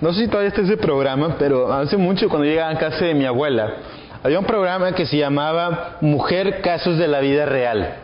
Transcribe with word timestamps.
no 0.00 0.12
sé 0.12 0.22
si 0.22 0.28
todavía 0.28 0.48
está 0.48 0.60
ese 0.60 0.76
programa, 0.76 1.36
pero 1.38 1.72
hace 1.72 1.96
mucho 1.96 2.28
cuando 2.28 2.44
llegaba 2.46 2.70
a 2.70 2.78
casa 2.78 3.04
de 3.04 3.14
mi 3.14 3.24
abuela, 3.24 3.74
había 4.22 4.38
un 4.38 4.44
programa 4.44 4.92
que 4.92 5.06
se 5.06 5.16
llamaba 5.16 5.96
Mujer 6.00 6.60
Casos 6.60 6.98
de 6.98 7.08
la 7.08 7.20
Vida 7.20 7.46
Real. 7.46 7.94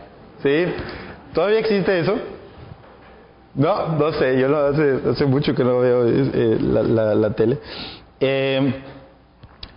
¿Sí? 0.43 0.67
¿Todavía 1.35 1.59
existe 1.59 2.01
eso? 2.01 2.17
No, 3.55 3.89
no 3.99 4.13
sé, 4.13 4.39
yo 4.39 4.49
no, 4.49 4.57
hace, 4.59 5.27
mucho 5.27 5.55
que 5.55 5.63
no 5.63 5.81
veo 5.81 6.07
eh, 6.09 6.59
la, 6.61 7.31
tele. 7.31 7.59
Eh, 8.19 8.73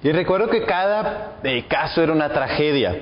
y 0.02 0.12
recuerdo 0.12 0.50
que 0.50 0.64
cada 0.64 1.40
eh, 1.44 1.66
caso 1.68 2.02
era 2.02 2.14
una 2.14 2.30
tragedia. 2.30 2.96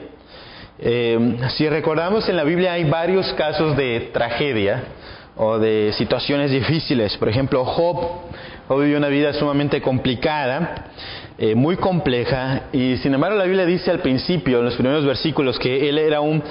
si 0.79 1.69
recordamos 1.69 2.27
en 2.27 2.35
la 2.35 2.43
Biblia 2.43 2.73
hay 2.73 2.89
varios 2.89 3.31
casos 3.33 3.77
de 3.77 4.09
tragedia 4.11 4.83
o 5.35 5.59
de 5.59 5.93
situaciones 5.93 6.51
difíciles. 6.51 7.15
Por 7.17 7.29
ejemplo, 7.29 7.63
Job, 7.65 8.21
Job 8.67 8.81
vivió 8.81 8.97
una 8.97 9.09
vida 9.09 9.33
sumamente 9.33 9.81
complicada, 9.81 10.85
muy 11.55 11.75
compleja, 11.77 12.63
y 12.71 12.97
sin 12.97 13.13
embargo 13.13 13.37
la 13.37 13.43
Biblia 13.43 13.65
dice 13.65 13.91
al 13.91 13.99
principio, 13.99 14.59
en 14.59 14.65
los 14.65 14.75
primeros 14.75 15.05
versículos, 15.05 15.59
que 15.59 15.89
él 15.89 15.97
era 15.97 16.21
un 16.21 16.41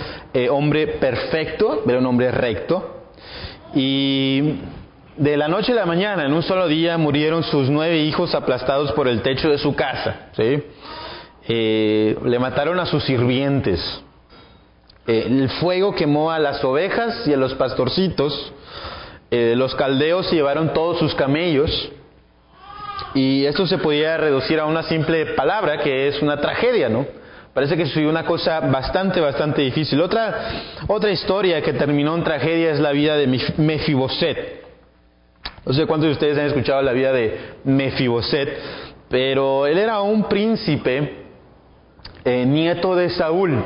hombre 0.50 0.86
perfecto, 0.86 1.82
era 1.86 1.98
un 1.98 2.06
hombre 2.06 2.30
recto, 2.30 3.04
y 3.74 4.58
de 5.16 5.36
la 5.36 5.48
noche 5.48 5.72
a 5.72 5.74
la 5.74 5.86
mañana, 5.86 6.24
en 6.24 6.32
un 6.32 6.42
solo 6.42 6.66
día, 6.66 6.96
murieron 6.96 7.42
sus 7.42 7.68
nueve 7.68 7.98
hijos 7.98 8.34
aplastados 8.34 8.92
por 8.92 9.08
el 9.08 9.22
techo 9.22 9.50
de 9.50 9.58
su 9.58 9.74
casa. 9.74 10.28
¿sí? 10.32 10.62
Eh, 11.48 12.16
le 12.24 12.38
mataron 12.38 12.80
a 12.80 12.86
sus 12.86 13.04
sirvientes. 13.04 13.80
Eh, 15.06 15.24
el 15.26 15.50
fuego 15.50 15.94
quemó 15.94 16.30
a 16.30 16.38
las 16.38 16.64
ovejas 16.64 17.26
y 17.26 17.34
a 17.34 17.36
los 17.36 17.54
pastorcitos. 17.54 18.52
Eh, 19.30 19.54
los 19.56 19.74
caldeos 19.74 20.30
llevaron 20.30 20.72
todos 20.72 20.98
sus 20.98 21.14
camellos. 21.14 21.90
Y 23.14 23.44
esto 23.44 23.66
se 23.66 23.78
podía 23.78 24.16
reducir 24.16 24.58
a 24.58 24.66
una 24.66 24.82
simple 24.84 25.26
palabra 25.34 25.78
que 25.78 26.08
es 26.08 26.22
una 26.22 26.40
tragedia, 26.40 26.88
¿no? 26.88 27.06
Parece 27.52 27.76
que 27.76 27.84
sucedió 27.84 28.08
una 28.08 28.24
cosa 28.24 28.60
bastante, 28.60 29.20
bastante 29.20 29.60
difícil. 29.60 30.00
Otra, 30.00 30.34
otra 30.86 31.10
historia 31.10 31.60
que 31.60 31.74
terminó 31.74 32.14
en 32.16 32.24
tragedia 32.24 32.70
es 32.70 32.80
la 32.80 32.92
vida 32.92 33.16
de 33.16 33.26
Mefiboset. 33.58 34.62
No 35.66 35.74
sé 35.74 35.86
cuántos 35.86 36.06
de 36.06 36.12
ustedes 36.12 36.38
han 36.38 36.46
escuchado 36.46 36.80
la 36.80 36.92
vida 36.92 37.12
de 37.12 37.38
Mefiboset, 37.64 38.58
pero 39.10 39.66
él 39.66 39.76
era 39.76 40.00
un 40.00 40.24
príncipe, 40.24 41.24
eh, 42.24 42.46
nieto 42.46 42.96
de 42.96 43.10
Saúl. 43.10 43.62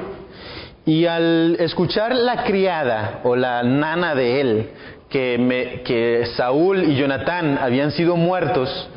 Y 0.84 1.06
al 1.06 1.56
escuchar 1.60 2.14
la 2.14 2.42
criada 2.42 3.20
o 3.22 3.36
la 3.36 3.62
nana 3.62 4.16
de 4.16 4.40
él, 4.40 4.70
que, 5.08 5.82
que 5.84 6.26
Saúl 6.36 6.84
y 6.84 6.96
Jonatán 6.96 7.58
habían 7.60 7.92
sido 7.92 8.16
muertos, 8.16 8.88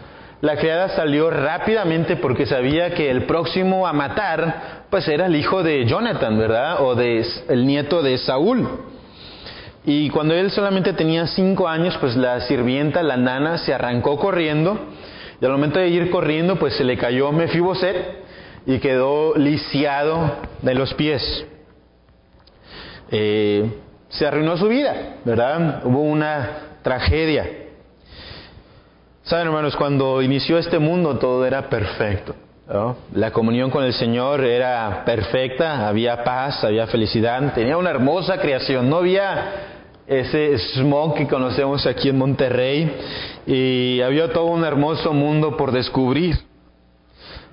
la 0.41 0.55
criada 0.55 0.89
salió 0.89 1.29
rápidamente 1.29 2.15
porque 2.15 2.45
sabía 2.45 2.93
que 2.93 3.11
el 3.11 3.25
próximo 3.25 3.85
a 3.85 3.91
matar, 3.91 4.85
pues 4.89 5.07
era 5.09 5.25
el 5.25 5.35
hijo 5.35 5.63
de 5.63 5.85
Jonathan, 5.85 6.37
¿verdad? 6.37 6.81
O 6.81 6.95
de 6.95 7.25
el 7.49 7.67
nieto 7.67 8.01
de 8.01 8.17
Saúl. 8.17 8.67
Y 9.85 10.09
cuando 10.09 10.33
él 10.33 10.49
solamente 10.51 10.93
tenía 10.93 11.27
cinco 11.27 11.67
años, 11.67 11.97
pues 11.99 12.15
la 12.15 12.39
sirvienta, 12.41 13.03
la 13.03 13.17
nana, 13.17 13.57
se 13.57 13.73
arrancó 13.73 14.17
corriendo. 14.17 14.79
Y 15.41 15.45
al 15.45 15.51
momento 15.51 15.79
de 15.79 15.89
ir 15.89 16.09
corriendo, 16.09 16.57
pues 16.57 16.75
se 16.75 16.83
le 16.85 16.97
cayó 16.97 17.31
Mefiboset 17.31 17.95
y 18.65 18.79
quedó 18.79 19.35
lisiado 19.35 20.37
de 20.61 20.73
los 20.73 20.93
pies. 20.93 21.45
Eh, 23.11 23.69
se 24.09 24.25
arruinó 24.25 24.55
su 24.57 24.67
vida, 24.67 25.17
¿verdad? 25.25 25.81
Hubo 25.85 26.01
una 26.01 26.77
tragedia. 26.81 27.68
Saben, 29.29 29.45
hermanos, 29.45 29.75
cuando 29.75 30.23
inició 30.23 30.57
este 30.57 30.79
mundo 30.79 31.19
todo 31.19 31.45
era 31.45 31.69
perfecto. 31.69 32.33
La 33.13 33.29
comunión 33.29 33.69
con 33.69 33.83
el 33.83 33.93
Señor 33.93 34.43
era 34.43 35.03
perfecta, 35.05 35.87
había 35.87 36.23
paz, 36.23 36.63
había 36.63 36.87
felicidad, 36.87 37.53
tenía 37.53 37.77
una 37.77 37.91
hermosa 37.91 38.39
creación, 38.39 38.89
no 38.89 38.97
había 38.97 39.99
ese 40.07 40.57
smog 40.57 41.13
que 41.13 41.27
conocemos 41.27 41.85
aquí 41.85 42.09
en 42.09 42.17
Monterrey 42.17 42.91
y 43.45 44.01
había 44.01 44.33
todo 44.33 44.45
un 44.45 44.65
hermoso 44.65 45.13
mundo 45.13 45.55
por 45.55 45.71
descubrir. 45.73 46.35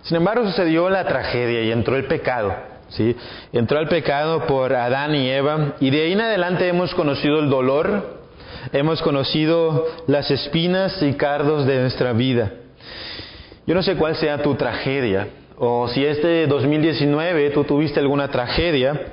Sin 0.00 0.16
embargo, 0.16 0.46
sucedió 0.46 0.88
la 0.88 1.04
tragedia 1.04 1.62
y 1.62 1.72
entró 1.72 1.96
el 1.96 2.06
pecado. 2.06 2.54
¿sí? 2.88 3.14
Entró 3.52 3.80
el 3.80 3.88
pecado 3.88 4.46
por 4.46 4.72
Adán 4.72 5.14
y 5.14 5.28
Eva 5.28 5.74
y 5.80 5.90
de 5.90 6.04
ahí 6.04 6.12
en 6.12 6.22
adelante 6.22 6.68
hemos 6.68 6.94
conocido 6.94 7.38
el 7.40 7.50
dolor, 7.50 8.15
hemos 8.72 9.02
conocido 9.02 9.86
las 10.06 10.30
espinas 10.30 11.02
y 11.02 11.14
cardos 11.14 11.66
de 11.66 11.80
nuestra 11.80 12.12
vida. 12.12 12.52
Yo 13.66 13.74
no 13.74 13.82
sé 13.82 13.96
cuál 13.96 14.16
sea 14.16 14.42
tu 14.42 14.54
tragedia, 14.54 15.28
o 15.58 15.88
si 15.88 16.04
este 16.04 16.46
2019 16.46 17.50
tú 17.50 17.64
tuviste 17.64 18.00
alguna 18.00 18.28
tragedia, 18.28 19.08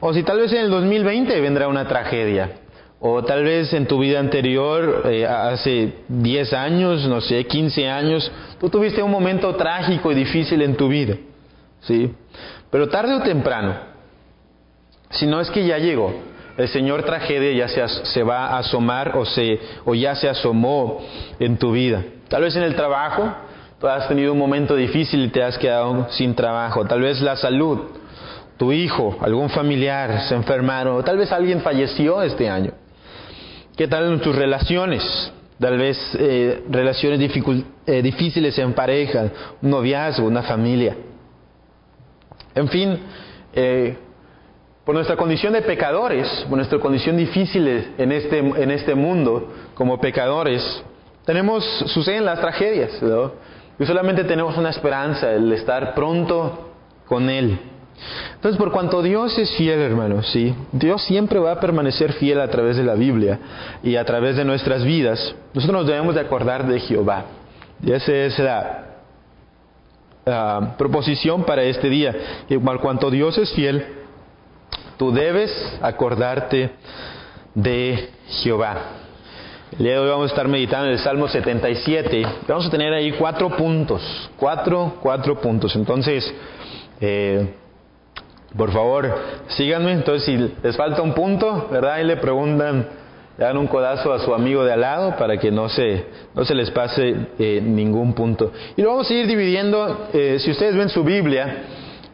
o 0.00 0.12
si 0.12 0.22
tal 0.22 0.38
vez 0.38 0.52
en 0.52 0.62
el 0.62 0.70
2020 0.70 1.40
vendrá 1.40 1.68
una 1.68 1.86
tragedia, 1.86 2.50
o 2.98 3.22
tal 3.24 3.44
vez 3.44 3.72
en 3.72 3.86
tu 3.86 3.98
vida 3.98 4.20
anterior, 4.20 5.02
eh, 5.06 5.26
hace 5.26 5.92
10 6.08 6.52
años, 6.52 7.06
no 7.06 7.20
sé, 7.20 7.44
15 7.44 7.88
años, 7.88 8.30
tú 8.60 8.68
tuviste 8.68 9.02
un 9.02 9.10
momento 9.10 9.54
trágico 9.56 10.10
y 10.12 10.14
difícil 10.14 10.62
en 10.62 10.76
tu 10.76 10.88
vida, 10.88 11.16
¿sí? 11.80 12.12
Pero 12.70 12.88
tarde 12.88 13.14
o 13.14 13.22
temprano, 13.22 13.74
si 15.10 15.26
no 15.26 15.40
es 15.40 15.50
que 15.50 15.66
ya 15.66 15.78
llegó, 15.78 16.14
el 16.56 16.68
Señor 16.68 17.02
tragedia 17.04 17.52
ya 17.52 17.68
se, 17.68 18.04
se 18.06 18.22
va 18.22 18.48
a 18.48 18.58
asomar 18.58 19.16
o, 19.16 19.24
se, 19.24 19.58
o 19.84 19.94
ya 19.94 20.14
se 20.14 20.28
asomó 20.28 21.00
en 21.38 21.56
tu 21.56 21.72
vida. 21.72 22.02
Tal 22.28 22.42
vez 22.42 22.54
en 22.56 22.62
el 22.62 22.74
trabajo, 22.74 23.32
tú 23.80 23.88
has 23.88 24.08
tenido 24.08 24.32
un 24.32 24.38
momento 24.38 24.76
difícil 24.76 25.24
y 25.24 25.28
te 25.28 25.42
has 25.42 25.58
quedado 25.58 26.08
sin 26.10 26.34
trabajo. 26.34 26.84
Tal 26.84 27.00
vez 27.00 27.20
la 27.20 27.36
salud, 27.36 27.78
tu 28.56 28.72
hijo, 28.72 29.16
algún 29.20 29.48
familiar 29.50 30.22
se 30.28 30.34
enfermaron, 30.34 30.96
o 30.96 31.02
tal 31.02 31.18
vez 31.18 31.32
alguien 31.32 31.60
falleció 31.60 32.22
este 32.22 32.48
año. 32.48 32.72
¿Qué 33.76 33.88
tal 33.88 34.12
en 34.12 34.20
tus 34.20 34.36
relaciones? 34.36 35.32
Tal 35.58 35.78
vez 35.78 35.98
eh, 36.18 36.64
relaciones 36.68 37.20
eh, 37.86 38.02
difíciles 38.02 38.58
en 38.58 38.72
pareja, 38.72 39.30
un 39.62 39.70
noviazgo, 39.70 40.26
una 40.26 40.42
familia. 40.42 40.96
En 42.54 42.68
fin, 42.68 42.98
eh, 43.54 43.96
por 44.84 44.94
nuestra 44.94 45.16
condición 45.16 45.52
de 45.52 45.62
pecadores, 45.62 46.26
por 46.48 46.56
nuestra 46.56 46.78
condición 46.78 47.16
difícil 47.16 47.92
en 47.98 48.12
este, 48.12 48.38
en 48.38 48.70
este 48.70 48.94
mundo 48.94 49.48
como 49.74 50.00
pecadores, 50.00 50.62
tenemos, 51.24 51.64
suceden 51.86 52.24
las 52.24 52.40
tragedias, 52.40 52.90
Y 53.78 53.86
solamente 53.86 54.24
tenemos 54.24 54.56
una 54.56 54.70
esperanza, 54.70 55.32
el 55.32 55.52
estar 55.52 55.94
pronto 55.94 56.72
con 57.06 57.30
Él. 57.30 57.58
Entonces, 58.34 58.58
por 58.58 58.72
cuanto 58.72 59.02
Dios 59.02 59.38
es 59.38 59.54
fiel, 59.56 59.78
hermanos, 59.78 60.28
¿sí? 60.32 60.54
Dios 60.72 61.02
siempre 61.02 61.38
va 61.38 61.52
a 61.52 61.60
permanecer 61.60 62.14
fiel 62.14 62.40
a 62.40 62.48
través 62.48 62.76
de 62.76 62.82
la 62.82 62.94
Biblia 62.94 63.38
y 63.82 63.94
a 63.94 64.04
través 64.04 64.36
de 64.36 64.44
nuestras 64.44 64.82
vidas. 64.82 65.34
Nosotros 65.54 65.82
nos 65.82 65.86
debemos 65.86 66.16
de 66.16 66.22
acordar 66.22 66.66
de 66.66 66.80
Jehová. 66.80 67.26
Y 67.84 67.92
esa 67.92 68.12
es 68.12 68.38
la, 68.38 68.88
proposición 70.76 71.44
para 71.44 71.62
este 71.62 71.88
día. 71.88 72.14
Por 72.64 72.80
cuanto 72.80 73.10
Dios 73.10 73.38
es 73.38 73.52
fiel, 73.52 73.84
tú 75.02 75.10
debes 75.10 75.50
acordarte 75.82 76.70
de 77.56 78.08
Jehová. 78.40 78.76
El 79.72 79.78
día 79.78 79.94
de 79.94 79.98
hoy 79.98 80.08
vamos 80.10 80.30
a 80.30 80.32
estar 80.32 80.46
meditando 80.46 80.86
en 80.86 80.92
el 80.92 81.00
Salmo 81.00 81.26
77. 81.26 82.22
Vamos 82.46 82.66
a 82.66 82.70
tener 82.70 82.92
ahí 82.92 83.10
cuatro 83.10 83.48
puntos, 83.56 84.30
cuatro, 84.36 84.98
cuatro 85.02 85.40
puntos. 85.40 85.74
Entonces, 85.74 86.32
eh, 87.00 87.48
por 88.56 88.70
favor, 88.70 89.12
síganme. 89.48 89.90
Entonces, 89.90 90.24
si 90.24 90.36
les 90.62 90.76
falta 90.76 91.02
un 91.02 91.14
punto, 91.14 91.66
¿verdad? 91.68 91.98
Y 91.98 92.04
le 92.04 92.18
preguntan, 92.18 92.86
le 93.36 93.44
dan 93.44 93.56
un 93.56 93.66
codazo 93.66 94.12
a 94.12 94.20
su 94.20 94.32
amigo 94.32 94.62
de 94.62 94.72
al 94.72 94.82
lado 94.82 95.16
para 95.16 95.36
que 95.36 95.50
no 95.50 95.68
se, 95.68 96.06
no 96.32 96.44
se 96.44 96.54
les 96.54 96.70
pase 96.70 97.16
eh, 97.40 97.60
ningún 97.60 98.12
punto. 98.12 98.52
Y 98.76 98.82
lo 98.82 98.90
vamos 98.90 99.10
a 99.10 99.14
ir 99.14 99.26
dividiendo. 99.26 100.10
Eh, 100.12 100.36
si 100.38 100.52
ustedes 100.52 100.76
ven 100.76 100.90
su 100.90 101.02
Biblia, 101.02 101.64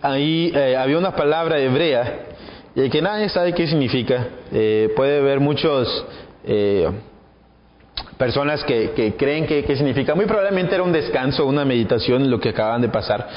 ahí 0.01 0.55
había 0.75 0.97
una 0.97 1.15
palabra 1.15 1.59
hebrea 1.59 2.28
y 2.75 2.89
que 2.91 3.03
nadie 3.03 3.29
sabe 3.29 3.53
qué 3.53 3.67
significa. 3.67 4.27
Eh, 4.53 4.93
puede 4.95 5.19
haber 5.19 5.41
muchos 5.41 6.05
eh, 6.45 6.89
personas 8.17 8.63
que, 8.65 9.15
creen 9.19 9.47
que, 9.47 9.77
significa. 9.77 10.15
Muy 10.15 10.27
probablemente 10.27 10.75
era 10.75 10.83
un 10.83 10.93
descanso, 10.93 11.47
una 11.47 11.65
meditación, 11.65 12.31
lo 12.31 12.41
que 12.41 12.51
acaban 12.51 12.81
de 12.81 12.89
pasar. 12.89 13.29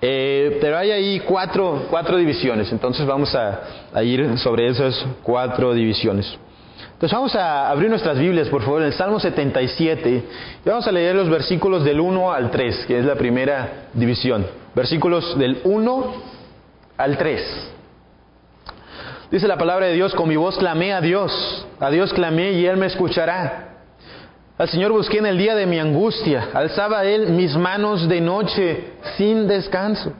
Eh, 0.00 0.58
pero 0.60 0.78
hay 0.78 0.90
ahí 0.90 1.20
cuatro, 1.20 1.86
cuatro 1.90 2.16
divisiones, 2.16 2.70
entonces 2.70 3.04
vamos 3.06 3.34
a, 3.34 3.88
a, 3.92 4.02
ir 4.02 4.38
sobre 4.38 4.68
esas 4.68 5.04
cuatro 5.22 5.74
divisiones. 5.74 6.38
Entonces 6.92 7.16
vamos 7.16 7.34
a 7.36 7.70
abrir 7.70 7.88
nuestras 7.90 8.18
Biblias, 8.18 8.48
por 8.48 8.62
favor, 8.62 8.80
en 8.80 8.88
el 8.88 8.92
Salmo 8.92 9.20
77, 9.20 10.10
y 10.64 10.68
vamos 10.68 10.86
a 10.86 10.92
leer 10.92 11.14
los 11.14 11.28
versículos 11.28 11.84
del 11.84 12.00
1 12.00 12.32
al 12.32 12.50
3, 12.50 12.86
que 12.86 12.98
es 12.98 13.04
la 13.04 13.14
primera 13.14 13.88
división. 13.92 14.46
Versículos 14.74 15.38
del 15.38 15.60
1 15.64 16.14
al 16.96 17.16
3. 17.16 17.77
Dice 19.30 19.46
la 19.46 19.58
palabra 19.58 19.86
de 19.86 19.92
Dios, 19.92 20.14
con 20.14 20.26
mi 20.26 20.36
voz 20.36 20.56
clamé 20.56 20.94
a 20.94 21.02
Dios, 21.02 21.66
a 21.78 21.90
Dios 21.90 22.14
clamé 22.14 22.52
y 22.52 22.64
Él 22.64 22.78
me 22.78 22.86
escuchará. 22.86 23.74
Al 24.56 24.68
Señor 24.70 24.90
busqué 24.90 25.18
en 25.18 25.26
el 25.26 25.36
día 25.36 25.54
de 25.54 25.66
mi 25.66 25.78
angustia, 25.78 26.48
alzaba 26.54 27.04
Él 27.04 27.28
mis 27.28 27.54
manos 27.54 28.08
de 28.08 28.22
noche 28.22 28.84
sin 29.18 29.46
descanso. 29.46 30.14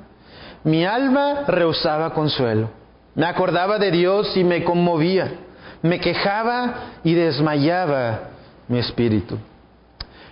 Mi 0.62 0.84
alma 0.84 1.44
rehusaba 1.48 2.12
consuelo. 2.12 2.68
Me 3.14 3.24
acordaba 3.24 3.78
de 3.78 3.90
Dios 3.90 4.36
y 4.36 4.44
me 4.44 4.62
conmovía. 4.62 5.32
Me 5.80 6.00
quejaba 6.00 6.74
y 7.02 7.14
desmayaba 7.14 8.28
mi 8.68 8.78
espíritu. 8.78 9.38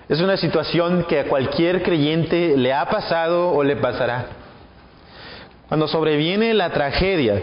Es 0.06 0.20
una 0.20 0.36
situación 0.36 1.06
que 1.08 1.20
a 1.20 1.28
cualquier 1.28 1.82
creyente 1.82 2.58
le 2.58 2.74
ha 2.74 2.84
pasado 2.90 3.52
o 3.52 3.64
le 3.64 3.76
pasará. 3.76 4.26
Cuando 5.66 5.88
sobreviene 5.88 6.52
la 6.52 6.70
tragedia, 6.70 7.42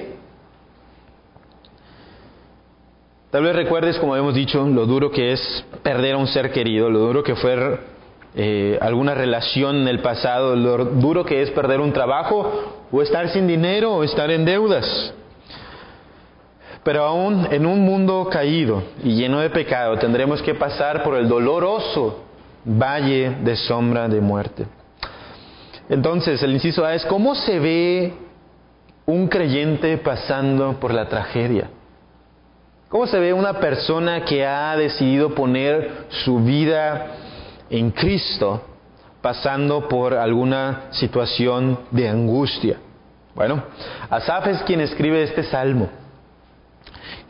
tal 3.34 3.42
vez 3.42 3.56
recuerdes, 3.56 3.98
como 3.98 4.16
hemos 4.16 4.36
dicho, 4.36 4.64
lo 4.68 4.86
duro 4.86 5.10
que 5.10 5.32
es 5.32 5.66
perder 5.82 6.14
a 6.14 6.18
un 6.18 6.28
ser 6.28 6.52
querido, 6.52 6.92
lo 6.92 7.00
duro 7.00 7.24
que 7.24 7.34
fue 7.34 7.80
eh, 8.36 8.78
alguna 8.80 9.16
relación 9.16 9.78
en 9.78 9.88
el 9.88 10.02
pasado, 10.02 10.56
lo 10.56 10.86
duro 10.86 11.26
que 11.26 11.42
es 11.42 11.50
perder 11.50 11.80
un 11.80 11.92
trabajo 11.92 12.86
o 12.92 13.02
estar 13.02 13.30
sin 13.30 13.48
dinero 13.48 13.92
o 13.92 14.04
estar 14.04 14.30
en 14.30 14.46
deudas. 14.46 15.16
Pero 16.84 17.06
aún 17.06 17.48
en 17.50 17.66
un 17.66 17.80
mundo 17.80 18.30
caído 18.32 18.84
y 19.04 19.16
lleno 19.16 19.40
de 19.40 19.50
pecado 19.50 19.98
tendremos 19.98 20.40
que 20.44 20.54
pasar 20.54 21.02
por 21.02 21.18
el 21.18 21.28
doloroso 21.28 22.26
valle 22.64 23.38
de 23.44 23.56
sombra 23.56 24.08
de 24.08 24.22
muerte. 24.22 24.68
Entonces, 25.90 26.44
el 26.44 26.54
inciso 26.54 26.86
A 26.86 26.94
es, 26.94 27.04
¿cómo 27.08 27.34
se 27.34 27.58
ve 27.58 28.14
un 29.08 29.28
creyente 29.28 29.98
pasando 29.98 30.80
por 30.80 30.94
la 30.94 31.10
tragedia? 31.10 31.72
¿Cómo 32.94 33.08
se 33.08 33.20
ve 33.20 33.34
una 33.34 33.54
persona 33.54 34.24
que 34.24 34.46
ha 34.46 34.78
decidido 34.78 35.34
poner 35.34 36.06
su 36.10 36.38
vida 36.42 37.08
en 37.68 37.90
Cristo 37.90 38.62
pasando 39.20 39.88
por 39.88 40.14
alguna 40.14 40.90
situación 40.92 41.80
de 41.90 42.08
angustia? 42.08 42.78
Bueno, 43.34 43.64
Asaf 44.12 44.46
es 44.46 44.62
quien 44.62 44.80
escribe 44.80 45.24
este 45.24 45.42
salmo 45.42 45.90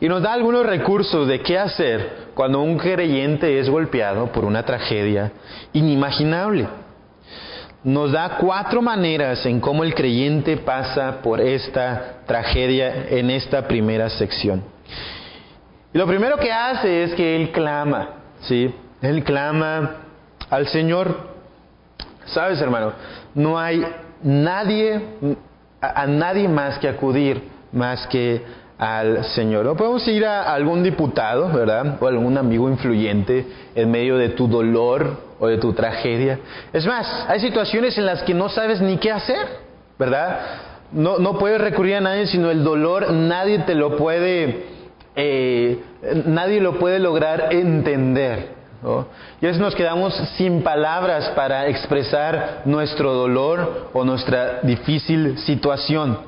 y 0.02 0.06
nos 0.06 0.20
da 0.20 0.34
algunos 0.34 0.66
recursos 0.66 1.26
de 1.26 1.40
qué 1.40 1.58
hacer 1.58 2.26
cuando 2.34 2.60
un 2.60 2.76
creyente 2.76 3.58
es 3.58 3.70
golpeado 3.70 4.30
por 4.32 4.44
una 4.44 4.64
tragedia 4.64 5.32
inimaginable 5.72 6.68
nos 7.82 8.12
da 8.12 8.36
cuatro 8.36 8.82
maneras 8.82 9.46
en 9.46 9.60
cómo 9.60 9.82
el 9.82 9.94
creyente 9.94 10.58
pasa 10.58 11.22
por 11.22 11.40
esta 11.40 12.20
tragedia 12.26 13.06
en 13.08 13.30
esta 13.30 13.66
primera 13.66 14.10
sección. 14.10 14.73
Y 15.94 15.98
lo 15.98 16.08
primero 16.08 16.36
que 16.38 16.50
hace 16.50 17.04
es 17.04 17.14
que 17.14 17.36
él 17.36 17.52
clama, 17.52 18.08
¿sí? 18.40 18.74
Él 19.00 19.22
clama 19.22 19.92
al 20.50 20.66
Señor. 20.66 21.16
Sabes, 22.24 22.60
hermano, 22.60 22.92
no 23.36 23.56
hay 23.56 23.86
nadie, 24.20 25.00
a, 25.80 26.04
nadie 26.08 26.48
más 26.48 26.80
que 26.80 26.88
acudir 26.88 27.44
más 27.70 28.08
que 28.08 28.42
al 28.76 29.24
Señor. 29.36 29.66
No 29.66 29.76
podemos 29.76 30.06
ir 30.08 30.26
a 30.26 30.52
algún 30.52 30.82
diputado, 30.82 31.48
¿verdad? 31.50 31.96
O 32.00 32.08
algún 32.08 32.36
amigo 32.38 32.68
influyente 32.68 33.46
en 33.76 33.88
medio 33.88 34.16
de 34.16 34.30
tu 34.30 34.48
dolor 34.48 35.16
o 35.38 35.46
de 35.46 35.58
tu 35.58 35.74
tragedia. 35.74 36.40
Es 36.72 36.84
más, 36.86 37.06
hay 37.28 37.38
situaciones 37.38 37.96
en 37.98 38.06
las 38.06 38.20
que 38.24 38.34
no 38.34 38.48
sabes 38.48 38.80
ni 38.80 38.96
qué 38.96 39.12
hacer, 39.12 39.46
¿verdad? 39.96 40.40
No, 40.90 41.18
no 41.18 41.38
puedes 41.38 41.60
recurrir 41.60 41.94
a 41.94 42.00
nadie, 42.00 42.26
sino 42.26 42.50
el 42.50 42.64
dolor 42.64 43.12
nadie 43.12 43.60
te 43.60 43.76
lo 43.76 43.96
puede, 43.96 44.73
eh, 45.16 45.82
nadie 46.26 46.60
lo 46.60 46.78
puede 46.78 46.98
lograr 46.98 47.52
entender. 47.52 48.54
Y 49.40 49.46
a 49.46 49.48
veces 49.48 49.60
nos 49.60 49.74
quedamos 49.74 50.14
sin 50.36 50.62
palabras 50.62 51.30
para 51.30 51.68
expresar 51.68 52.62
nuestro 52.66 53.14
dolor 53.14 53.90
o 53.94 54.04
nuestra 54.04 54.60
difícil 54.62 55.38
situación. 55.38 56.18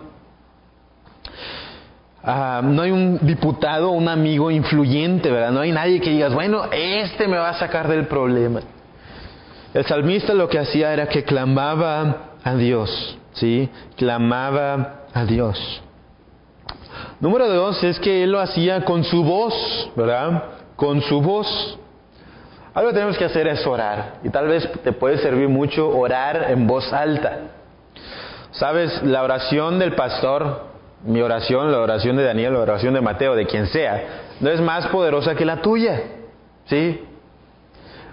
Ah, 2.25 2.61
no 2.65 2.83
hay 2.83 2.91
un 2.91 3.19
diputado, 3.23 3.91
un 3.91 4.09
amigo 4.09 4.51
influyente, 4.51 5.31
¿verdad? 5.31 5.53
No 5.53 5.61
hay 5.61 5.71
nadie 5.71 6.01
que 6.01 6.11
digas, 6.11 6.35
bueno, 6.35 6.65
este 6.73 7.29
me 7.29 7.37
va 7.37 7.51
a 7.51 7.59
sacar 7.59 7.89
del 7.89 8.07
problema. 8.07 8.61
El 9.75 9.85
salmista 9.85 10.33
lo 10.33 10.49
que 10.49 10.59
hacía 10.59 10.93
era 10.93 11.09
que 11.09 11.23
clamaba 11.23 12.33
a 12.43 12.55
Dios, 12.55 13.19
¿sí? 13.35 13.69
Clamaba 13.97 15.05
a 15.13 15.25
Dios. 15.25 15.83
Número 17.21 17.49
dos 17.49 17.83
es 17.83 17.99
que 18.01 18.25
él 18.25 18.33
lo 18.33 18.41
hacía 18.41 18.85
con 18.85 19.05
su 19.05 19.25
voz, 19.25 19.91
¿verdad? 19.97 20.45
Con 20.77 21.01
su 21.03 21.21
voz. 21.21 21.79
Algo 22.75 22.91
que 22.91 22.95
tenemos 22.95 23.17
que 23.17 23.25
hacer 23.25 23.47
es 23.49 23.67
orar. 23.67 24.17
Y 24.23 24.29
tal 24.29 24.49
vez 24.49 24.71
te 24.83 24.93
puede 24.93 25.19
servir 25.19 25.49
mucho 25.49 25.89
orar 25.89 26.51
en 26.51 26.67
voz 26.67 26.93
alta. 26.93 27.39
Sabes, 28.51 29.03
la 29.03 29.23
oración 29.23 29.79
del 29.79 29.95
pastor 29.95 30.77
mi 31.07 31.21
oración, 31.21 31.71
la 31.71 31.79
oración 31.79 32.17
de 32.17 32.25
Daniel, 32.25 32.55
la 32.55 32.61
oración 32.61 32.95
de 32.95 33.01
Mateo, 33.01 33.35
de 33.35 33.47
quien 33.47 33.67
sea, 33.69 34.25
no 34.41 34.51
es 34.51 34.61
más 34.61 34.87
poderosa 34.89 35.35
que 35.35 35.45
la 35.45 35.63
tuya. 35.63 36.03
¿Sí? 36.67 37.01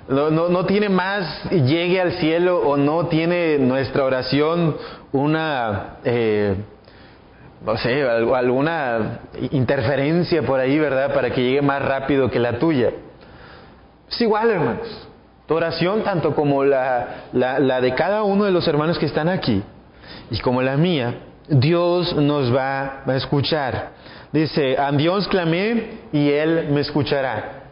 No, 0.07 0.29
no, 0.29 0.65
tiene 0.65 0.89
más 0.89 1.49
llegue 1.49 1.99
al 2.01 2.11
cielo 2.13 2.59
o 2.59 2.75
no 2.75 3.07
tiene 3.07 3.57
nuestra 3.57 4.03
oración 4.03 4.75
una, 5.13 5.97
eh, 6.03 6.55
no 7.65 7.77
sé, 7.77 8.03
alguna 8.03 9.19
interferencia 9.51 10.41
por 10.43 10.59
ahí, 10.59 10.77
¿verdad? 10.77 11.13
Para 11.13 11.31
que 11.31 11.41
llegue 11.41 11.61
más 11.61 11.81
rápido 11.81 12.29
que 12.29 12.39
la 12.39 12.59
tuya. 12.59 12.91
Es 14.09 14.19
igual, 14.21 14.49
hermanos. 14.49 15.07
Tu 15.47 15.55
oración, 15.55 16.03
tanto 16.03 16.35
como 16.35 16.63
la, 16.63 17.25
la, 17.33 17.59
la 17.59 17.81
de 17.81 17.93
cada 17.95 18.23
uno 18.23 18.45
de 18.45 18.51
los 18.51 18.67
hermanos 18.67 18.97
que 18.99 19.05
están 19.05 19.29
aquí, 19.29 19.63
y 20.29 20.39
como 20.39 20.61
la 20.61 20.77
mía, 20.77 21.15
Dios 21.47 22.15
nos 22.15 22.53
va 22.53 23.03
a 23.05 23.15
escuchar. 23.15 23.91
Dice, 24.31 24.77
a 24.77 24.91
Dios 24.91 25.27
clamé 25.27 25.99
y 26.11 26.29
Él 26.31 26.67
me 26.71 26.81
escuchará. 26.81 27.62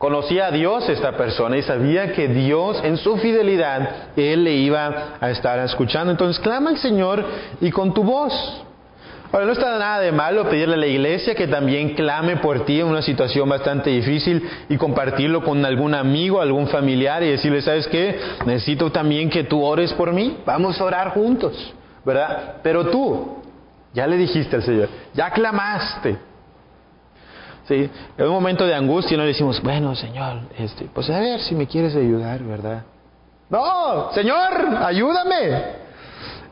Conocía 0.00 0.46
a 0.46 0.50
Dios 0.50 0.88
esta 0.88 1.12
persona 1.12 1.58
y 1.58 1.62
sabía 1.62 2.14
que 2.14 2.26
Dios 2.26 2.80
en 2.82 2.96
su 2.96 3.18
fidelidad, 3.18 4.14
Él 4.16 4.44
le 4.44 4.54
iba 4.54 5.16
a 5.20 5.28
estar 5.28 5.58
escuchando. 5.58 6.10
Entonces 6.10 6.40
clama 6.40 6.70
al 6.70 6.78
Señor 6.78 7.22
y 7.60 7.70
con 7.70 7.92
tu 7.92 8.02
voz. 8.02 8.32
Ahora, 9.30 9.44
no 9.44 9.52
está 9.52 9.78
nada 9.78 10.00
de 10.00 10.10
malo 10.10 10.48
pedirle 10.48 10.74
a 10.74 10.78
la 10.78 10.86
iglesia 10.86 11.34
que 11.34 11.46
también 11.46 11.90
clame 11.90 12.38
por 12.38 12.64
ti 12.64 12.80
en 12.80 12.86
una 12.86 13.02
situación 13.02 13.46
bastante 13.46 13.90
difícil 13.90 14.42
y 14.70 14.78
compartirlo 14.78 15.44
con 15.44 15.62
algún 15.66 15.94
amigo, 15.94 16.40
algún 16.40 16.68
familiar 16.68 17.22
y 17.22 17.32
decirle, 17.32 17.60
¿sabes 17.60 17.86
qué? 17.86 18.18
Necesito 18.46 18.90
también 18.90 19.28
que 19.28 19.44
tú 19.44 19.62
ores 19.62 19.92
por 19.92 20.14
mí. 20.14 20.38
Vamos 20.46 20.80
a 20.80 20.84
orar 20.84 21.10
juntos. 21.10 21.74
¿verdad? 22.04 22.56
Pero 22.62 22.86
tú, 22.86 23.36
ya 23.92 24.06
le 24.06 24.16
dijiste 24.16 24.56
al 24.56 24.62
Señor, 24.62 24.88
ya 25.14 25.30
clamaste. 25.30 26.29
¿Sí? 27.70 27.88
Un 28.18 28.30
momento 28.30 28.66
de 28.66 28.74
angustia 28.74 29.16
no 29.16 29.22
le 29.22 29.28
decimos, 29.28 29.62
bueno, 29.62 29.94
Señor, 29.94 30.40
este, 30.58 30.86
pues 30.92 31.08
a 31.08 31.20
ver 31.20 31.38
si 31.38 31.54
me 31.54 31.68
quieres 31.68 31.94
ayudar, 31.94 32.42
¿verdad? 32.42 32.82
No, 33.48 34.10
Señor, 34.12 34.76
ayúdame. 34.84 35.80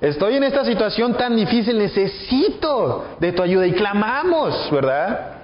Estoy 0.01 0.37
en 0.37 0.45
esta 0.45 0.65
situación 0.65 1.15
tan 1.15 1.35
difícil, 1.35 1.77
necesito 1.77 3.17
de 3.19 3.33
tu 3.33 3.43
ayuda 3.43 3.67
y 3.67 3.73
clamamos, 3.73 4.71
¿verdad? 4.71 5.39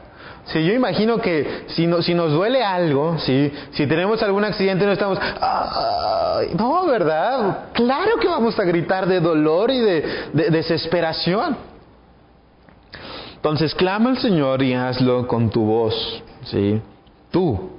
Si 0.44 0.64
yo 0.64 0.72
imagino 0.72 1.18
que 1.18 1.64
si, 1.70 1.88
no, 1.88 2.02
si 2.02 2.14
nos 2.14 2.30
duele 2.30 2.62
algo, 2.62 3.18
si, 3.18 3.52
si 3.72 3.88
tenemos 3.88 4.22
algún 4.22 4.44
accidente, 4.44 4.86
no 4.86 4.92
estamos, 4.92 5.18
no, 6.56 6.86
¿verdad? 6.86 7.70
Claro 7.72 8.16
que 8.20 8.28
vamos 8.28 8.56
a 8.60 8.62
gritar 8.62 9.06
de 9.06 9.18
dolor 9.18 9.72
y 9.72 9.80
de, 9.80 10.50
desesperación. 10.50 11.73
Entonces 13.44 13.74
clama 13.74 14.08
al 14.08 14.16
Señor 14.16 14.62
y 14.62 14.72
hazlo 14.72 15.26
con 15.26 15.50
tu 15.50 15.66
voz, 15.66 16.22
¿sí? 16.44 16.80
Tú. 17.30 17.72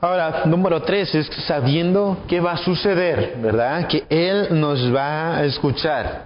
Ahora, 0.00 0.42
número 0.46 0.82
tres 0.82 1.14
es 1.14 1.28
sabiendo 1.46 2.16
qué 2.26 2.40
va 2.40 2.54
a 2.54 2.56
suceder, 2.56 3.36
¿verdad? 3.40 3.86
Que 3.86 4.02
Él 4.10 4.48
nos 4.50 4.92
va 4.92 5.36
a 5.36 5.44
escuchar. 5.44 6.24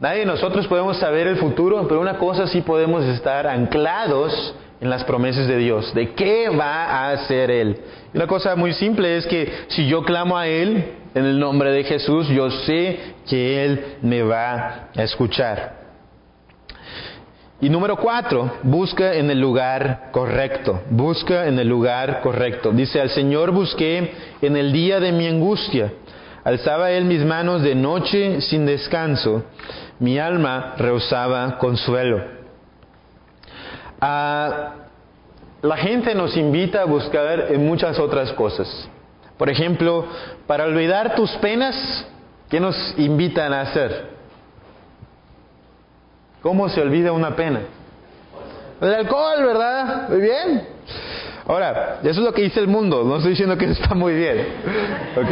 Nadie 0.00 0.18
de 0.18 0.26
nosotros 0.26 0.66
podemos 0.66 0.98
saber 0.98 1.28
el 1.28 1.36
futuro, 1.36 1.88
pero 1.88 1.98
una 1.98 2.18
cosa 2.18 2.46
sí 2.46 2.60
podemos 2.60 3.06
estar 3.06 3.46
anclados 3.46 4.54
en 4.82 4.90
las 4.90 5.02
promesas 5.04 5.46
de 5.46 5.56
Dios, 5.56 5.94
de 5.94 6.12
qué 6.12 6.50
va 6.50 6.84
a 6.84 7.12
hacer 7.12 7.50
Él. 7.50 7.80
Una 8.12 8.26
cosa 8.26 8.54
muy 8.54 8.74
simple 8.74 9.16
es 9.16 9.26
que 9.26 9.64
si 9.68 9.86
yo 9.86 10.04
clamo 10.04 10.36
a 10.36 10.46
Él 10.46 10.92
en 11.14 11.24
el 11.24 11.40
nombre 11.40 11.72
de 11.72 11.84
Jesús, 11.84 12.28
yo 12.28 12.50
sé 12.50 13.14
que 13.26 13.64
Él 13.64 13.96
me 14.02 14.22
va 14.22 14.90
a 14.94 15.02
escuchar. 15.02 15.79
Y 17.60 17.68
número 17.68 17.96
cuatro, 17.96 18.50
busca 18.62 19.14
en 19.14 19.30
el 19.30 19.38
lugar 19.38 20.08
correcto, 20.12 20.80
busca 20.90 21.46
en 21.46 21.58
el 21.58 21.68
lugar 21.68 22.20
correcto. 22.22 22.72
Dice, 22.72 23.00
al 23.00 23.10
Señor 23.10 23.50
busqué 23.50 24.14
en 24.40 24.56
el 24.56 24.72
día 24.72 24.98
de 24.98 25.12
mi 25.12 25.26
angustia, 25.26 25.92
alzaba 26.42 26.90
Él 26.90 27.04
mis 27.04 27.24
manos 27.24 27.62
de 27.62 27.74
noche 27.74 28.40
sin 28.40 28.64
descanso 28.64 29.44
mi 30.00 30.18
alma 30.18 30.74
rehusaba 30.78 31.58
consuelo. 31.58 32.24
Ah, 34.00 34.72
la 35.62 35.76
gente 35.76 36.14
nos 36.14 36.36
invita 36.36 36.82
a 36.82 36.86
buscar 36.86 37.48
en 37.50 37.66
muchas 37.66 37.98
otras 37.98 38.32
cosas. 38.32 38.88
Por 39.36 39.50
ejemplo, 39.50 40.06
para 40.46 40.64
olvidar 40.64 41.14
tus 41.14 41.30
penas, 41.36 42.06
¿qué 42.48 42.58
nos 42.58 42.76
invitan 42.98 43.52
a 43.52 43.60
hacer? 43.60 44.19
¿Cómo 46.42 46.68
se 46.68 46.80
olvida 46.80 47.12
una 47.12 47.36
pena? 47.36 47.60
El 48.80 48.94
alcohol, 48.94 49.44
¿verdad? 49.44 50.08
Muy 50.08 50.20
bien. 50.20 50.62
Ahora, 51.46 51.98
eso 52.02 52.20
es 52.20 52.26
lo 52.26 52.32
que 52.32 52.42
dice 52.42 52.60
el 52.60 52.68
mundo, 52.68 53.04
no 53.04 53.16
estoy 53.16 53.32
diciendo 53.32 53.58
que 53.58 53.66
está 53.66 53.94
muy 53.94 54.14
bien. 54.14 54.46
¿Ok? 55.16 55.30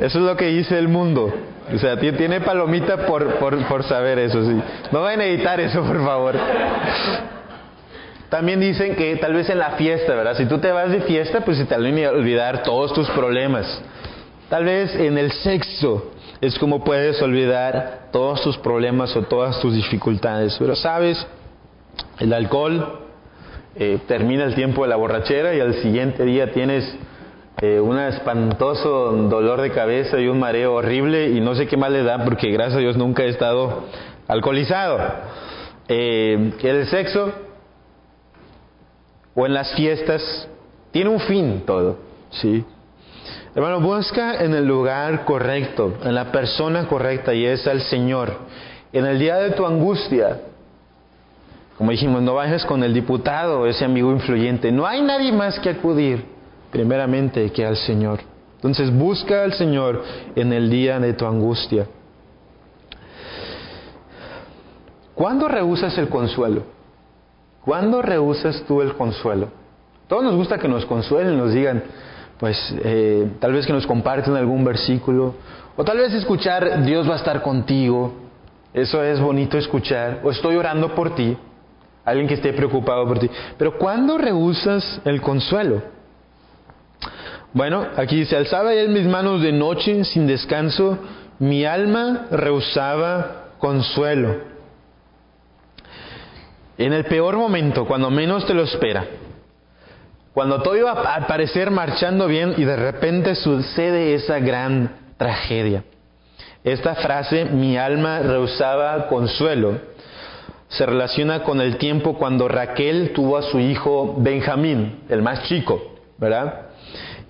Eso 0.00 0.18
es 0.18 0.24
lo 0.24 0.36
que 0.36 0.46
dice 0.46 0.78
el 0.78 0.88
mundo. 0.88 1.32
O 1.74 1.78
sea, 1.78 1.98
tiene 1.98 2.40
palomita 2.40 3.06
por, 3.06 3.34
por, 3.36 3.66
por 3.66 3.82
saber 3.84 4.18
eso, 4.18 4.42
sí. 4.44 4.60
No 4.92 5.02
vayan 5.02 5.20
a 5.20 5.24
editar 5.24 5.58
eso, 5.60 5.82
por 5.82 6.02
favor. 6.04 6.34
También 8.28 8.60
dicen 8.60 8.94
que 8.94 9.16
tal 9.16 9.34
vez 9.34 9.48
en 9.50 9.58
la 9.58 9.70
fiesta, 9.72 10.14
¿verdad? 10.14 10.36
Si 10.36 10.46
tú 10.46 10.58
te 10.58 10.70
vas 10.70 10.90
de 10.90 11.00
fiesta, 11.00 11.40
pues 11.40 11.58
se 11.58 11.64
te 11.64 11.74
van 11.74 12.04
a 12.04 12.10
olvidar 12.10 12.62
todos 12.62 12.92
tus 12.92 13.08
problemas. 13.10 13.82
Tal 14.48 14.64
vez 14.64 14.94
en 14.94 15.18
el 15.18 15.32
sexo 15.32 16.12
es 16.40 16.58
como 16.58 16.84
puedes 16.84 17.20
olvidar 17.20 18.08
todos 18.12 18.42
tus 18.42 18.56
problemas 18.58 19.16
o 19.16 19.22
todas 19.22 19.60
tus 19.60 19.74
dificultades. 19.74 20.56
Pero 20.58 20.76
sabes, 20.76 21.26
el 22.18 22.32
alcohol 22.32 23.00
eh, 23.74 23.98
termina 24.06 24.44
el 24.44 24.54
tiempo 24.54 24.82
de 24.82 24.88
la 24.88 24.96
borrachera 24.96 25.54
y 25.54 25.60
al 25.60 25.74
siguiente 25.74 26.24
día 26.24 26.52
tienes 26.52 26.96
eh, 27.60 27.80
un 27.80 27.98
espantoso 27.98 29.12
dolor 29.28 29.60
de 29.60 29.72
cabeza 29.72 30.20
y 30.20 30.28
un 30.28 30.38
mareo 30.38 30.74
horrible 30.74 31.30
y 31.30 31.40
no 31.40 31.56
sé 31.56 31.66
qué 31.66 31.76
más 31.76 31.90
le 31.90 32.04
da 32.04 32.24
porque 32.24 32.52
gracias 32.52 32.76
a 32.76 32.80
Dios 32.80 32.96
nunca 32.96 33.24
he 33.24 33.28
estado 33.28 33.84
alcoholizado. 34.28 34.98
Eh, 35.88 36.52
el 36.62 36.86
sexo 36.86 37.32
o 39.34 39.46
en 39.46 39.54
las 39.54 39.74
fiestas 39.74 40.48
tiene 40.92 41.10
un 41.10 41.20
fin 41.20 41.62
todo, 41.66 41.98
¿sí? 42.30 42.64
Hermano, 43.54 43.80
busca 43.80 44.42
en 44.42 44.54
el 44.54 44.66
lugar 44.66 45.24
correcto, 45.24 45.94
en 46.04 46.14
la 46.14 46.30
persona 46.30 46.86
correcta 46.86 47.32
y 47.34 47.46
es 47.46 47.66
al 47.66 47.80
Señor. 47.82 48.32
En 48.92 49.06
el 49.06 49.18
día 49.18 49.36
de 49.36 49.50
tu 49.50 49.66
angustia, 49.66 50.40
como 51.78 51.92
dijimos, 51.92 52.22
no 52.22 52.34
vayas 52.34 52.64
con 52.64 52.82
el 52.82 52.92
diputado, 52.92 53.66
ese 53.66 53.84
amigo 53.84 54.10
influyente. 54.10 54.72
No 54.72 54.86
hay 54.86 55.00
nadie 55.00 55.32
más 55.32 55.60
que 55.60 55.70
acudir, 55.70 56.24
primeramente, 56.72 57.50
que 57.52 57.64
al 57.64 57.76
Señor. 57.76 58.20
Entonces 58.56 58.92
busca 58.92 59.44
al 59.44 59.52
Señor 59.52 60.02
en 60.34 60.52
el 60.52 60.68
día 60.68 60.98
de 60.98 61.12
tu 61.14 61.24
angustia. 61.24 61.86
¿Cuándo 65.14 65.46
rehusas 65.48 65.96
el 65.98 66.08
consuelo? 66.08 66.64
¿Cuándo 67.64 68.02
rehusas 68.02 68.64
tú 68.66 68.82
el 68.82 68.94
consuelo? 68.94 69.48
Todos 70.08 70.24
nos 70.24 70.34
gusta 70.34 70.58
que 70.58 70.68
nos 70.68 70.84
consuelen, 70.86 71.38
nos 71.38 71.52
digan, 71.52 71.84
pues 72.38 72.56
eh, 72.84 73.28
tal 73.40 73.52
vez 73.52 73.66
que 73.66 73.72
nos 73.72 73.86
comparten 73.86 74.36
algún 74.36 74.64
versículo, 74.64 75.34
o 75.76 75.84
tal 75.84 75.98
vez 75.98 76.12
escuchar 76.14 76.84
Dios 76.84 77.08
va 77.08 77.14
a 77.14 77.18
estar 77.18 77.42
contigo, 77.42 78.12
eso 78.72 79.02
es 79.02 79.20
bonito 79.20 79.58
escuchar, 79.58 80.20
o 80.22 80.30
estoy 80.30 80.56
orando 80.56 80.94
por 80.94 81.14
ti, 81.14 81.36
alguien 82.04 82.28
que 82.28 82.34
esté 82.34 82.52
preocupado 82.52 83.06
por 83.06 83.18
ti, 83.18 83.28
pero 83.56 83.76
¿cuándo 83.76 84.18
rehusas 84.18 85.00
el 85.04 85.20
consuelo? 85.20 85.82
Bueno, 87.52 87.86
aquí 87.96 88.16
dice, 88.16 88.36
alzaba 88.36 88.74
él 88.74 88.90
mis 88.90 89.06
manos 89.06 89.40
de 89.40 89.52
noche 89.52 90.04
sin 90.04 90.26
descanso, 90.26 90.98
mi 91.38 91.64
alma 91.64 92.26
rehusaba 92.30 93.46
consuelo. 93.58 94.36
En 96.76 96.92
el 96.92 97.04
peor 97.06 97.36
momento, 97.36 97.86
cuando 97.86 98.10
menos 98.10 98.46
te 98.46 98.54
lo 98.54 98.62
espera, 98.62 99.04
cuando 100.38 100.62
todo 100.62 100.76
iba 100.76 100.92
a 100.92 101.26
parecer 101.26 101.68
marchando 101.72 102.28
bien 102.28 102.54
y 102.56 102.64
de 102.64 102.76
repente 102.76 103.34
sucede 103.34 104.14
esa 104.14 104.38
gran 104.38 104.88
tragedia. 105.16 105.82
Esta 106.62 106.94
frase, 106.94 107.46
mi 107.46 107.76
alma 107.76 108.20
rehusaba 108.20 109.08
consuelo, 109.08 109.80
se 110.68 110.86
relaciona 110.86 111.42
con 111.42 111.60
el 111.60 111.76
tiempo 111.76 112.16
cuando 112.16 112.46
Raquel 112.46 113.10
tuvo 113.12 113.36
a 113.36 113.42
su 113.42 113.58
hijo 113.58 114.14
Benjamín, 114.18 115.00
el 115.08 115.22
más 115.22 115.42
chico, 115.48 115.96
¿verdad? 116.18 116.68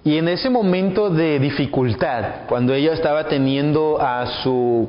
Y 0.04 0.18
en 0.18 0.28
ese 0.28 0.50
momento 0.50 1.08
de 1.08 1.38
dificultad, 1.38 2.46
cuando 2.46 2.74
ella 2.74 2.92
estaba 2.92 3.24
teniendo 3.24 3.96
a 4.02 4.42
su, 4.42 4.86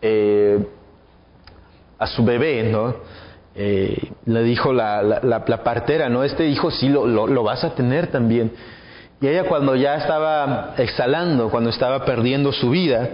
eh, 0.00 0.66
a 1.98 2.06
su 2.06 2.24
bebé, 2.24 2.62
¿no? 2.72 2.94
Eh, 3.62 4.08
le 4.24 4.42
dijo 4.42 4.72
la, 4.72 5.02
la, 5.02 5.62
partera, 5.62 6.08
¿no? 6.08 6.24
Este 6.24 6.48
hijo 6.48 6.70
sí 6.70 6.88
lo, 6.88 7.06
lo, 7.06 7.42
vas 7.42 7.62
a 7.62 7.74
tener 7.74 8.06
también. 8.06 8.52
Y 9.20 9.26
ella 9.28 9.44
cuando 9.44 9.76
ya 9.76 9.96
estaba 9.96 10.72
exhalando, 10.78 11.50
cuando 11.50 11.68
estaba 11.68 12.06
perdiendo 12.06 12.52
su 12.52 12.70
vida, 12.70 13.10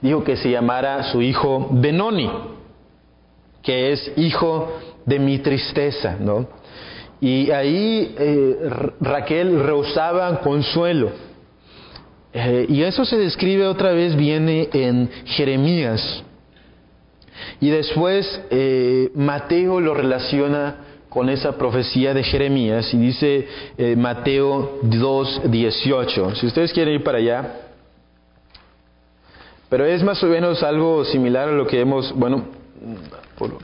dijo 0.00 0.24
que 0.24 0.36
se 0.36 0.50
llamara 0.50 1.02
su 1.12 1.20
hijo 1.20 1.68
Benoni, 1.72 2.30
que 3.62 3.92
es 3.92 4.12
hijo 4.16 4.78
de 5.04 5.18
mi 5.18 5.40
tristeza, 5.40 6.16
¿no? 6.18 6.46
Y 7.20 7.50
ahí 7.50 8.14
eh, 8.18 8.56
Raquel 8.98 9.62
rehusaba 9.62 10.40
consuelo. 10.40 11.10
Eh, 12.32 12.64
y 12.66 12.82
eso 12.82 13.04
se 13.04 13.18
describe 13.18 13.66
otra 13.66 13.92
vez, 13.92 14.16
viene 14.16 14.70
en 14.72 15.10
Jeremías 15.26 16.24
y 17.60 17.70
después 17.70 18.40
eh, 18.50 19.10
Mateo 19.14 19.80
lo 19.80 19.94
relaciona 19.94 20.76
con 21.08 21.28
esa 21.28 21.58
profecía 21.58 22.14
de 22.14 22.22
Jeremías 22.22 22.92
y 22.94 22.96
dice 22.96 23.46
eh, 23.76 23.96
Mateo 23.96 24.80
2.18. 24.82 26.36
Si 26.36 26.46
ustedes 26.46 26.72
quieren 26.72 26.94
ir 26.94 27.04
para 27.04 27.18
allá. 27.18 27.54
Pero 29.68 29.84
es 29.86 30.02
más 30.02 30.22
o 30.22 30.26
menos 30.26 30.62
algo 30.62 31.04
similar 31.04 31.48
a 31.48 31.52
lo 31.52 31.66
que 31.66 31.80
hemos, 31.80 32.12
bueno, 32.14 32.44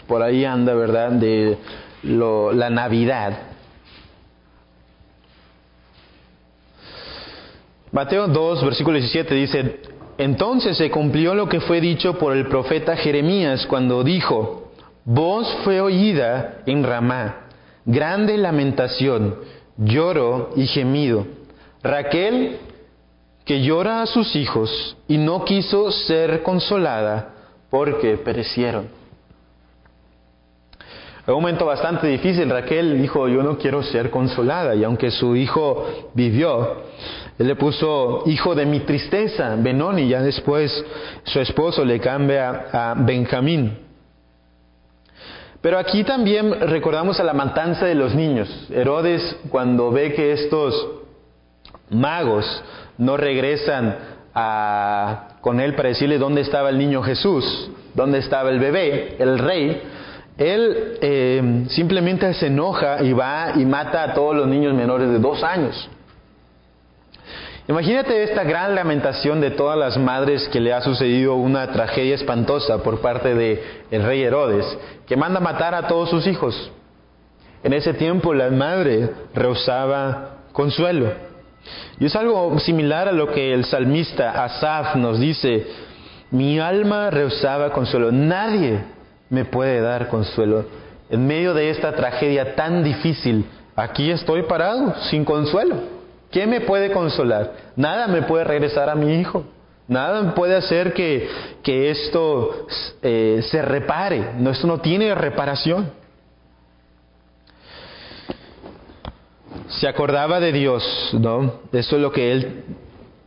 por, 0.07 0.23
ahí 0.23 0.45
anda, 0.45 0.75
¿verdad? 0.75 1.13
De 1.13 1.57
la 2.03 2.71
Navidad. 2.71 3.39
Mateo 7.93 8.29
2, 8.29 8.65
versículo 8.65 8.99
17 8.99 9.35
dice, 9.35 9.81
entonces 10.19 10.77
se 10.77 10.91
cumplió 10.91 11.35
lo 11.35 11.49
que 11.49 11.61
fue 11.61 11.81
dicho 11.81 12.19
por 12.19 12.37
el 12.37 12.49
profeta 12.49 12.97
Jeremías 12.97 13.67
cuando 13.67 14.03
dijo, 14.03 14.73
voz 15.05 15.49
fue 15.63 15.81
oída 15.81 16.59
en 16.67 16.83
Ramá, 16.83 17.47
grande 17.87 18.37
lamentación, 18.37 19.37
lloro 19.77 20.51
y 20.57 20.67
gemido. 20.67 21.25
Raquel, 21.83 22.59
que 23.45 23.63
llora 23.63 24.03
a 24.03 24.07
sus 24.07 24.35
hijos 24.35 24.97
y 25.07 25.17
no 25.17 25.45
quiso 25.45 25.91
ser 25.93 26.43
consolada 26.43 27.35
porque 27.71 28.17
perecieron. 28.17 28.89
Un 31.29 31.35
momento 31.35 31.67
bastante 31.67 32.07
difícil, 32.07 32.49
Raquel 32.49 33.01
dijo, 33.01 33.29
yo 33.29 33.43
no 33.43 33.59
quiero 33.59 33.83
ser 33.83 34.11
consolada, 34.11 34.75
y 34.75 34.83
aunque 34.83 35.11
su 35.11 35.37
hijo 35.37 35.87
vivió, 36.15 36.85
él 37.39 37.47
le 37.47 37.55
puso 37.55 38.25
hijo 38.27 38.55
de 38.55 38.67
mi 38.67 38.81
tristeza, 38.81 39.55
Benoni, 39.57 40.09
ya 40.09 40.21
después 40.21 40.85
su 41.23 41.39
esposo 41.41 41.85
le 41.85 42.01
cambia 42.01 42.67
a 42.73 42.95
Benjamín. 42.95 43.79
Pero 45.61 45.79
aquí 45.79 46.03
también 46.03 46.53
recordamos 46.69 47.21
a 47.21 47.25
la 47.25 47.35
matanza 47.35 47.87
de 47.87 47.95
los 47.95 48.15
niños. 48.15 48.49
Herodes, 48.71 49.39
cuando 49.51 49.91
ve 49.91 50.15
que 50.15 50.33
estos 50.33 50.89
magos 51.91 52.45
no 52.97 53.17
regresan 53.17 53.97
con 55.41 55.61
él 55.61 55.75
para 55.75 55.91
decirle 55.91 56.19
dónde 56.19 56.41
estaba 56.41 56.71
el 56.71 56.79
niño 56.79 57.03
Jesús, 57.03 57.71
dónde 57.95 58.19
estaba 58.19 58.51
el 58.51 58.59
bebé, 58.59 59.17
el 59.19 59.39
rey, 59.39 59.83
él 60.37 60.99
eh, 61.01 61.65
simplemente 61.71 62.33
se 62.35 62.47
enoja 62.47 63.03
y 63.03 63.13
va 63.13 63.53
y 63.57 63.65
mata 63.65 64.05
a 64.05 64.15
todos 64.15 64.37
los 64.37 64.47
niños 64.47 64.75
menores 64.75 65.09
de 65.09 65.19
dos 65.19 65.43
años. 65.43 65.89
Imagínate 67.69 68.23
esta 68.23 68.45
gran 68.45 68.75
lamentación 68.75 69.43
de 69.43 69.51
todas 69.51 69.77
las 69.77 69.99
madres 69.99 70.49
que 70.49 70.59
le 70.59 70.73
ha 70.73 70.81
sucedido 70.81 71.35
una 71.35 71.71
tragedia 71.71 72.15
espantosa 72.15 72.83
por 72.83 73.03
parte 73.03 73.35
de 73.35 73.63
el 73.91 74.05
rey 74.05 74.23
Herodes, 74.23 74.65
que 75.07 75.19
manda 75.19 75.39
matar 75.39 75.75
a 75.75 75.87
todos 75.87 76.09
sus 76.09 76.27
hijos. 76.27 76.73
En 77.63 77.75
ese 77.75 77.93
tiempo 77.93 78.33
la 78.33 78.49
madre 78.49 79.11
rehusaba 79.35 80.37
consuelo. 80.53 81.13
Y 82.01 82.07
es 82.07 82.17
algo 82.17 82.59
similar 82.59 83.07
a 83.07 83.13
lo 83.13 83.31
que 83.33 83.53
el 83.53 83.67
salmista 83.67 84.43
Asaf 84.45 84.97
nos 84.97 85.21
dice, 85.21 85.67
mi 86.31 86.59
alma 86.59 87.11
rehusaba 87.11 87.71
consuelo, 87.73 88.11
nadie 88.11 88.81
me 89.29 89.45
puede 89.45 89.83
dar 89.83 90.09
consuelo. 90.09 90.65
En 91.11 91.27
medio 91.27 91.53
de 91.53 91.69
esta 91.69 91.93
tragedia 91.93 92.55
tan 92.55 92.83
difícil, 92.83 93.45
aquí 93.77 94.11
estoy 94.11 94.45
parado, 94.45 94.95
sin 95.11 95.27
consuelo. 95.27 95.98
¿Qué 96.31 96.47
me 96.47 96.61
puede 96.61 96.93
consolar? 96.93 97.53
Nada 97.77 98.07
me 98.07 98.23
puede 98.23 98.45
regresar 98.45 98.91
a 98.91 98.95
mi 98.95 99.21
hijo. 99.21 99.45
Nada 99.87 100.35
puede 100.35 100.55
hacer 100.55 100.93
que, 100.93 101.29
que 101.63 101.91
esto 101.91 102.67
eh, 103.03 103.41
se 103.51 103.63
repare. 103.63 104.33
No, 104.37 104.51
esto 104.51 104.67
no 104.67 104.79
tiene 104.81 105.15
reparación. 105.15 105.91
se 109.69 109.87
acordaba 109.87 110.41
de 110.41 110.53
Dios, 110.53 111.11
¿no? 111.13 111.61
Eso 111.73 111.97
es 111.97 112.03
lo 112.03 112.11
que 112.11 112.33
él 112.33 112.65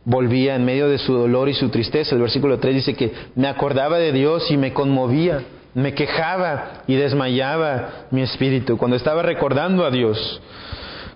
volvía 0.04 0.56
en 0.56 0.64
medio 0.64 0.88
de 0.88 0.98
su 0.98 1.14
dolor 1.14 1.48
y 1.48 1.54
su 1.54 1.68
tristeza. 1.68 2.14
El 2.14 2.20
versículo 2.20 2.58
3 2.58 2.74
dice 2.74 2.94
que 2.94 3.12
me 3.34 3.48
acordaba 3.48 3.98
de 3.98 4.12
Dios 4.12 4.50
y 4.50 4.56
me 4.56 4.72
conmovía, 4.72 5.42
me 5.74 5.94
quejaba 5.94 6.82
y 6.86 6.96
desmayaba 6.96 8.06
mi 8.10 8.22
espíritu. 8.22 8.76
Cuando 8.76 8.96
estaba 8.96 9.22
recordando 9.22 9.84
a 9.84 9.90
Dios, 9.90 10.40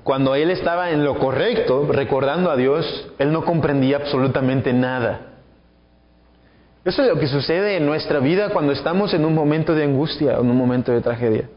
cuando 0.06 0.36
él 0.36 0.52
estaba 0.52 0.92
en 0.92 1.02
lo 1.02 1.18
correcto, 1.18 1.88
recordando 1.90 2.48
a 2.48 2.56
Dios, 2.56 3.08
él 3.18 3.32
no 3.32 3.44
comprendía 3.44 3.96
absolutamente 3.96 4.72
nada. 4.72 5.32
Eso 6.84 7.02
es 7.02 7.08
lo 7.08 7.18
que 7.18 7.26
sucede 7.26 7.76
en 7.76 7.86
nuestra 7.86 8.20
vida 8.20 8.50
cuando 8.50 8.70
estamos 8.72 9.12
en 9.14 9.24
un 9.24 9.34
momento 9.34 9.74
de 9.74 9.82
angustia 9.82 10.34
en 10.34 10.48
un 10.48 10.56
momento 10.56 10.92
de 10.92 11.00
tragedia. 11.00 11.48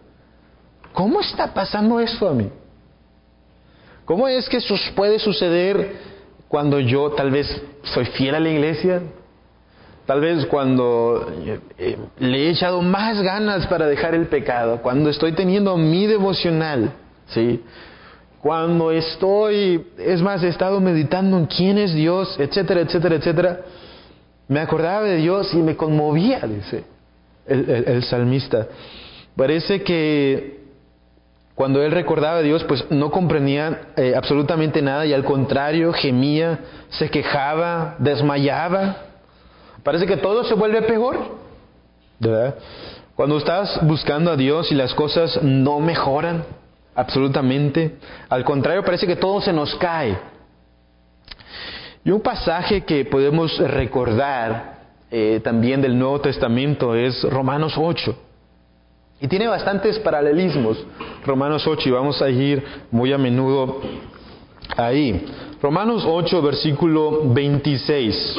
¿Cómo 0.94 1.22
está 1.22 1.54
pasando 1.54 2.00
esto 2.00 2.28
a 2.28 2.34
mí? 2.34 2.50
¿Cómo 4.06 4.28
es 4.28 4.50
que 4.50 4.58
eso 4.58 4.74
puede 4.96 5.20
suceder 5.20 5.98
cuando 6.48 6.80
yo 6.80 7.12
tal 7.12 7.30
vez 7.30 7.46
soy 7.84 8.06
fiel 8.06 8.34
a 8.34 8.40
la 8.40 8.50
iglesia? 8.50 9.04
Tal 10.08 10.22
vez 10.22 10.48
cuando 10.48 11.32
eh, 11.78 12.00
le 12.18 12.48
he 12.48 12.50
echado 12.50 12.82
más 12.82 13.22
ganas 13.22 13.68
para 13.68 13.86
dejar 13.86 14.16
el 14.16 14.26
pecado, 14.26 14.82
cuando 14.82 15.12
estoy 15.12 15.34
teniendo 15.34 15.78
mi 15.78 16.08
devocional, 16.08 16.94
¿sí? 17.28 17.62
Cuando 18.42 18.92
estoy, 18.92 19.86
es 19.98 20.22
más, 20.22 20.44
he 20.44 20.48
estado 20.48 20.80
meditando 20.80 21.38
en 21.38 21.46
quién 21.46 21.78
es 21.78 21.94
Dios, 21.94 22.40
etcétera, 22.40 22.82
etcétera, 22.82 23.16
etcétera. 23.16 23.60
Me 24.48 24.60
acordaba 24.60 25.04
de 25.04 25.18
Dios 25.18 25.54
y 25.54 25.58
me 25.58 25.76
conmovía, 25.76 26.40
dice 26.42 26.84
el 27.46 28.04
salmista. 28.04 28.68
Parece 29.36 29.84
que 29.84 30.60
cuando 31.60 31.84
él 31.84 31.92
recordaba 31.92 32.38
a 32.38 32.42
Dios, 32.42 32.64
pues 32.64 32.90
no 32.90 33.12
comprendía 33.12 33.90
eh, 33.98 34.14
absolutamente 34.16 34.82
nada 34.82 35.06
y 35.06 35.12
al 35.12 35.26
contrario 35.26 35.92
gemía, 35.92 36.60
se 36.88 37.10
quejaba, 37.10 37.96
desmayaba. 38.00 38.96
Parece 39.84 40.06
que 40.06 40.16
todo 40.16 40.46
se 40.46 40.54
vuelve 40.54 40.82
peor. 40.84 41.18
¿verdad? 42.18 42.56
Cuando 43.14 43.38
estás 43.38 43.86
buscando 43.86 44.32
a 44.32 44.38
Dios 44.38 44.72
y 44.72 44.76
las 44.76 44.94
cosas 44.94 45.44
no 45.44 45.82
mejoran 45.82 46.46
absolutamente, 46.96 47.98
al 48.30 48.44
contrario 48.44 48.84
parece 48.84 49.08
que 49.08 49.16
todo 49.16 49.42
se 49.42 49.54
nos 49.54 49.76
cae. 49.76 50.18
Y 52.04 52.12
un 52.12 52.22
pasaje 52.22 52.82
que 52.86 53.06
podemos 53.06 53.58
recordar 53.60 54.80
eh, 55.12 55.42
también 55.44 55.82
del 55.82 55.98
Nuevo 55.98 56.22
Testamento 56.22 56.96
es 56.96 57.24
Romanos 57.24 57.74
8. 57.78 58.16
Y 59.22 59.28
tiene 59.28 59.48
bastantes 59.48 60.00
paralelismos, 60.00 60.86
Romanos 61.26 61.68
8, 61.68 61.90
y 61.90 61.92
vamos 61.92 62.22
a 62.22 62.30
ir 62.30 62.64
muy 62.90 63.12
a 63.12 63.18
menudo 63.18 63.82
ahí. 64.78 65.26
Romanos 65.62 66.06
8, 66.08 66.42
versículo 66.42 67.24
26. 67.34 68.36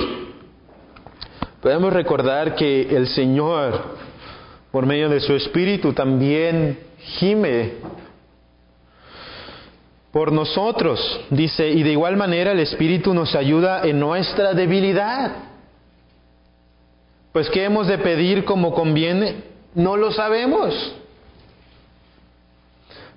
Podemos 1.60 1.92
recordar 1.92 2.54
que 2.54 2.96
el 2.96 3.08
Señor, 3.08 3.96
por 4.72 4.86
medio 4.86 5.10
de 5.10 5.20
su 5.20 5.34
Espíritu, 5.34 5.92
también 5.92 6.78
gime 6.98 7.74
por 10.12 10.32
nosotros, 10.32 11.20
dice, 11.30 11.68
y 11.68 11.82
de 11.82 11.92
igual 11.92 12.16
manera 12.16 12.52
el 12.52 12.60
Espíritu 12.60 13.14
nos 13.14 13.34
ayuda 13.34 13.82
en 13.84 14.00
nuestra 14.00 14.54
debilidad. 14.54 15.36
Pues 17.32 17.48
¿qué 17.50 17.64
hemos 17.64 17.86
de 17.86 17.98
pedir 17.98 18.44
como 18.44 18.74
conviene? 18.74 19.36
No 19.74 19.96
lo 19.96 20.10
sabemos. 20.10 20.94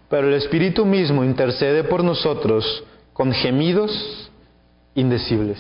Pero 0.08 0.28
el 0.28 0.36
Espíritu 0.36 0.86
mismo 0.86 1.24
intercede 1.24 1.84
por 1.84 2.04
nosotros 2.04 2.84
con 3.14 3.32
gemidos 3.32 4.30
indecibles. 4.94 5.58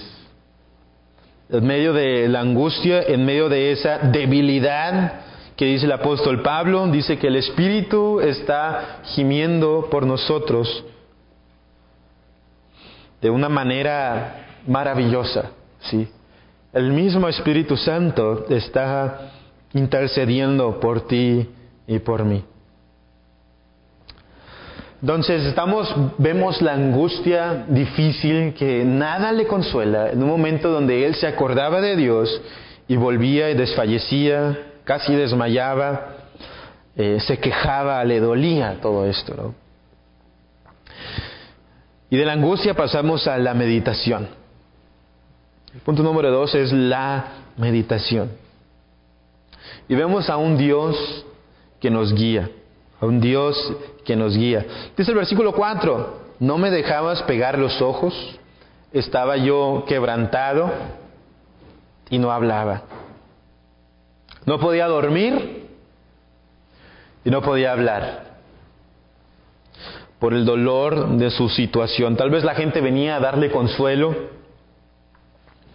En 1.49 1.65
medio 1.65 1.93
de 1.93 2.27
la 2.27 2.41
angustia, 2.41 3.01
en 3.01 3.25
medio 3.25 3.49
de 3.49 3.71
esa 3.71 3.97
debilidad 3.97 5.21
que 5.55 5.65
dice 5.65 5.85
el 5.85 5.91
apóstol 5.91 6.43
Pablo, 6.43 6.85
dice 6.87 7.17
que 7.17 7.27
el 7.27 7.37
Espíritu 7.37 8.19
está 8.21 8.99
gimiendo 9.15 9.87
por 9.89 10.05
nosotros 10.05 10.85
de 13.23 13.29
una 13.29 13.47
manera 13.47 14.35
maravillosa, 14.67 15.51
¿sí? 15.89 16.07
El 16.73 16.91
mismo 16.91 17.29
Espíritu 17.29 17.77
Santo 17.77 18.45
está 18.49 19.31
intercediendo 19.73 20.77
por 20.81 21.07
ti 21.07 21.49
y 21.87 21.99
por 21.99 22.25
mí. 22.25 22.43
Entonces 25.01 25.45
estamos, 25.45 25.93
vemos 26.17 26.61
la 26.61 26.73
angustia 26.73 27.65
difícil 27.69 28.53
que 28.55 28.83
nada 28.83 29.31
le 29.31 29.47
consuela 29.47 30.11
en 30.11 30.21
un 30.21 30.29
momento 30.29 30.69
donde 30.69 31.05
él 31.05 31.15
se 31.15 31.27
acordaba 31.27 31.79
de 31.79 31.95
Dios 31.95 32.41
y 32.89 32.97
volvía 32.97 33.49
y 33.51 33.53
desfallecía, 33.53 34.57
casi 34.83 35.15
desmayaba, 35.15 36.07
eh, 36.97 37.19
se 37.21 37.37
quejaba, 37.37 38.03
le 38.03 38.19
dolía 38.19 38.79
todo 38.81 39.05
esto. 39.05 39.33
¿no? 39.35 39.62
Y 42.13 42.15
de 42.15 42.25
la 42.25 42.33
angustia 42.33 42.75
pasamos 42.75 43.25
a 43.25 43.39
la 43.39 43.55
meditación. 43.55 44.27
El 45.73 45.79
punto 45.79 46.03
número 46.03 46.29
dos 46.29 46.53
es 46.53 46.71
la 46.71 47.25
meditación. 47.57 48.29
Y 49.89 49.95
vemos 49.95 50.29
a 50.29 50.37
un 50.37 50.55
Dios 50.55 51.25
que 51.81 51.89
nos 51.89 52.13
guía, 52.13 52.51
a 53.01 53.07
un 53.07 53.19
Dios 53.19 53.57
que 54.05 54.15
nos 54.15 54.37
guía. 54.37 54.63
Dice 54.95 55.09
el 55.09 55.17
versículo 55.17 55.53
4, 55.53 56.19
no 56.39 56.59
me 56.59 56.69
dejabas 56.69 57.23
pegar 57.23 57.57
los 57.57 57.81
ojos, 57.81 58.13
estaba 58.91 59.35
yo 59.37 59.83
quebrantado 59.87 60.71
y 62.11 62.19
no 62.19 62.31
hablaba. 62.31 62.83
No 64.45 64.59
podía 64.59 64.85
dormir 64.85 65.67
y 67.25 67.31
no 67.31 67.41
podía 67.41 67.71
hablar 67.71 68.32
por 70.23 70.33
el 70.33 70.45
dolor 70.45 71.17
de 71.17 71.29
su 71.31 71.49
situación. 71.49 72.15
Tal 72.15 72.29
vez 72.29 72.45
la 72.45 72.55
gente 72.55 72.79
venía 72.79 73.17
a 73.17 73.19
darle 73.19 73.51
consuelo 73.51 74.15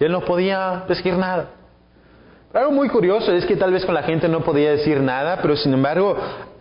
y 0.01 0.05
él 0.05 0.11
no 0.11 0.23
podía 0.23 0.85
decir 0.89 1.19
nada. 1.19 1.51
Algo 2.55 2.73
muy 2.73 2.89
curioso 2.89 3.31
es 3.31 3.45
que 3.45 3.57
tal 3.57 3.73
vez 3.73 3.85
con 3.85 3.95
la 3.95 4.05
gente 4.05 4.27
no 4.27 4.41
podía 4.41 4.71
decir 4.71 5.03
nada, 5.03 5.41
pero 5.43 5.55
sin 5.55 5.75
embargo 5.75 6.17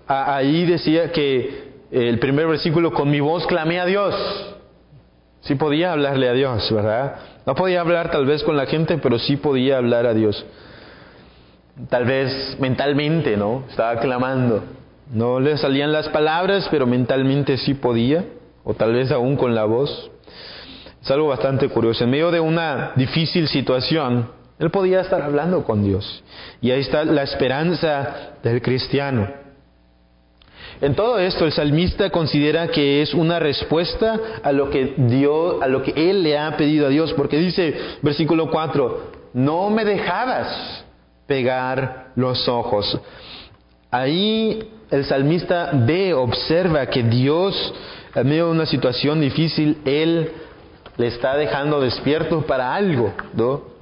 ahí 0.06 0.66
decía 0.66 1.14
que 1.14 1.76
el 1.90 2.20
primer 2.20 2.48
versículo, 2.48 2.92
con 2.92 3.10
mi 3.10 3.22
voz 3.22 3.48
clamé 3.48 3.80
a 3.80 3.86
Dios. 3.86 4.14
Sí 5.40 5.56
podía 5.56 5.94
hablarle 5.94 6.28
a 6.28 6.34
Dios, 6.34 6.70
¿verdad? 6.70 7.16
No 7.46 7.56
podía 7.56 7.80
hablar 7.80 8.12
tal 8.12 8.26
vez 8.26 8.44
con 8.44 8.58
la 8.58 8.66
gente, 8.66 8.98
pero 8.98 9.18
sí 9.18 9.38
podía 9.38 9.78
hablar 9.78 10.08
a 10.08 10.14
Dios. 10.14 10.46
Tal 11.88 12.04
vez 12.04 12.58
mentalmente, 12.60 13.38
¿no? 13.38 13.64
Estaba 13.70 13.98
clamando. 14.02 14.77
No 15.12 15.40
le 15.40 15.58
salían 15.58 15.92
las 15.92 16.10
palabras, 16.10 16.68
pero 16.70 16.86
mentalmente 16.86 17.58
sí 17.58 17.74
podía, 17.74 18.26
o 18.64 18.74
tal 18.74 18.94
vez 18.94 19.12
aún 19.12 19.38
con 19.38 19.56
la 19.56 19.64
voz. 19.66 20.12
Es 21.02 21.12
algo 21.12 21.28
bastante 21.28 21.70
curioso. 21.70 22.04
En 22.04 22.10
medio 22.10 22.32
de 22.32 22.40
una 22.40 22.92
difícil 22.96 23.48
situación, 23.48 24.30
él 24.60 24.70
podía 24.72 25.02
estar 25.02 25.22
hablando 25.22 25.64
con 25.64 25.84
Dios. 25.84 26.24
Y 26.62 26.72
ahí 26.72 26.82
está 26.82 27.06
la 27.06 27.24
esperanza 27.24 28.34
del 28.44 28.62
cristiano. 28.62 29.28
En 30.82 30.94
todo 30.94 31.18
esto 31.18 31.46
el 31.46 31.52
salmista 31.52 32.10
considera 32.10 32.68
que 32.68 33.02
es 33.02 33.14
una 33.14 33.40
respuesta 33.40 34.20
a 34.44 34.52
lo 34.52 34.70
que 34.70 34.94
Dios, 34.98 35.62
a 35.62 35.68
lo 35.68 35.82
que 35.82 35.94
él 35.96 36.22
le 36.22 36.38
ha 36.38 36.56
pedido 36.58 36.88
a 36.88 36.90
Dios, 36.90 37.14
porque 37.14 37.38
dice 37.38 37.76
versículo 38.02 38.52
4, 38.52 39.12
no 39.34 39.70
me 39.70 39.86
dejabas 39.86 40.84
pegar 41.26 42.12
los 42.16 42.48
ojos. 42.48 43.00
Ahí 43.90 44.70
el 44.92 45.06
salmista 45.06 45.72
ve, 45.74 46.14
observa 46.14 46.86
que 46.88 47.04
Dios, 47.04 47.74
en 48.16 48.28
medio 48.28 48.46
de 48.46 48.52
una 48.52 48.66
situación 48.66 49.22
difícil, 49.22 49.78
él 49.86 50.32
le 50.98 51.08
está 51.08 51.36
dejando 51.36 51.82
despierto 51.82 52.42
para 52.42 52.74
algo, 52.74 53.14
¿no? 53.34 53.78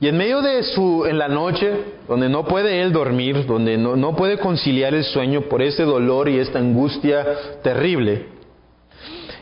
Y 0.00 0.08
en 0.08 0.16
medio 0.16 0.42
de 0.42 0.64
su, 0.64 1.06
en 1.06 1.16
la 1.16 1.28
noche, 1.28 1.72
donde 2.08 2.28
no 2.28 2.44
puede 2.44 2.82
él 2.82 2.92
dormir, 2.92 3.46
donde 3.46 3.78
no, 3.78 3.94
no 3.94 4.16
puede 4.16 4.38
conciliar 4.38 4.94
el 4.94 5.04
sueño 5.04 5.42
por 5.42 5.62
ese 5.62 5.84
dolor 5.84 6.28
y 6.28 6.40
esta 6.40 6.58
angustia 6.58 7.24
terrible, 7.62 8.26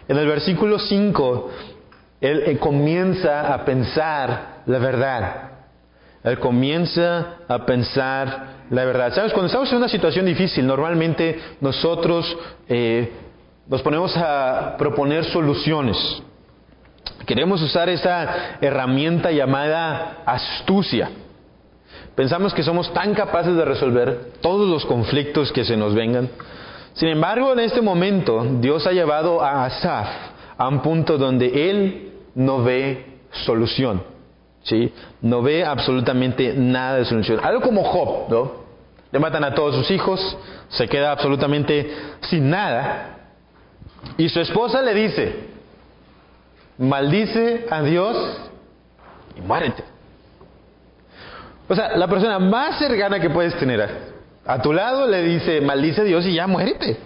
en 0.07 0.19
el 0.19 0.27
versículo 0.27 0.79
5, 0.79 1.51
él, 2.21 2.43
él 2.47 2.59
comienza 2.59 3.55
a 3.55 3.65
pensar 3.65 4.63
la 4.67 4.79
verdad. 4.79 5.51
Él 6.23 6.39
comienza 6.39 7.37
a 7.49 7.65
pensar 7.65 8.60
la 8.71 8.85
verdad. 8.85 9.13
¿Sabes? 9.13 9.33
Cuando 9.33 9.47
estamos 9.47 9.71
en 9.71 9.79
una 9.79 9.89
situación 9.89 10.27
difícil, 10.27 10.67
normalmente 10.67 11.39
nosotros 11.61 12.37
eh, 12.69 13.11
nos 13.69 13.83
ponemos 13.83 14.17
a 14.17 14.77
proponer 14.79 15.25
soluciones. 15.25 16.23
Queremos 17.27 17.61
usar 17.63 17.89
esa 17.89 18.59
herramienta 18.61 19.31
llamada 19.31 20.23
astucia. 20.25 21.11
Pensamos 22.15 22.55
que 22.55 22.63
somos 22.63 22.93
tan 22.93 23.15
capaces 23.15 23.55
de 23.55 23.65
resolver 23.65 24.33
todos 24.41 24.69
los 24.69 24.85
conflictos 24.85 25.53
que 25.53 25.65
se 25.65 25.77
nos 25.77 25.95
vengan. 25.95 26.29
Sin 26.95 27.09
embargo, 27.09 27.53
en 27.53 27.61
este 27.61 27.81
momento, 27.81 28.45
Dios 28.61 28.87
ha 28.87 28.93
llevado 28.93 29.43
a 29.43 29.65
Asaf 29.65 30.09
a 30.59 30.69
un 30.69 30.81
punto 30.81 31.19
donde 31.19 31.71
él 31.71 32.13
no 32.35 32.63
ve 32.63 33.07
solución. 33.31 34.03
¿sí? 34.63 34.93
No 35.23 35.43
ve 35.43 35.65
absolutamente 35.65 36.55
nada 36.55 36.97
de 36.97 37.05
solución. 37.05 37.41
Algo 37.43 37.61
como 37.61 37.85
Job, 37.85 38.31
¿no? 38.31 38.60
Le 39.13 39.19
matan 39.19 39.45
a 39.45 39.55
todos 39.55 39.75
sus 39.75 39.91
hijos, 39.91 40.37
se 40.69 40.89
queda 40.89 41.13
absolutamente 41.13 41.95
sin 42.23 42.49
nada. 42.49 43.17
Y 44.17 44.29
su 44.29 44.41
esposa 44.41 44.83
le 44.83 44.95
dice, 44.95 45.35
maldice 46.79 47.67
a 47.71 47.83
Dios 47.83 48.17
y 49.37 49.41
muérete. 49.41 49.85
O 51.69 51.75
sea, 51.75 51.97
la 51.97 52.09
persona 52.09 52.39
más 52.39 52.79
cercana 52.79 53.21
que 53.21 53.31
puedes 53.31 53.55
tener 53.59 54.11
a, 54.45 54.63
tu 54.63 54.73
lado 54.73 55.07
le 55.07 55.23
dice, 55.23 55.61
maldice 55.61 56.01
a 56.01 56.05
Dios 56.05 56.27
y 56.27 56.35
ya 56.35 56.47
muérete. 56.47 56.97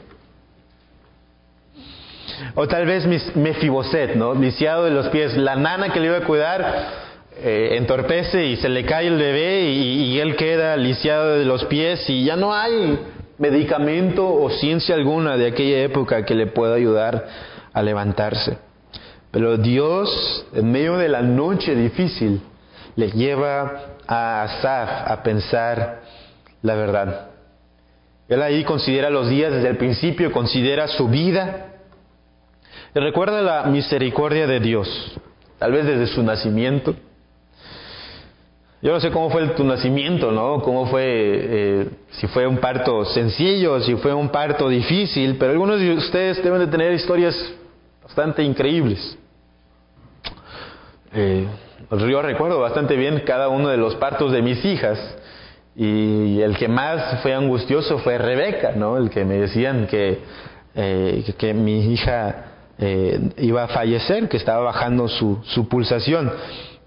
O 2.55 2.67
tal 2.67 2.87
vez 2.87 3.07
Mefiboset, 3.37 4.15
¿no? 4.15 4.35
Lisiado 4.35 4.85
de 4.85 4.91
los 4.91 5.09
pies, 5.09 5.37
la 5.37 5.57
nana 5.57 5.91
que 5.91 6.01
le 6.01 6.07
iba 6.07 6.19
a 6.19 6.25
cuidar 6.25 7.04
eh, 7.37 7.77
entorpece 7.77 8.47
y 8.47 8.57
se 8.57 8.69
le 8.69 8.85
cae 8.85 9.09
el 9.09 9.17
bebé 9.17 9.63
y, 9.71 10.21
él 10.21 10.37
queda 10.37 10.77
lisiado 10.77 11.39
de 11.39 11.45
los 11.45 11.65
pies 11.65 12.09
y 12.09 12.25
ya 12.25 12.37
no 12.37 12.55
hay 12.55 12.99
medicamento 13.39 14.33
o 14.33 14.51
ciencia 14.51 14.95
alguna 14.95 15.37
de 15.37 15.49
aquella 15.49 15.83
época 15.83 16.25
que 16.25 16.35
le 16.35 16.47
pueda 16.47 16.77
ayudar 16.77 17.27
a 17.73 17.83
levantarse. 17.83 18.59
Pero 19.33 19.57
Dios, 19.57 20.47
en 20.55 20.71
medio 20.71 20.97
de 20.97 21.09
la 21.09 21.23
noche 21.23 21.75
difícil, 21.75 22.41
le 22.95 23.11
lleva 23.11 23.83
a 24.07 24.43
Asaf 24.45 25.11
a 25.11 25.23
pensar 25.25 26.03
la 26.63 26.77
verdad. 26.77 27.31
Él 28.29 28.43
ahí 28.43 28.63
considera 28.65 29.11
los 29.11 29.29
días 29.29 29.53
desde 29.53 29.69
el 29.69 29.77
principio, 29.77 30.31
considera 30.31 30.87
su 30.87 31.09
vida, 31.09 31.67
y 32.95 33.01
recuerda 33.01 33.43
la 33.43 33.65
misericordia 33.65 34.47
de 34.47 34.61
Dios, 34.61 34.89
tal 35.59 35.73
vez 35.73 35.85
desde 35.85 36.07
su 36.07 36.23
nacimiento. 36.23 36.95
Yo 38.85 38.93
no 38.93 39.01
sé 39.01 39.11
cómo 39.11 39.31
fue 39.31 39.47
tu 39.49 39.65
nacimiento, 39.65 40.31
¿no? 40.31 40.61
Cómo 40.61 40.85
fue, 40.85 41.05
eh, 41.07 41.89
si 42.11 42.27
fue 42.27 42.47
un 42.47 42.59
parto 42.59 43.07
sencillo, 43.07 43.81
si 43.81 43.95
fue 43.95 44.13
un 44.13 44.29
parto 44.29 44.69
difícil, 44.69 45.37
pero 45.39 45.53
algunos 45.53 45.81
de 45.81 45.95
ustedes 45.95 46.45
deben 46.45 46.61
de 46.61 46.67
tener 46.67 46.93
historias 46.93 47.35
bastante 48.03 48.43
increíbles. 48.43 49.17
Eh, 51.15 51.47
yo 51.91 52.21
recuerdo 52.21 52.61
bastante 52.61 52.95
bien 52.97 53.23
cada 53.25 53.49
uno 53.49 53.71
de 53.71 53.79
los 53.79 53.95
partos 53.95 54.33
de 54.33 54.43
mis 54.43 54.63
hijas 54.63 54.99
y 55.75 56.43
el 56.43 56.55
que 56.59 56.69
más 56.69 57.23
fue 57.23 57.33
angustioso 57.33 57.97
fue 58.01 58.19
Rebeca, 58.19 58.73
¿no? 58.73 58.99
El 58.99 59.09
que 59.09 59.25
me 59.25 59.39
decían 59.39 59.87
que, 59.87 60.19
eh, 60.75 61.25
que 61.39 61.55
mi 61.55 61.91
hija 61.91 62.53
eh, 62.77 63.31
iba 63.39 63.65
a 63.65 63.69
fallecer, 63.69 64.29
que 64.29 64.37
estaba 64.37 64.63
bajando 64.63 65.09
su, 65.09 65.39
su 65.45 65.69
pulsación. 65.69 66.31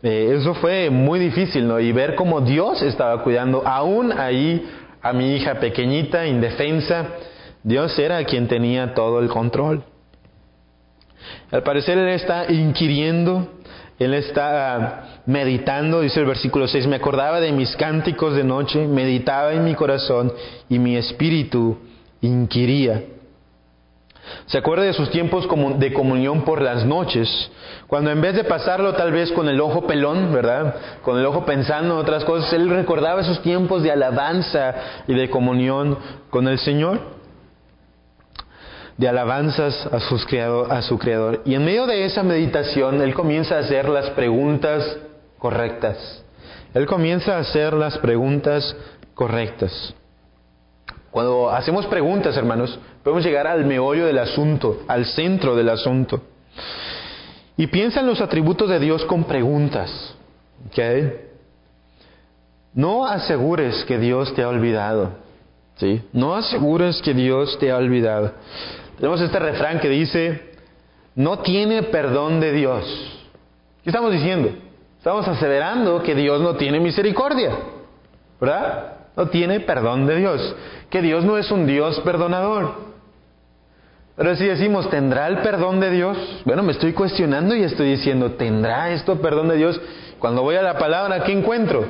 Eso 0.02 0.54
fue 0.56 0.90
muy 0.90 1.20
difícil, 1.20 1.68
¿no? 1.68 1.80
Y 1.80 1.92
ver 1.92 2.16
cómo 2.16 2.42
Dios 2.42 2.82
estaba 2.82 3.24
cuidando 3.24 3.64
aún 3.66 4.12
ahí 4.12 4.66
a 5.02 5.14
mi 5.14 5.36
hija 5.36 5.56
pequeñita, 5.60 6.26
indefensa. 6.28 7.08
Dios 7.64 7.98
era 7.98 8.24
quien 8.24 8.48
tenía 8.48 8.94
todo 8.94 9.20
el 9.20 9.30
control. 9.30 9.84
Al 11.52 11.64
parecer 11.64 11.98
Él 11.98 12.10
está 12.10 12.52
inquiriendo 12.52 13.50
él 14.00 14.14
está 14.14 15.22
meditando, 15.26 16.02
dice 16.02 16.20
el 16.20 16.28
versículo 16.28 16.68
6, 16.68 16.86
me 16.86 16.98
acordaba 16.98 17.40
de 17.40 17.52
mis 17.52 17.76
cánticos 17.76 18.36
de 18.36 18.44
noche, 18.44 18.86
meditaba 18.86 19.54
en 19.54 19.64
mi 19.64 19.74
corazón 19.74 20.32
y 20.70 20.78
mi 20.78 20.96
espíritu 20.96 21.80
inquiría. 22.22 23.04
Se 24.48 24.58
acuerda 24.58 24.84
de 24.84 24.94
sus 24.94 25.10
tiempos 25.10 25.48
de 25.78 25.94
comunión 25.94 26.44
por 26.44 26.62
las 26.62 26.86
noches, 26.86 27.52
cuando 27.88 28.12
en 28.12 28.22
vez 28.22 28.36
de 28.36 28.44
pasarlo 28.44 28.94
tal 28.94 29.12
vez 29.12 29.32
con 29.32 29.48
el 29.50 29.60
ojo 29.62 29.88
pelón, 29.88 30.34
¿verdad? 30.34 30.76
Con 31.02 31.18
el 31.20 31.26
ojo 31.26 31.46
pensando 31.46 31.96
en 31.96 32.00
otras 32.00 32.24
cosas, 32.24 32.52
él 32.54 32.70
recordaba 32.70 33.22
esos 33.22 33.42
tiempos 33.42 33.84
de 33.84 33.92
alabanza 33.92 34.76
y 35.08 35.14
de 35.14 35.30
comunión 35.30 35.98
con 36.30 36.48
el 36.48 36.60
Señor 36.60 37.18
de 38.98 39.08
alabanzas 39.08 39.88
a, 39.92 39.98
a 39.98 40.82
su 40.82 40.98
Creador. 40.98 41.42
Y 41.46 41.54
en 41.54 41.64
medio 41.64 41.86
de 41.86 42.06
esa 42.06 42.24
meditación, 42.24 43.02
Él 43.02 43.14
comienza 43.14 43.56
a 43.56 43.60
hacer 43.60 43.88
las 43.88 44.10
preguntas 44.12 44.98
correctas. 45.38 46.24
Él 46.74 46.86
comienza 46.88 47.38
a 47.38 47.40
hacer 47.40 47.74
las 47.74 47.98
preguntas 48.00 48.76
correctas. 49.14 49.94
Cuando 51.12 51.50
hacemos 51.50 51.86
preguntas, 51.88 52.36
hermanos, 52.38 52.78
podemos 53.08 53.24
llegar 53.24 53.48
al 53.48 53.64
meollo 53.64 54.06
del 54.06 54.18
asunto, 54.18 54.82
al 54.86 55.06
centro 55.06 55.56
del 55.56 55.70
asunto. 55.70 56.24
Y 57.56 57.68
piensa 57.68 58.02
en 58.02 58.08
los 58.08 58.20
atributos 58.20 58.68
de 58.68 58.80
Dios 58.80 59.06
con 59.06 59.24
preguntas. 59.24 60.14
No 62.74 63.06
asegures 63.06 63.86
que 63.86 63.98
Dios 63.98 64.34
te 64.34 64.44
ha 64.44 64.50
olvidado. 64.50 65.12
¿sí? 65.78 66.02
No 66.12 66.36
asegures 66.36 67.02
que 67.02 67.14
Dios 67.14 67.58
te 67.60 67.72
ha 67.72 67.78
olvidado. 67.78 68.34
Tenemos 68.98 69.22
este 69.22 69.40
refrán 69.40 69.80
que 69.80 69.88
dice, 69.88 70.52
no 71.16 71.40
tiene 71.40 71.84
perdón 71.84 72.42
de 72.42 72.52
Dios. 72.52 72.84
¿Qué 73.86 73.90
estamos 73.90 74.12
diciendo? 74.12 74.50
Estamos 74.98 75.26
aseverando 75.30 76.04
que 76.04 76.14
Dios 76.14 76.42
no 76.42 76.58
tiene 76.58 76.82
misericordia, 76.82 77.58
¿verdad? 78.42 78.96
No 79.16 79.30
tiene 79.30 79.62
perdón 79.62 80.08
de 80.08 80.18
Dios, 80.18 80.56
que 80.90 81.02
Dios 81.02 81.24
no 81.24 81.38
es 81.38 81.50
un 81.52 81.66
Dios 81.66 82.02
perdonador. 82.02 82.88
Pero 84.18 84.36
si 84.36 84.46
decimos, 84.46 84.90
¿tendrá 84.90 85.28
el 85.28 85.38
perdón 85.38 85.80
de 85.80 85.92
Dios? 85.92 86.18
Bueno, 86.44 86.64
me 86.64 86.72
estoy 86.72 86.92
cuestionando 86.94 87.56
y 87.56 87.62
estoy 87.62 87.92
diciendo, 87.92 88.32
¿tendrá 88.32 88.90
esto 88.90 89.22
perdón 89.22 89.48
de 89.50 89.58
Dios? 89.58 89.80
Cuando 90.18 90.42
voy 90.42 90.56
a 90.56 90.64
la 90.64 90.80
palabra, 90.80 91.24
¿qué 91.24 91.34
encuentro? 91.34 91.86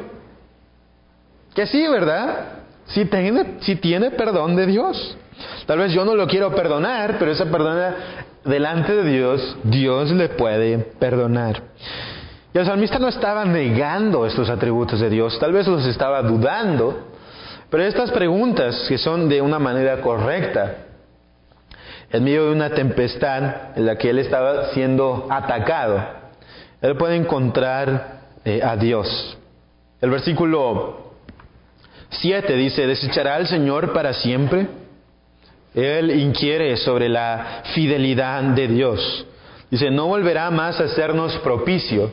Que 1.55 1.65
sí, 1.67 1.87
¿verdad? 1.87 2.63
Si 2.87 3.05
tiene, 3.05 3.55
si 3.61 3.77
tiene 3.77 4.11
perdón 4.11 4.57
de 4.57 4.65
Dios. 4.65 5.17
Tal 5.65 5.79
vez 5.79 5.93
yo 5.93 6.03
no 6.03 6.15
lo 6.15 6.27
quiero 6.27 6.53
perdonar, 6.53 7.15
pero 7.17 7.31
esa 7.31 7.45
perdona 7.45 7.95
delante 8.43 8.93
de 8.93 9.09
Dios, 9.09 9.57
Dios 9.63 10.11
le 10.11 10.27
puede 10.27 10.79
perdonar. 10.99 11.61
Y 12.53 12.57
el 12.57 12.65
salmista 12.65 12.99
no 12.99 13.07
estaba 13.07 13.45
negando 13.45 14.25
estos 14.25 14.49
atributos 14.49 14.99
de 14.99 15.09
Dios, 15.09 15.39
tal 15.39 15.53
vez 15.53 15.65
los 15.67 15.85
estaba 15.85 16.21
dudando, 16.23 17.07
pero 17.69 17.83
estas 17.83 18.11
preguntas 18.11 18.85
que 18.89 18.97
son 18.97 19.29
de 19.29 19.41
una 19.41 19.59
manera 19.59 20.01
correcta, 20.01 20.86
en 22.11 22.23
medio 22.23 22.45
de 22.45 22.51
una 22.51 22.69
tempestad 22.69 23.77
en 23.77 23.85
la 23.85 23.97
que 23.97 24.09
él 24.09 24.19
estaba 24.19 24.71
siendo 24.73 25.27
atacado, 25.29 26.01
él 26.81 26.95
puede 26.95 27.15
encontrar 27.15 28.21
eh, 28.45 28.61
a 28.63 28.75
Dios. 28.77 29.37
El 29.99 30.11
versículo 30.11 31.13
7 32.09 32.53
dice, 32.55 32.87
¿desechará 32.87 33.37
el 33.37 33.47
Señor 33.47 33.93
para 33.93 34.13
siempre? 34.13 34.67
Él 35.73 36.11
inquiere 36.11 36.77
sobre 36.77 37.09
la 37.09 37.63
fidelidad 37.73 38.41
de 38.43 38.67
Dios. 38.67 39.25
Dice, 39.69 39.91
no 39.91 40.07
volverá 40.07 40.49
más 40.49 40.79
a 40.79 40.85
hacernos 40.85 41.35
propicio. 41.39 42.11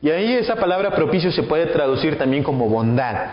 Y 0.00 0.08
ahí 0.08 0.32
esa 0.32 0.56
palabra 0.56 0.92
propicio 0.92 1.30
se 1.30 1.42
puede 1.42 1.66
traducir 1.66 2.16
también 2.16 2.42
como 2.42 2.68
bondad. 2.68 3.26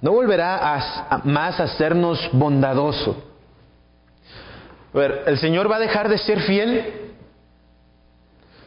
No 0.00 0.12
volverá 0.12 1.22
más 1.24 1.60
a 1.60 1.64
hacernos 1.64 2.28
bondadoso. 2.32 3.33
A 4.94 4.98
ver, 4.98 5.22
¿el 5.26 5.38
Señor 5.38 5.70
va 5.70 5.76
a 5.76 5.80
dejar 5.80 6.08
de 6.08 6.18
ser 6.18 6.40
fiel? 6.40 6.84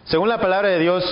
Según 0.06 0.30
la 0.30 0.40
palabra 0.40 0.70
de 0.70 0.80
Dios, 0.80 1.04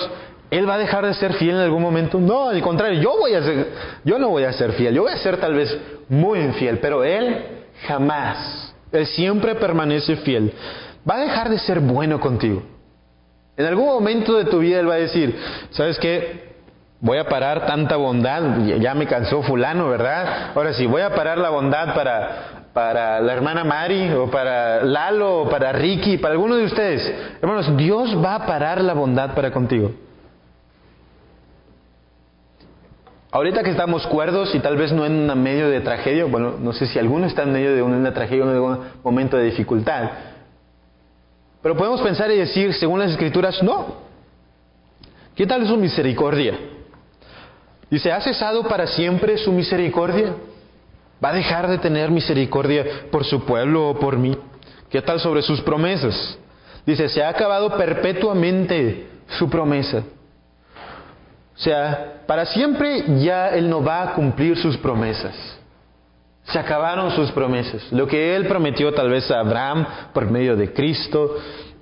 ¿Él 0.51 0.69
va 0.69 0.75
a 0.75 0.77
dejar 0.77 1.05
de 1.05 1.13
ser 1.15 1.33
fiel 1.33 1.55
en 1.55 1.61
algún 1.61 1.81
momento? 1.81 2.19
No, 2.19 2.49
al 2.49 2.61
contrario, 2.61 3.01
yo 3.01 3.17
voy 3.17 3.33
a 3.33 3.41
ser, 3.41 3.67
yo 4.03 4.19
no 4.19 4.29
voy 4.29 4.43
a 4.43 4.53
ser 4.53 4.73
fiel, 4.73 4.93
yo 4.93 5.03
voy 5.03 5.11
a 5.11 5.17
ser 5.17 5.37
tal 5.37 5.53
vez 5.53 5.75
muy 6.07 6.39
infiel, 6.39 6.79
pero 6.79 7.03
Él 7.03 7.45
jamás. 7.87 8.73
Él 8.91 9.07
siempre 9.07 9.55
permanece 9.55 10.15
fiel. 10.17 10.53
Va 11.09 11.15
a 11.15 11.19
dejar 11.19 11.49
de 11.49 11.59
ser 11.59 11.79
bueno 11.79 12.19
contigo. 12.19 12.63
En 13.57 13.65
algún 13.65 13.85
momento 13.85 14.37
de 14.37 14.45
tu 14.45 14.59
vida 14.59 14.79
Él 14.79 14.89
va 14.89 14.95
a 14.95 14.97
decir, 14.97 15.37
¿sabes 15.71 15.97
qué? 15.99 16.53
Voy 17.01 17.17
a 17.17 17.27
parar 17.27 17.65
tanta 17.65 17.97
bondad, 17.97 18.65
ya 18.79 18.93
me 18.93 19.07
cansó 19.07 19.41
fulano, 19.43 19.89
¿verdad? 19.89 20.51
Ahora 20.55 20.73
sí, 20.73 20.85
voy 20.85 21.01
a 21.01 21.13
parar 21.13 21.37
la 21.37 21.49
bondad 21.49 21.93
para, 21.93 22.54
para 22.75 23.21
la 23.21 23.31
hermana 23.31 23.63
Mari, 23.63 24.11
o 24.11 24.29
para 24.29 24.83
Lalo, 24.83 25.43
o 25.43 25.49
para 25.49 25.71
Ricky, 25.71 26.17
para 26.17 26.33
alguno 26.33 26.57
de 26.57 26.65
ustedes. 26.65 27.09
Hermanos, 27.41 27.77
Dios 27.77 28.21
va 28.21 28.35
a 28.35 28.45
parar 28.45 28.81
la 28.81 28.93
bondad 28.93 29.33
para 29.33 29.49
contigo. 29.49 29.93
Ahorita 33.31 33.63
que 33.63 33.69
estamos 33.69 34.05
cuerdos 34.07 34.53
y 34.53 34.59
tal 34.59 34.75
vez 34.75 34.91
no 34.91 35.05
en 35.05 35.41
medio 35.41 35.69
de 35.69 35.79
tragedia, 35.79 36.25
bueno, 36.25 36.55
no 36.59 36.73
sé 36.73 36.85
si 36.87 36.99
alguno 36.99 37.27
está 37.27 37.43
en 37.43 37.53
medio 37.53 37.73
de 37.73 37.81
una 37.81 38.13
tragedia 38.13 38.43
o 38.43 38.49
en 38.49 38.55
algún 38.55 38.79
momento 39.05 39.37
de 39.37 39.45
dificultad, 39.45 40.09
pero 41.61 41.77
podemos 41.77 42.01
pensar 42.01 42.29
y 42.29 42.37
decir, 42.37 42.73
según 42.73 42.99
las 42.99 43.11
escrituras, 43.11 43.63
no. 43.63 44.03
¿Qué 45.33 45.47
tal 45.47 45.65
su 45.65 45.77
misericordia? 45.77 46.59
Dice, 47.89 48.11
¿ha 48.11 48.19
cesado 48.19 48.63
para 48.67 48.85
siempre 48.85 49.37
su 49.37 49.53
misericordia? 49.53 50.33
¿Va 51.25 51.29
a 51.29 51.33
dejar 51.33 51.67
de 51.67 51.79
tener 51.79 52.11
misericordia 52.11 52.85
por 53.09 53.25
su 53.25 53.45
pueblo 53.45 53.89
o 53.89 53.99
por 53.99 54.15
mí? 54.15 54.37
¿Qué 54.91 55.01
tal 55.01 55.19
sobre 55.19 55.41
sus 55.41 55.59
promesas? 55.59 56.37
Dice, 56.85 57.09
se 57.09 57.23
ha 57.23 57.29
acabado 57.29 57.75
perpetuamente 57.75 59.07
su 59.39 59.49
promesa. 59.49 60.03
O 61.55 61.59
sea, 61.59 62.21
para 62.27 62.45
siempre 62.45 63.05
ya 63.23 63.49
Él 63.49 63.67
no 63.67 63.83
va 63.83 64.03
a 64.03 64.13
cumplir 64.13 64.55
sus 64.55 64.77
promesas. 64.77 65.33
Se 66.43 66.59
acabaron 66.59 67.09
sus 67.15 67.31
promesas. 67.31 67.91
Lo 67.91 68.05
que 68.05 68.35
Él 68.35 68.45
prometió 68.45 68.93
tal 68.93 69.09
vez 69.09 69.31
a 69.31 69.39
Abraham 69.39 69.83
por 70.13 70.29
medio 70.29 70.55
de 70.55 70.73
Cristo, 70.73 71.37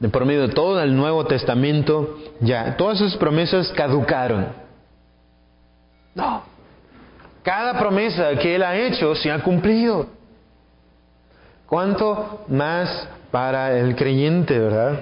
por 0.10 0.24
medio 0.24 0.48
de 0.48 0.54
todo 0.54 0.82
el 0.82 0.96
Nuevo 0.96 1.26
Testamento, 1.26 2.18
ya, 2.40 2.78
todas 2.78 2.98
sus 2.98 3.18
promesas 3.18 3.74
caducaron. 3.74 4.48
No. 6.16 6.53
Cada 7.44 7.78
promesa 7.78 8.34
que 8.36 8.56
Él 8.56 8.64
ha 8.64 8.76
hecho 8.76 9.14
se 9.16 9.30
ha 9.30 9.40
cumplido. 9.40 10.08
¿Cuánto 11.68 12.46
más 12.48 13.08
para 13.32 13.78
el 13.78 13.96
creyente, 13.96 14.58
verdad? 14.58 15.00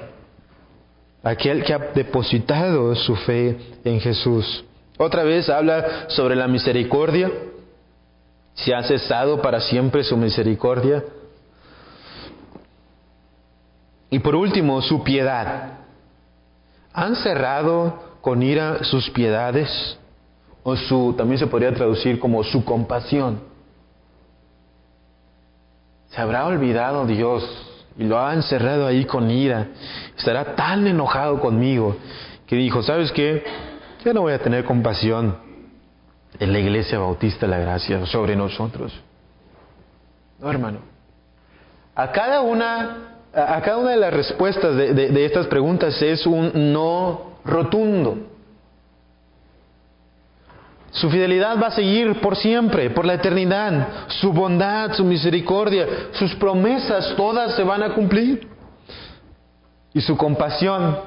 Aquel 1.23 1.63
que 1.63 1.73
ha 1.73 1.77
depositado 1.93 2.95
su 2.95 3.15
fe 3.15 3.57
en 3.83 3.99
Jesús. 3.99 4.65
Otra 4.97 5.23
vez 5.23 5.49
habla 5.49 6.09
sobre 6.09 6.35
la 6.35 6.47
misericordia. 6.47 7.29
Si 8.55 8.73
ha 8.73 8.81
cesado 8.83 9.41
para 9.41 9.61
siempre 9.61 10.03
su 10.03 10.17
misericordia. 10.17 11.03
Y 14.09 14.19
por 14.19 14.35
último, 14.35 14.81
su 14.81 15.03
piedad. 15.03 15.79
¿Han 16.93 17.15
cerrado 17.17 18.17
con 18.21 18.41
ira 18.41 18.83
sus 18.83 19.09
piedades? 19.11 19.97
O 20.63 20.75
su, 20.75 21.15
también 21.17 21.39
se 21.39 21.47
podría 21.47 21.73
traducir 21.73 22.19
como 22.19 22.43
su 22.43 22.63
compasión. 22.63 23.39
¿Se 26.09 26.21
habrá 26.21 26.45
olvidado 26.45 27.05
Dios 27.05 27.43
y 27.97 28.03
lo 28.03 28.19
ha 28.19 28.33
encerrado 28.33 28.85
ahí 28.85 29.05
con 29.05 29.31
ira? 29.31 29.67
Estará 30.17 30.55
tan 30.55 30.85
enojado 30.85 31.39
conmigo 31.39 31.95
que 32.45 32.57
dijo, 32.57 32.83
¿sabes 32.83 33.11
qué? 33.11 33.43
Yo 34.03 34.13
no 34.13 34.21
voy 34.21 34.33
a 34.33 34.39
tener 34.39 34.65
compasión 34.65 35.37
en 36.39 36.51
la 36.51 36.59
iglesia 36.59 36.99
bautista 36.99 37.47
la 37.47 37.59
gracia 37.59 38.05
sobre 38.05 38.35
nosotros. 38.35 38.93
No, 40.39 40.49
hermano. 40.49 40.79
A 41.95 42.11
cada 42.11 42.41
una, 42.41 43.19
a 43.33 43.61
cada 43.61 43.77
una 43.77 43.91
de 43.91 43.97
las 43.97 44.13
respuestas 44.13 44.75
de, 44.75 44.93
de 44.93 45.25
estas 45.25 45.47
preguntas 45.47 46.01
es 46.01 46.25
un 46.25 46.73
no 46.73 47.37
rotundo. 47.45 48.30
Su 50.91 51.09
fidelidad 51.09 51.61
va 51.61 51.67
a 51.67 51.71
seguir 51.71 52.19
por 52.19 52.35
siempre, 52.35 52.89
por 52.89 53.05
la 53.05 53.13
eternidad. 53.13 54.07
Su 54.07 54.33
bondad, 54.33 54.93
su 54.93 55.05
misericordia, 55.05 55.87
sus 56.13 56.35
promesas, 56.35 57.15
todas 57.15 57.55
se 57.55 57.63
van 57.63 57.81
a 57.83 57.93
cumplir. 57.93 58.47
Y 59.93 60.01
su 60.01 60.17
compasión 60.17 60.99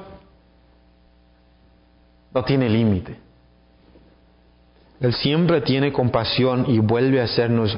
no 2.33 2.43
tiene 2.43 2.67
límite. 2.67 3.17
Él 4.99 5.13
siempre 5.13 5.61
tiene 5.61 5.91
compasión 5.91 6.65
y 6.67 6.79
vuelve 6.79 7.21
a 7.21 7.25
hacernos, 7.25 7.77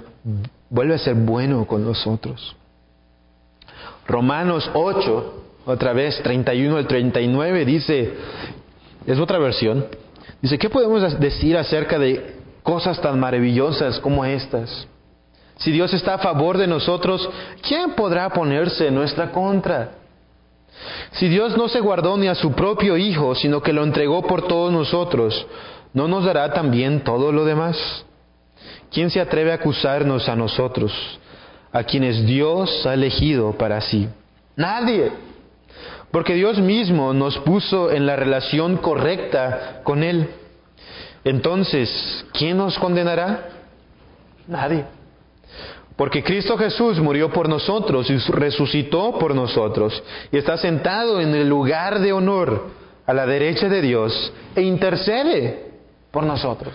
vuelve 0.69 0.95
a 0.95 0.99
ser 0.99 1.15
bueno 1.15 1.65
con 1.65 1.83
nosotros. 1.83 2.55
Romanos 4.07 4.69
8, 4.73 5.43
otra 5.65 5.91
vez, 5.91 6.21
31 6.23 6.77
al 6.77 6.87
39, 6.87 7.65
dice, 7.65 8.13
es 9.05 9.19
otra 9.19 9.37
versión, 9.39 9.85
Dice, 10.41 10.57
¿qué 10.57 10.69
podemos 10.69 11.19
decir 11.19 11.57
acerca 11.57 11.97
de 11.97 12.35
cosas 12.63 12.99
tan 13.01 13.19
maravillosas 13.19 13.99
como 13.99 14.23
estas? 14.25 14.87
Si 15.57 15.71
Dios 15.71 15.93
está 15.93 16.15
a 16.15 16.19
favor 16.19 16.57
de 16.57 16.67
nosotros, 16.67 17.27
¿quién 17.67 17.91
podrá 17.91 18.29
ponerse 18.29 18.87
en 18.87 18.95
nuestra 18.95 19.31
contra? 19.31 19.91
Si 21.13 21.27
Dios 21.27 21.57
no 21.57 21.67
se 21.67 21.79
guardó 21.79 22.17
ni 22.17 22.27
a 22.27 22.35
su 22.35 22.51
propio 22.51 22.97
Hijo, 22.97 23.33
sino 23.33 23.61
que 23.61 23.73
lo 23.73 23.83
entregó 23.83 24.21
por 24.21 24.47
todos 24.47 24.71
nosotros, 24.71 25.47
¿no 25.93 26.07
nos 26.07 26.25
dará 26.25 26.53
también 26.53 27.03
todo 27.03 27.31
lo 27.31 27.43
demás? 27.43 28.05
¿Quién 28.91 29.09
se 29.09 29.19
atreve 29.19 29.51
a 29.51 29.55
acusarnos 29.55 30.29
a 30.29 30.35
nosotros, 30.35 30.93
a 31.71 31.83
quienes 31.83 32.25
Dios 32.25 32.85
ha 32.85 32.93
elegido 32.93 33.53
para 33.53 33.81
sí? 33.81 34.07
Nadie. 34.55 35.11
Porque 36.11 36.33
Dios 36.33 36.59
mismo 36.59 37.13
nos 37.13 37.37
puso 37.39 37.91
en 37.91 38.05
la 38.05 38.15
relación 38.15 38.77
correcta 38.77 39.81
con 39.83 40.03
Él. 40.03 40.29
Entonces, 41.23 42.25
¿quién 42.31 42.57
nos 42.57 42.77
condenará? 42.79 43.49
Nadie. 44.47 44.85
Porque 45.97 46.23
Cristo 46.23 46.57
Jesús 46.57 46.99
murió 46.99 47.31
por 47.31 47.49
nosotros 47.49 48.09
y 48.09 48.17
resucitó 48.31 49.17
por 49.17 49.33
nosotros 49.33 50.01
y 50.31 50.37
está 50.37 50.55
sentado 50.57 51.19
en 51.19 51.33
el 51.33 51.49
lugar 51.49 51.99
de 51.99 52.13
honor 52.13 52.67
a 53.05 53.13
la 53.13 53.25
derecha 53.25 53.67
de 53.67 53.81
Dios 53.81 54.31
e 54.55 54.61
intercede 54.61 55.71
por 56.11 56.23
nosotros. 56.23 56.73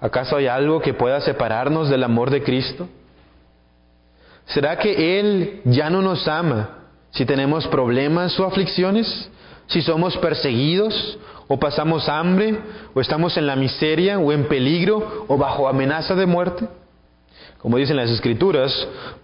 ¿Acaso 0.00 0.36
hay 0.36 0.46
algo 0.46 0.80
que 0.80 0.94
pueda 0.94 1.20
separarnos 1.20 1.88
del 1.88 2.04
amor 2.04 2.30
de 2.30 2.42
Cristo? 2.42 2.88
¿Será 4.46 4.78
que 4.78 5.18
Él 5.18 5.60
ya 5.64 5.90
no 5.90 6.00
nos 6.00 6.28
ama 6.28 6.83
si 7.14 7.24
tenemos 7.24 7.66
problemas 7.68 8.38
o 8.38 8.44
aflicciones, 8.44 9.30
si 9.68 9.82
somos 9.82 10.16
perseguidos 10.18 11.18
o 11.46 11.58
pasamos 11.58 12.08
hambre 12.08 12.58
o 12.92 13.00
estamos 13.00 13.36
en 13.36 13.46
la 13.46 13.56
miseria 13.56 14.18
o 14.18 14.32
en 14.32 14.46
peligro 14.48 15.24
o 15.28 15.36
bajo 15.36 15.68
amenaza 15.68 16.14
de 16.14 16.26
muerte. 16.26 16.66
Como 17.58 17.78
dicen 17.78 17.96
las 17.96 18.10
escrituras, 18.10 18.72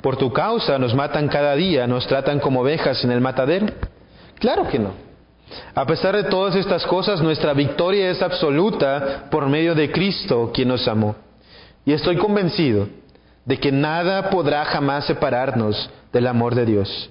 por 0.00 0.16
tu 0.16 0.32
causa 0.32 0.78
nos 0.78 0.94
matan 0.94 1.28
cada 1.28 1.54
día, 1.56 1.86
nos 1.86 2.06
tratan 2.06 2.38
como 2.38 2.60
ovejas 2.60 3.04
en 3.04 3.10
el 3.10 3.20
matadero. 3.20 3.66
Claro 4.38 4.66
que 4.68 4.78
no. 4.78 4.92
A 5.74 5.84
pesar 5.84 6.16
de 6.16 6.24
todas 6.24 6.54
estas 6.54 6.86
cosas, 6.86 7.20
nuestra 7.20 7.52
victoria 7.54 8.08
es 8.10 8.22
absoluta 8.22 9.26
por 9.30 9.48
medio 9.48 9.74
de 9.74 9.90
Cristo, 9.90 10.52
quien 10.54 10.68
nos 10.68 10.86
amó. 10.86 11.16
Y 11.84 11.92
estoy 11.92 12.16
convencido 12.16 12.86
de 13.44 13.58
que 13.58 13.72
nada 13.72 14.30
podrá 14.30 14.64
jamás 14.64 15.06
separarnos 15.06 15.90
del 16.12 16.28
amor 16.28 16.54
de 16.54 16.66
Dios 16.66 17.10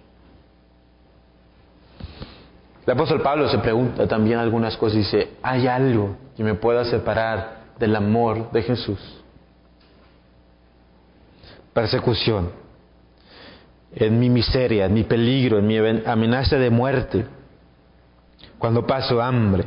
El 2.91 2.97
apóstol 2.97 3.21
Pablo 3.21 3.47
se 3.47 3.57
pregunta 3.59 4.05
también 4.05 4.37
algunas 4.37 4.75
cosas 4.75 4.95
y 4.95 4.97
dice, 4.97 5.29
¿hay 5.41 5.65
algo 5.65 6.17
que 6.35 6.43
me 6.43 6.55
pueda 6.55 6.83
separar 6.83 7.61
del 7.79 7.95
amor 7.95 8.51
de 8.51 8.63
Jesús? 8.63 8.99
Persecución, 11.71 12.51
en 13.95 14.19
mi 14.19 14.29
miseria, 14.29 14.87
en 14.87 14.93
mi 14.93 15.03
peligro, 15.03 15.59
en 15.59 15.67
mi 15.67 15.77
amenaza 16.05 16.57
de 16.57 16.69
muerte, 16.69 17.25
cuando 18.57 18.85
paso 18.85 19.21
hambre, 19.21 19.63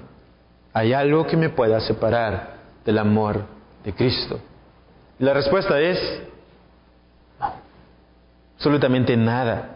¿hay 0.74 0.92
algo 0.92 1.26
que 1.26 1.38
me 1.38 1.48
pueda 1.48 1.80
separar 1.80 2.56
del 2.84 2.98
amor 2.98 3.46
de 3.84 3.94
Cristo? 3.94 4.38
Y 5.18 5.24
la 5.24 5.32
respuesta 5.32 5.80
es, 5.80 5.98
no, 7.40 7.54
absolutamente 8.56 9.16
nada. 9.16 9.73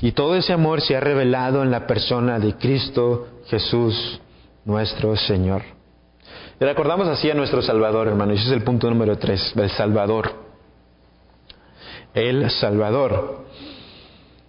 Y 0.00 0.12
todo 0.12 0.34
ese 0.34 0.52
amor 0.52 0.80
se 0.80 0.96
ha 0.96 1.00
revelado 1.00 1.62
en 1.62 1.70
la 1.70 1.86
persona 1.86 2.38
de 2.38 2.54
Cristo 2.54 3.28
Jesús, 3.46 4.20
nuestro 4.64 5.16
Señor. 5.16 5.62
Y 6.60 6.64
recordamos 6.64 7.08
así 7.08 7.30
a 7.30 7.34
nuestro 7.34 7.60
Salvador, 7.62 8.08
hermano. 8.08 8.32
Ese 8.32 8.44
es 8.44 8.52
el 8.52 8.62
punto 8.62 8.88
número 8.88 9.18
tres, 9.18 9.52
el 9.56 9.70
Salvador. 9.70 10.32
El 12.14 12.50
Salvador. 12.50 13.46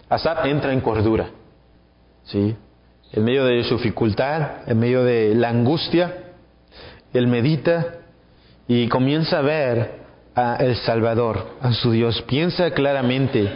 Asap 0.08 0.46
entra 0.46 0.72
en 0.72 0.80
cordura. 0.80 1.28
¿Sí? 2.24 2.56
En 3.12 3.24
medio 3.24 3.44
de 3.44 3.62
su 3.64 3.76
dificultad, 3.76 4.68
en 4.68 4.78
medio 4.78 5.04
de 5.04 5.34
la 5.34 5.50
angustia, 5.50 6.32
él 7.12 7.26
medita 7.26 7.98
y 8.66 8.88
comienza 8.88 9.38
a 9.38 9.42
ver 9.42 10.04
a 10.34 10.56
el 10.56 10.76
Salvador, 10.76 11.56
a 11.60 11.72
su 11.72 11.92
Dios. 11.92 12.22
Piensa 12.22 12.70
claramente 12.72 13.50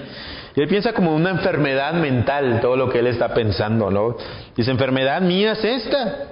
y 0.54 0.60
él 0.60 0.68
piensa 0.68 0.92
como 0.92 1.14
una 1.14 1.30
enfermedad 1.30 1.94
mental 1.94 2.60
todo 2.60 2.76
lo 2.76 2.88
que 2.88 3.00
él 3.00 3.06
está 3.06 3.34
pensando, 3.34 3.90
¿no? 3.90 4.16
Dice, 4.56 4.70
enfermedad 4.70 5.20
mía 5.20 5.52
es 5.52 5.64
esta. 5.64 6.26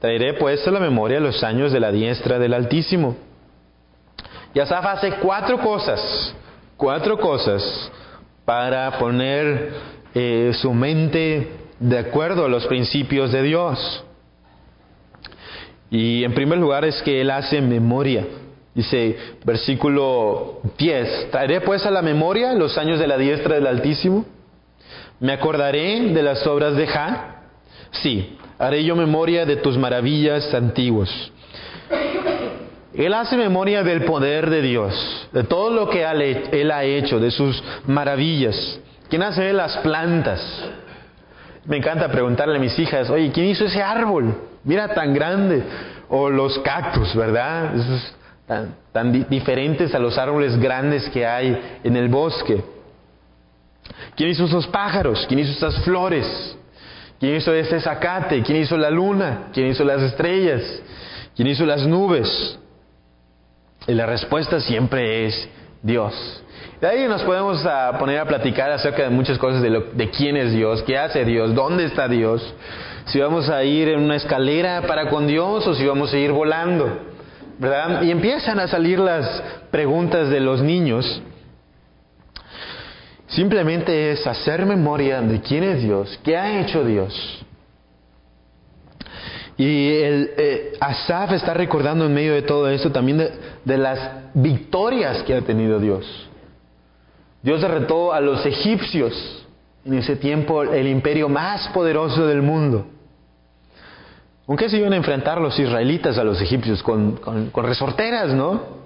Traeré 0.00 0.34
pues 0.34 0.66
a 0.66 0.70
la 0.70 0.80
memoria 0.80 1.20
los 1.20 1.42
años 1.42 1.72
de 1.72 1.80
la 1.80 1.90
diestra 1.90 2.38
del 2.38 2.52
Altísimo. 2.52 3.16
Y 4.52 4.60
Asaf 4.60 4.84
hace 4.84 5.12
cuatro 5.14 5.58
cosas, 5.58 6.34
cuatro 6.76 7.18
cosas 7.18 7.90
para 8.44 8.98
poner 8.98 9.72
eh, 10.14 10.52
su 10.60 10.72
mente 10.72 11.52
de 11.80 11.98
acuerdo 11.98 12.44
a 12.44 12.48
los 12.48 12.66
principios 12.66 13.32
de 13.32 13.42
Dios. 13.42 14.04
Y 15.90 16.24
en 16.24 16.34
primer 16.34 16.58
lugar 16.58 16.84
es 16.84 17.00
que 17.02 17.20
él 17.20 17.30
hace 17.30 17.60
memoria. 17.60 18.26
Dice, 18.74 19.16
versículo 19.44 20.60
10, 20.76 21.30
traeré 21.30 21.60
pues 21.60 21.86
a 21.86 21.92
la 21.92 22.02
memoria 22.02 22.52
los 22.54 22.76
años 22.76 22.98
de 22.98 23.06
la 23.06 23.16
diestra 23.16 23.54
del 23.54 23.68
Altísimo. 23.68 24.24
Me 25.20 25.32
acordaré 25.32 26.12
de 26.12 26.22
las 26.22 26.44
obras 26.46 26.74
de 26.74 26.86
Ja. 26.88 27.42
Sí, 27.92 28.36
haré 28.58 28.82
yo 28.84 28.96
memoria 28.96 29.46
de 29.46 29.56
tus 29.56 29.78
maravillas 29.78 30.52
antiguas. 30.52 31.08
Él 32.94 33.14
hace 33.14 33.36
memoria 33.36 33.82
del 33.82 34.04
poder 34.04 34.50
de 34.50 34.62
Dios, 34.62 35.28
de 35.32 35.44
todo 35.44 35.70
lo 35.70 35.88
que 35.88 36.04
Él 36.04 36.70
ha 36.70 36.84
hecho, 36.84 37.20
de 37.20 37.30
sus 37.30 37.62
maravillas. 37.86 38.80
¿Quién 39.08 39.22
hace 39.22 39.52
las 39.52 39.76
plantas? 39.78 40.40
Me 41.64 41.76
encanta 41.76 42.08
preguntarle 42.08 42.56
a 42.56 42.60
mis 42.60 42.78
hijas, 42.78 43.08
oye, 43.10 43.30
¿quién 43.32 43.46
hizo 43.46 43.64
ese 43.64 43.82
árbol? 43.82 44.34
Mira, 44.64 44.94
tan 44.94 45.14
grande. 45.14 45.62
O 46.08 46.28
los 46.28 46.58
cactus, 46.58 47.14
¿verdad? 47.16 47.72
Tan, 48.46 49.28
diferentes 49.28 49.94
a 49.94 49.98
los 49.98 50.18
árboles 50.18 50.58
grandes 50.58 51.08
que 51.10 51.26
hay 51.26 51.78
en 51.82 51.96
el 51.96 52.08
bosque. 52.08 52.62
¿Quién 54.16 54.30
hizo 54.30 54.44
esos 54.44 54.66
pájaros? 54.66 55.24
¿Quién 55.26 55.40
hizo 55.40 55.52
esas 55.52 55.82
flores? 55.84 56.56
¿Quién 57.18 57.36
hizo 57.36 57.52
ese 57.54 57.80
zacate? 57.80 58.42
¿Quién 58.42 58.62
hizo 58.62 58.76
la 58.76 58.90
luna? 58.90 59.48
¿Quién 59.52 59.68
hizo 59.68 59.84
las 59.84 60.02
estrellas? 60.02 60.62
¿Quién 61.34 61.48
hizo 61.48 61.64
las 61.64 61.86
nubes? 61.86 62.58
Y 63.86 63.92
la 63.92 64.06
respuesta 64.06 64.60
siempre 64.60 65.26
es 65.26 65.48
Dios. 65.82 66.42
De 66.80 66.88
ahí 66.88 67.08
nos 67.08 67.22
podemos 67.22 67.64
ah, 67.66 67.96
poner 67.98 68.18
a 68.18 68.26
platicar 68.26 68.70
acerca 68.70 69.02
de 69.02 69.10
muchas 69.10 69.38
cosas 69.38 69.62
de, 69.62 69.70
de 69.70 70.10
quién 70.10 70.36
es 70.36 70.52
Dios, 70.52 70.82
qué 70.82 70.98
hace 70.98 71.24
Dios, 71.24 71.54
dónde 71.54 71.84
está 71.84 72.08
Dios, 72.08 72.54
si 73.06 73.20
vamos 73.20 73.48
a 73.48 73.62
ir 73.64 73.88
en 73.88 74.00
una 74.00 74.16
escalera 74.16 74.82
para 74.82 75.08
con 75.08 75.26
Dios 75.26 75.66
o 75.66 75.74
si 75.74 75.86
vamos 75.86 76.12
a 76.12 76.18
ir 76.18 76.32
volando. 76.32 77.13
¿Verdad? 77.58 78.02
Y 78.02 78.10
empiezan 78.10 78.58
a 78.58 78.68
salir 78.68 78.98
las 78.98 79.42
preguntas 79.70 80.30
de 80.30 80.40
los 80.40 80.62
niños. 80.62 81.22
Simplemente 83.28 84.12
es 84.12 84.26
hacer 84.26 84.64
memoria 84.66 85.20
de 85.20 85.40
quién 85.40 85.64
es 85.64 85.82
Dios, 85.82 86.18
qué 86.22 86.36
ha 86.36 86.60
hecho 86.60 86.84
Dios. 86.84 87.44
Y 89.56 89.92
el, 89.94 90.30
eh, 90.36 90.72
Asaf 90.80 91.32
está 91.32 91.54
recordando 91.54 92.06
en 92.06 92.14
medio 92.14 92.34
de 92.34 92.42
todo 92.42 92.68
esto 92.68 92.90
también 92.90 93.18
de, 93.18 93.30
de 93.64 93.78
las 93.78 93.98
victorias 94.34 95.22
que 95.22 95.34
ha 95.34 95.40
tenido 95.42 95.78
Dios. 95.78 96.28
Dios 97.42 97.60
derrotó 97.60 98.12
a 98.12 98.20
los 98.20 98.44
egipcios 98.46 99.46
en 99.84 99.94
ese 99.94 100.16
tiempo, 100.16 100.62
el 100.62 100.88
imperio 100.88 101.28
más 101.28 101.68
poderoso 101.68 102.26
del 102.26 102.42
mundo. 102.42 102.86
¿Con 104.46 104.58
qué 104.58 104.68
se 104.68 104.76
iban 104.76 104.92
a 104.92 104.96
enfrentar 104.96 105.40
los 105.40 105.58
israelitas 105.58 106.18
a 106.18 106.24
los 106.24 106.40
egipcios? 106.40 106.82
Con, 106.82 107.18
resorteras, 107.54 108.34
¿no? 108.34 108.84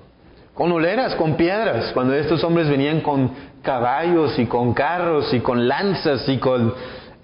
Con 0.54 0.70
oleras, 0.70 1.16
con 1.16 1.34
piedras. 1.34 1.92
Cuando 1.92 2.14
estos 2.14 2.44
hombres 2.44 2.68
venían 2.68 3.00
con 3.00 3.30
caballos 3.62 4.38
y 4.38 4.46
con 4.46 4.72
carros 4.72 5.32
y 5.34 5.40
con 5.40 5.66
lanzas 5.66 6.28
y 6.28 6.38
con 6.38 6.74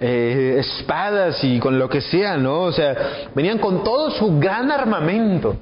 eh, 0.00 0.56
espadas 0.58 1.44
y 1.44 1.60
con 1.60 1.78
lo 1.78 1.88
que 1.88 2.00
sea, 2.00 2.36
¿no? 2.36 2.62
O 2.62 2.72
sea, 2.72 3.28
venían 3.36 3.58
con 3.58 3.84
todo 3.84 4.10
su 4.10 4.38
gran 4.40 4.70
armamento. 4.72 5.56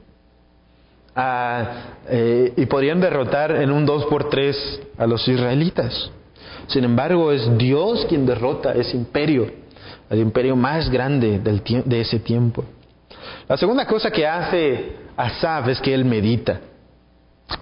Ah, 1.14 1.64
eh, 2.08 2.54
y 2.56 2.64
podrían 2.64 3.02
derrotar 3.02 3.50
en 3.50 3.70
un 3.70 3.84
dos 3.84 4.06
por 4.06 4.30
tres 4.30 4.80
a 4.96 5.06
los 5.06 5.28
israelitas. 5.28 6.10
Sin 6.68 6.84
embargo, 6.84 7.32
es 7.32 7.58
Dios 7.58 8.06
quien 8.08 8.24
derrota 8.24 8.72
ese 8.72 8.96
imperio 8.96 9.61
el 10.12 10.20
imperio 10.20 10.54
más 10.54 10.90
grande 10.90 11.38
del 11.38 11.62
de 11.64 12.00
ese 12.02 12.18
tiempo. 12.18 12.62
La 13.48 13.56
segunda 13.56 13.86
cosa 13.86 14.10
que 14.10 14.26
hace 14.26 14.92
Asaf 15.16 15.68
es 15.68 15.80
que 15.80 15.94
él 15.94 16.04
medita. 16.04 16.60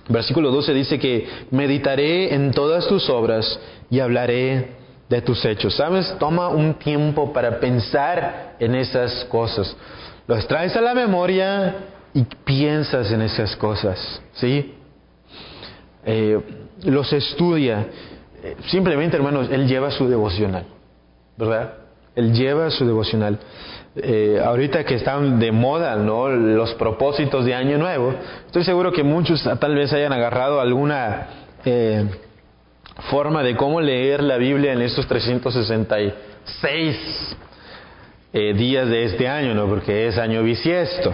Versículo 0.08 0.50
12 0.50 0.74
dice 0.74 0.98
que 0.98 1.28
meditaré 1.52 2.34
en 2.34 2.50
todas 2.50 2.88
tus 2.88 3.08
obras 3.08 3.58
y 3.88 4.00
hablaré 4.00 4.72
de 5.08 5.22
tus 5.22 5.44
hechos. 5.44 5.76
¿Sabes? 5.76 6.12
Toma 6.18 6.48
un 6.48 6.74
tiempo 6.74 7.32
para 7.32 7.60
pensar 7.60 8.56
en 8.58 8.74
esas 8.74 9.24
cosas. 9.26 9.76
Los 10.26 10.44
traes 10.48 10.74
a 10.74 10.80
la 10.80 10.92
memoria 10.92 11.76
y 12.12 12.24
piensas 12.24 13.12
en 13.12 13.22
esas 13.22 13.54
cosas. 13.54 14.20
¿Sí? 14.32 14.74
Eh, 16.04 16.40
los 16.82 17.12
estudia. 17.12 17.86
Eh, 18.42 18.56
simplemente, 18.66 19.16
hermanos, 19.16 19.48
él 19.52 19.68
lleva 19.68 19.92
su 19.92 20.08
devocional. 20.08 20.64
¿Verdad? 21.36 21.79
Él 22.20 22.32
lleva 22.32 22.70
su 22.70 22.86
devocional. 22.86 23.38
Eh, 23.96 24.40
ahorita 24.42 24.84
que 24.84 24.94
están 24.94 25.40
de 25.40 25.50
moda 25.50 25.96
¿no? 25.96 26.28
los 26.28 26.74
propósitos 26.74 27.44
de 27.44 27.56
Año 27.56 27.76
Nuevo, 27.76 28.14
estoy 28.46 28.62
seguro 28.62 28.92
que 28.92 29.02
muchos 29.02 29.42
tal 29.58 29.74
vez 29.74 29.92
hayan 29.92 30.12
agarrado 30.12 30.60
alguna 30.60 31.26
eh, 31.64 32.04
forma 33.10 33.42
de 33.42 33.56
cómo 33.56 33.80
leer 33.80 34.22
la 34.22 34.36
Biblia 34.36 34.74
en 34.74 34.82
estos 34.82 35.08
366 35.08 37.36
eh, 38.32 38.54
días 38.54 38.88
de 38.88 39.06
este 39.06 39.26
año, 39.26 39.54
¿no? 39.54 39.66
porque 39.66 40.06
es 40.06 40.18
año 40.18 40.44
bisiesto. 40.44 41.12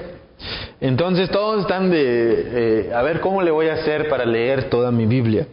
Entonces 0.78 1.30
todos 1.30 1.62
están 1.62 1.90
de, 1.90 2.90
a 2.94 3.00
ver 3.00 3.20
cómo 3.20 3.40
le 3.40 3.50
voy 3.50 3.68
a 3.68 3.74
hacer 3.74 4.10
para 4.10 4.26
leer 4.26 4.64
toda 4.64 4.90
mi 4.90 5.06
Biblia. 5.06 5.46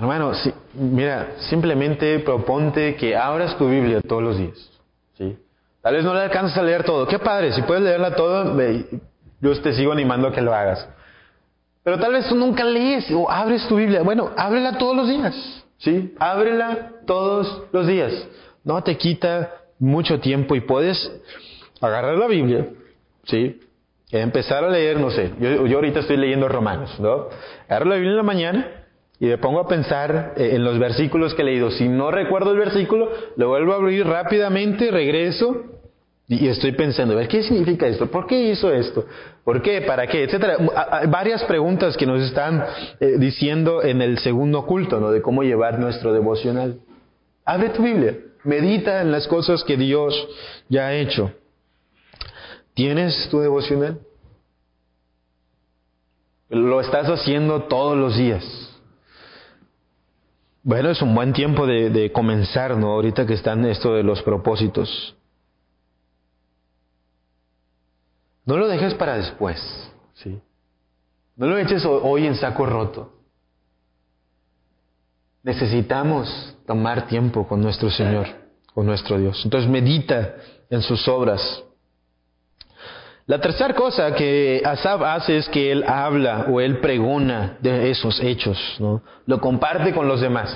Hermano, 0.00 0.32
mira, 0.72 1.34
simplemente 1.50 2.20
proponte 2.20 2.96
que 2.96 3.14
abras 3.14 3.58
tu 3.58 3.68
Biblia 3.68 4.00
todos 4.00 4.22
los 4.22 4.38
días. 4.38 4.70
¿sí? 5.18 5.36
Tal 5.82 5.94
vez 5.94 6.02
no 6.02 6.14
le 6.14 6.22
alcanzas 6.22 6.56
a 6.56 6.62
leer 6.62 6.84
todo. 6.84 7.06
Qué 7.06 7.18
padre, 7.18 7.52
si 7.52 7.60
puedes 7.60 7.82
leerla 7.82 8.14
todo, 8.14 8.58
yo 9.42 9.60
te 9.60 9.74
sigo 9.74 9.92
animando 9.92 10.28
a 10.28 10.32
que 10.32 10.40
lo 10.40 10.54
hagas. 10.54 10.88
Pero 11.84 11.98
tal 11.98 12.14
vez 12.14 12.26
tú 12.30 12.34
nunca 12.34 12.64
lees 12.64 13.10
o 13.10 13.30
abres 13.30 13.68
tu 13.68 13.76
Biblia. 13.76 14.00
Bueno, 14.00 14.30
ábrela 14.38 14.78
todos 14.78 14.96
los 14.96 15.06
días. 15.06 15.64
¿sí? 15.76 16.14
Ábrela 16.18 16.92
todos 17.06 17.64
los 17.70 17.86
días. 17.86 18.26
No 18.64 18.82
te 18.82 18.96
quita 18.96 19.50
mucho 19.78 20.18
tiempo 20.18 20.54
y 20.54 20.62
puedes 20.62 21.12
agarrar 21.78 22.16
la 22.16 22.26
Biblia, 22.26 22.68
¿sí? 23.24 23.60
empezar 24.12 24.64
a 24.64 24.70
leer, 24.70 24.98
no 24.98 25.10
sé, 25.10 25.30
yo, 25.38 25.66
yo 25.66 25.76
ahorita 25.76 26.00
estoy 26.00 26.16
leyendo 26.16 26.48
Romanos, 26.48 26.98
¿no? 26.98 27.28
Agarro 27.68 27.84
la 27.84 27.94
Biblia 27.96 28.10
en 28.10 28.16
la 28.16 28.22
mañana 28.22 28.79
y 29.20 29.26
me 29.26 29.36
pongo 29.36 29.60
a 29.60 29.68
pensar 29.68 30.32
eh, 30.36 30.52
en 30.54 30.64
los 30.64 30.78
versículos 30.78 31.34
que 31.34 31.42
he 31.42 31.44
leído. 31.44 31.70
Si 31.70 31.86
no 31.86 32.10
recuerdo 32.10 32.52
el 32.52 32.58
versículo, 32.58 33.12
lo 33.36 33.48
vuelvo 33.48 33.74
a 33.74 33.76
abrir 33.76 34.06
rápidamente, 34.06 34.90
regreso 34.90 35.64
y 36.26 36.46
estoy 36.46 36.72
pensando, 36.72 37.18
a 37.18 37.26
¿qué 37.26 37.42
significa 37.42 37.88
esto? 37.88 38.06
¿Por 38.06 38.26
qué 38.26 38.40
hizo 38.40 38.72
esto? 38.72 39.04
¿Por 39.42 39.60
qué? 39.62 39.82
¿Para 39.82 40.06
qué? 40.06 40.22
Etcétera. 40.22 40.58
Varias 41.08 41.42
preguntas 41.42 41.96
que 41.96 42.06
nos 42.06 42.22
están 42.22 42.64
eh, 43.00 43.16
diciendo 43.18 43.82
en 43.82 44.00
el 44.00 44.16
segundo 44.20 44.64
culto, 44.64 45.00
¿no? 45.00 45.10
De 45.10 45.20
cómo 45.20 45.42
llevar 45.42 45.80
nuestro 45.80 46.12
devocional. 46.12 46.78
Abre 47.44 47.70
tu 47.70 47.82
Biblia, 47.82 48.16
medita 48.44 49.02
en 49.02 49.10
las 49.10 49.26
cosas 49.26 49.64
que 49.64 49.76
Dios 49.76 50.14
ya 50.68 50.86
ha 50.86 50.94
hecho. 50.94 51.32
¿Tienes 52.74 53.28
tu 53.28 53.40
devocional? 53.40 53.98
Lo 56.48 56.80
estás 56.80 57.08
haciendo 57.08 57.64
todos 57.64 57.98
los 57.98 58.16
días. 58.16 58.69
Bueno, 60.62 60.90
es 60.90 61.00
un 61.00 61.14
buen 61.14 61.32
tiempo 61.32 61.66
de, 61.66 62.12
comenzar, 62.12 62.76
¿no? 62.76 62.92
Ahorita 62.92 63.26
que 63.26 63.34
están 63.34 63.64
esto 63.64 63.94
de 63.94 64.02
los 64.02 64.22
propósitos. 64.22 65.16
No 68.44 68.56
lo 68.56 68.68
dejes 68.68 68.94
para 68.94 69.16
después, 69.16 69.58
¿sí? 70.14 70.40
No 71.36 71.46
lo 71.46 71.56
eches 71.56 71.84
hoy 71.86 72.26
en 72.26 72.34
saco 72.34 72.66
roto. 72.66 73.12
Necesitamos 75.42 76.56
tomar 76.66 77.06
tiempo 77.06 77.48
con 77.48 77.62
nuestro 77.62 77.88
Señor, 77.90 78.26
con 78.74 78.84
nuestro 78.84 79.18
Dios. 79.18 79.40
Entonces 79.44 79.70
medita 79.70 80.36
en 80.68 80.82
sus 80.82 81.08
obras. 81.08 81.64
La 83.30 83.40
tercera 83.40 83.74
cosa 83.76 84.12
que 84.12 84.60
Asaf 84.64 85.02
hace 85.02 85.36
es 85.36 85.48
que 85.50 85.70
él 85.70 85.84
habla 85.86 86.46
o 86.50 86.60
él 86.60 86.80
pregona 86.80 87.58
de 87.60 87.88
esos 87.88 88.20
hechos, 88.20 88.58
¿no? 88.80 89.02
Lo 89.24 89.40
comparte 89.40 89.94
con 89.94 90.08
los 90.08 90.20
demás. 90.20 90.52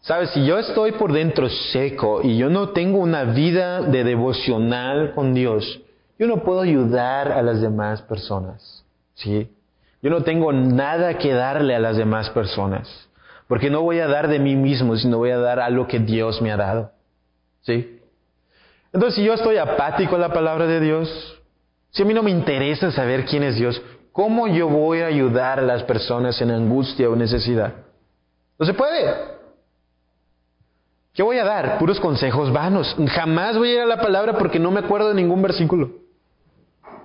Sabes, 0.00 0.30
si 0.30 0.44
yo 0.44 0.58
estoy 0.58 0.90
por 0.90 1.12
dentro 1.12 1.48
seco 1.48 2.20
y 2.20 2.36
yo 2.36 2.50
no 2.50 2.70
tengo 2.70 2.98
una 2.98 3.22
vida 3.22 3.82
de 3.82 4.02
devocional 4.02 5.12
con 5.14 5.34
Dios, 5.34 5.82
yo 6.18 6.26
no 6.26 6.42
puedo 6.42 6.62
ayudar 6.62 7.30
a 7.30 7.42
las 7.42 7.60
demás 7.60 8.02
personas, 8.02 8.84
¿sí? 9.14 9.48
Yo 10.02 10.10
no 10.10 10.24
tengo 10.24 10.52
nada 10.52 11.16
que 11.18 11.32
darle 11.32 11.76
a 11.76 11.78
las 11.78 11.96
demás 11.96 12.28
personas, 12.30 13.08
porque 13.46 13.70
no 13.70 13.82
voy 13.82 14.00
a 14.00 14.08
dar 14.08 14.26
de 14.26 14.40
mí 14.40 14.56
mismo, 14.56 14.96
sino 14.96 15.18
voy 15.18 15.30
a 15.30 15.38
dar 15.38 15.60
a 15.60 15.70
lo 15.70 15.86
que 15.86 16.00
Dios 16.00 16.42
me 16.42 16.50
ha 16.50 16.56
dado, 16.56 16.90
¿sí? 17.60 17.93
Entonces, 18.94 19.16
si 19.16 19.24
yo 19.24 19.34
estoy 19.34 19.58
apático 19.58 20.16
a 20.16 20.18
la 20.18 20.32
palabra 20.32 20.66
de 20.66 20.80
Dios, 20.80 21.42
si 21.90 22.02
a 22.02 22.06
mí 22.06 22.14
no 22.14 22.22
me 22.22 22.30
interesa 22.30 22.90
saber 22.90 23.26
quién 23.26 23.42
es 23.42 23.56
Dios, 23.56 23.82
¿Cómo 24.14 24.46
yo 24.46 24.68
voy 24.68 25.00
a 25.00 25.06
ayudar 25.06 25.58
a 25.58 25.62
las 25.62 25.82
personas 25.82 26.40
en 26.40 26.52
angustia 26.52 27.10
o 27.10 27.16
necesidad? 27.16 27.74
No 28.56 28.64
se 28.64 28.72
puede. 28.72 29.12
¿Qué 31.12 31.20
voy 31.24 31.38
a 31.38 31.44
dar? 31.44 31.78
Puros 31.78 31.98
consejos 31.98 32.52
vanos. 32.52 32.94
Jamás 33.12 33.58
voy 33.58 33.70
a 33.70 33.74
ir 33.74 33.80
a 33.80 33.86
la 33.86 34.00
palabra 34.00 34.38
porque 34.38 34.60
no 34.60 34.70
me 34.70 34.78
acuerdo 34.78 35.08
de 35.08 35.14
ningún 35.14 35.42
versículo. 35.42 35.90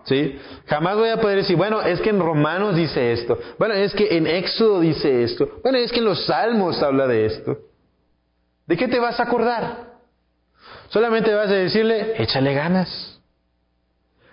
¿Sí? 0.04 0.38
Jamás 0.68 0.98
voy 0.98 1.10
a 1.10 1.20
poder 1.20 1.38
decir, 1.38 1.58
bueno, 1.58 1.82
es 1.82 2.00
que 2.00 2.12
en 2.12 2.20
Romanos 2.20 2.76
dice 2.76 3.12
esto. 3.12 3.40
Bueno, 3.58 3.74
es 3.74 3.92
que 3.96 4.16
en 4.16 4.28
Éxodo 4.28 4.80
dice 4.80 5.24
esto. 5.24 5.50
Bueno, 5.64 5.80
es 5.80 5.92
que 5.92 5.98
en 5.98 6.06
los 6.06 6.28
Salmos 6.28 6.80
habla 6.84 7.08
de 7.08 7.26
esto. 7.26 7.58
¿De 8.68 8.78
qué 8.78 8.88
te 8.88 9.00
vas 9.00 9.20
a 9.20 9.24
acordar? 9.24 9.89
Solamente 10.90 11.34
vas 11.34 11.50
a 11.50 11.54
decirle, 11.54 12.22
échale 12.22 12.54
ganas. 12.54 13.20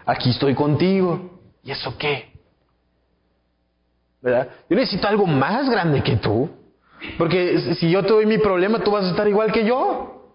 Aquí 0.05 0.31
estoy 0.31 0.55
contigo. 0.55 1.39
¿Y 1.63 1.71
eso 1.71 1.97
qué? 1.99 2.33
¿Verdad? 4.23 4.49
Yo 4.69 4.77
necesito 4.77 5.07
algo 5.07 5.27
más 5.27 5.69
grande 5.69 6.03
que 6.03 6.17
tú. 6.17 6.49
Porque 7.19 7.75
si 7.75 7.91
yo 7.91 8.03
te 8.03 8.09
doy 8.09 8.27
mi 8.27 8.39
problema, 8.39 8.79
tú 8.81 8.91
vas 8.91 9.05
a 9.05 9.11
estar 9.11 9.29
igual 9.29 9.53
que 9.53 9.65
yo. 9.65 10.35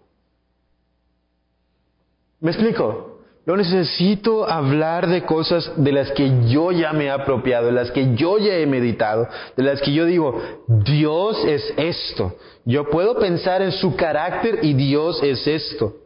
¿Me 2.40 2.50
explico? 2.50 3.20
Yo 3.44 3.56
necesito 3.56 4.48
hablar 4.48 5.08
de 5.08 5.24
cosas 5.24 5.72
de 5.76 5.90
las 5.90 6.12
que 6.12 6.46
yo 6.46 6.70
ya 6.70 6.92
me 6.92 7.06
he 7.06 7.10
apropiado, 7.10 7.66
de 7.66 7.72
las 7.72 7.90
que 7.90 8.14
yo 8.14 8.38
ya 8.38 8.54
he 8.54 8.66
meditado, 8.66 9.26
de 9.56 9.62
las 9.64 9.80
que 9.82 9.92
yo 9.92 10.04
digo, 10.04 10.40
Dios 10.68 11.44
es 11.44 11.74
esto. 11.76 12.36
Yo 12.64 12.88
puedo 12.88 13.18
pensar 13.18 13.60
en 13.62 13.72
su 13.72 13.96
carácter 13.96 14.60
y 14.62 14.74
Dios 14.74 15.20
es 15.24 15.44
esto. 15.48 16.01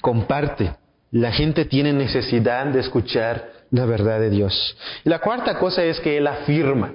Comparte. 0.00 0.74
La 1.12 1.32
gente 1.32 1.64
tiene 1.64 1.92
necesidad 1.92 2.66
de 2.66 2.80
escuchar 2.80 3.50
la 3.70 3.86
verdad 3.86 4.20
de 4.20 4.30
Dios. 4.30 4.76
Y 5.04 5.08
la 5.08 5.20
cuarta 5.20 5.58
cosa 5.58 5.84
es 5.84 6.00
que 6.00 6.16
Él 6.16 6.26
afirma. 6.26 6.94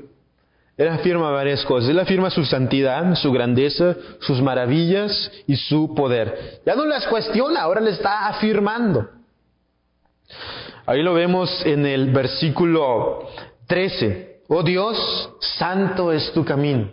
Él 0.78 0.88
afirma 0.88 1.30
varias 1.32 1.64
cosas. 1.66 1.90
Él 1.90 2.00
afirma 2.00 2.30
su 2.30 2.46
santidad, 2.46 3.16
su 3.16 3.32
grandeza, 3.32 3.96
sus 4.20 4.42
maravillas 4.42 5.32
y 5.48 5.56
su 5.56 5.94
poder. 5.94 6.62
Ya 6.66 6.76
no 6.76 6.86
las 6.86 7.06
cuestiona, 7.08 7.62
ahora 7.62 7.82
le 7.82 7.92
está 7.92 8.28
afirmando. 8.28 9.10
Ahí 10.86 11.04
lo 11.04 11.14
vemos 11.14 11.66
en 11.66 11.86
el 11.86 12.12
versículo 12.12 13.28
13. 13.68 14.42
Oh 14.48 14.64
Dios, 14.64 15.30
santo 15.40 16.12
es 16.12 16.32
tu 16.34 16.44
camino. 16.44 16.90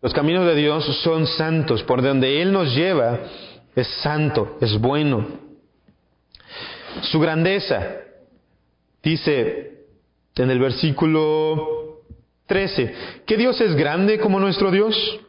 Los 0.00 0.14
caminos 0.14 0.46
de 0.46 0.54
Dios 0.54 0.84
son 1.02 1.26
santos. 1.26 1.82
Por 1.82 2.02
donde 2.02 2.40
Él 2.40 2.52
nos 2.52 2.74
lleva 2.74 3.18
es 3.80 3.88
santo, 4.02 4.58
es 4.60 4.78
bueno. 4.80 5.26
Su 7.02 7.20
grandeza, 7.20 7.98
dice 9.02 9.68
en 10.34 10.50
el 10.50 10.58
versículo 10.58 12.02
13, 12.46 12.94
¿qué 13.26 13.36
Dios 13.36 13.60
es 13.60 13.74
grande 13.74 14.18
como 14.18 14.40
nuestro 14.40 14.70
Dios? 14.70 15.20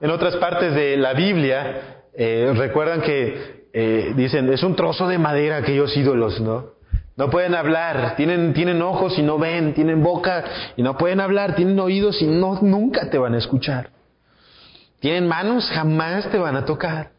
En 0.00 0.10
otras 0.10 0.36
partes 0.36 0.74
de 0.74 0.96
la 0.96 1.12
Biblia, 1.12 2.02
eh, 2.14 2.52
recuerdan 2.56 3.02
que 3.02 3.66
eh, 3.72 4.12
dicen, 4.16 4.52
es 4.52 4.62
un 4.62 4.76
trozo 4.76 5.08
de 5.08 5.18
madera 5.18 5.58
aquellos 5.58 5.96
ídolos, 5.96 6.40
¿no? 6.40 6.78
No 7.16 7.30
pueden 7.30 7.54
hablar, 7.54 8.14
tienen, 8.16 8.54
tienen 8.54 8.80
ojos 8.80 9.18
y 9.18 9.22
no 9.22 9.38
ven, 9.38 9.74
tienen 9.74 10.02
boca 10.02 10.44
y 10.76 10.82
no 10.82 10.96
pueden 10.96 11.20
hablar, 11.20 11.56
tienen 11.56 11.78
oídos 11.80 12.22
y 12.22 12.26
no, 12.26 12.60
nunca 12.62 13.10
te 13.10 13.18
van 13.18 13.34
a 13.34 13.38
escuchar. 13.38 13.90
Tienen 15.00 15.26
manos, 15.26 15.68
jamás 15.70 16.30
te 16.30 16.38
van 16.38 16.56
a 16.56 16.64
tocar. 16.64 17.17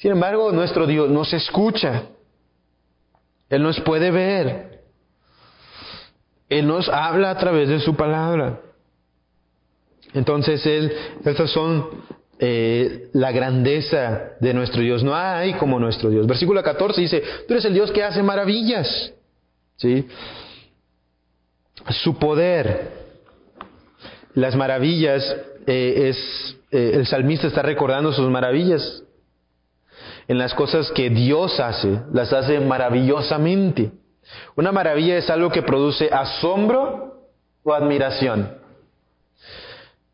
Sin 0.00 0.12
embargo, 0.12 0.50
nuestro 0.50 0.86
Dios 0.86 1.10
nos 1.10 1.30
escucha. 1.34 2.04
Él 3.50 3.62
nos 3.62 3.78
puede 3.80 4.10
ver. 4.10 4.80
Él 6.48 6.66
nos 6.66 6.88
habla 6.88 7.30
a 7.30 7.36
través 7.36 7.68
de 7.68 7.80
su 7.80 7.94
palabra. 7.94 8.60
Entonces, 10.14 10.64
él, 10.64 10.90
estas 11.22 11.50
son 11.50 11.86
eh, 12.38 13.10
la 13.12 13.30
grandeza 13.30 14.30
de 14.40 14.54
nuestro 14.54 14.80
Dios. 14.80 15.04
No 15.04 15.14
hay 15.14 15.52
como 15.54 15.78
nuestro 15.78 16.08
Dios. 16.08 16.26
Versículo 16.26 16.62
14 16.62 16.98
dice, 16.98 17.22
tú 17.46 17.52
eres 17.52 17.66
el 17.66 17.74
Dios 17.74 17.92
que 17.92 18.02
hace 18.02 18.22
maravillas. 18.22 19.12
¿Sí? 19.76 20.08
Su 21.90 22.18
poder, 22.18 22.90
las 24.32 24.56
maravillas, 24.56 25.22
eh, 25.66 26.08
es, 26.08 26.56
eh, 26.70 26.92
el 26.94 27.06
salmista 27.06 27.48
está 27.48 27.60
recordando 27.60 28.14
sus 28.14 28.30
maravillas. 28.30 29.04
En 30.30 30.38
las 30.38 30.54
cosas 30.54 30.92
que 30.92 31.10
Dios 31.10 31.58
hace, 31.58 32.02
las 32.12 32.32
hace 32.32 32.60
maravillosamente. 32.60 33.90
Una 34.54 34.70
maravilla 34.70 35.16
es 35.16 35.28
algo 35.28 35.50
que 35.50 35.60
produce 35.60 36.08
asombro 36.08 37.32
o 37.64 37.74
admiración. 37.74 38.56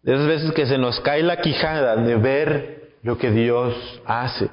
Esas 0.03 0.27
veces 0.27 0.53
que 0.53 0.65
se 0.65 0.79
nos 0.79 1.01
cae 1.01 1.23
la 1.23 1.43
quijada 1.43 1.97
de 1.97 2.17
ver 2.17 2.93
lo 3.03 3.19
que 3.19 3.31
Dios 3.31 3.75
hace. 4.07 4.49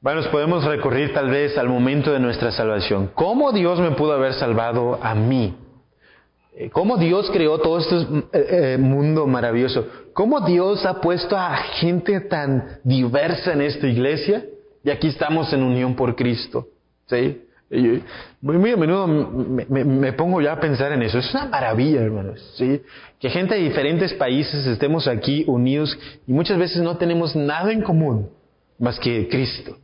Bueno, 0.00 0.20
nos 0.20 0.30
podemos 0.30 0.62
recurrir 0.62 1.12
tal 1.12 1.28
vez 1.28 1.58
al 1.58 1.68
momento 1.68 2.12
de 2.12 2.20
nuestra 2.20 2.52
salvación. 2.52 3.10
¿Cómo 3.14 3.50
Dios 3.50 3.80
me 3.80 3.90
pudo 3.96 4.12
haber 4.12 4.34
salvado 4.34 5.00
a 5.02 5.12
mí? 5.16 5.56
Eh, 6.58 6.70
¿Cómo 6.70 6.96
Dios 6.96 7.30
creó 7.30 7.58
todo 7.58 7.78
este 7.78 7.96
eh, 8.32 8.72
eh, 8.72 8.78
mundo 8.78 9.26
maravilloso? 9.26 9.86
¿Cómo 10.14 10.40
Dios 10.40 10.86
ha 10.86 11.02
puesto 11.02 11.36
a 11.36 11.54
gente 11.54 12.18
tan 12.22 12.78
diversa 12.82 13.52
en 13.52 13.60
esta 13.60 13.86
iglesia? 13.86 14.42
Y 14.82 14.88
aquí 14.88 15.08
estamos 15.08 15.52
en 15.52 15.62
unión 15.62 15.94
por 15.94 16.16
Cristo. 16.16 16.68
¿Sí? 17.06 17.42
muy, 18.40 18.70
a 18.70 18.76
menudo 18.76 19.08
me, 19.08 20.12
pongo 20.12 20.40
ya 20.40 20.52
a 20.52 20.60
pensar 20.60 20.92
en 20.92 21.02
eso. 21.02 21.18
Es 21.18 21.34
una 21.34 21.46
maravilla, 21.46 22.00
hermanos. 22.00 22.54
¿sí? 22.56 22.80
Que 23.18 23.28
gente 23.28 23.56
de 23.56 23.60
diferentes 23.60 24.14
países 24.14 24.66
estemos 24.66 25.06
aquí 25.08 25.44
unidos 25.48 25.98
y 26.26 26.32
muchas 26.32 26.58
veces 26.58 26.80
no 26.80 26.96
tenemos 26.96 27.36
nada 27.36 27.70
en 27.72 27.82
común 27.82 28.30
más 28.78 28.98
que 28.98 29.28
Cristo. 29.28 29.76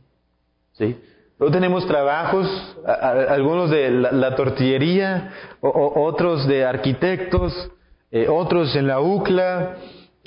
¿sí? 0.73 0.95
No 1.43 1.51
tenemos 1.51 1.85
trabajos, 1.85 2.47
algunos 2.85 3.69
de 3.69 3.91
la, 3.91 4.33
tortillería, 4.33 5.33
otros 5.59 6.47
de 6.47 6.63
arquitectos, 6.63 7.69
eh, 8.11 8.29
otros 8.29 8.73
en 8.77 8.87
la 8.87 9.01
UCLA, 9.01 9.75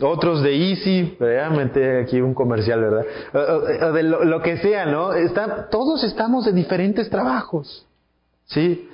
otros 0.02 0.42
de 0.42 0.54
Easy, 0.54 1.16
meté 1.56 2.02
aquí 2.02 2.20
un 2.20 2.34
comercial, 2.34 2.82
¿verdad? 2.82 3.94
De 3.94 4.02
lo, 4.02 4.42
que 4.42 4.58
sea, 4.58 4.84
¿no? 4.84 5.14
Está, 5.14 5.70
todos 5.70 6.04
estamos 6.04 6.44
de 6.44 6.52
diferentes 6.52 7.08
trabajos, 7.08 7.86
¿sí? 8.44 8.86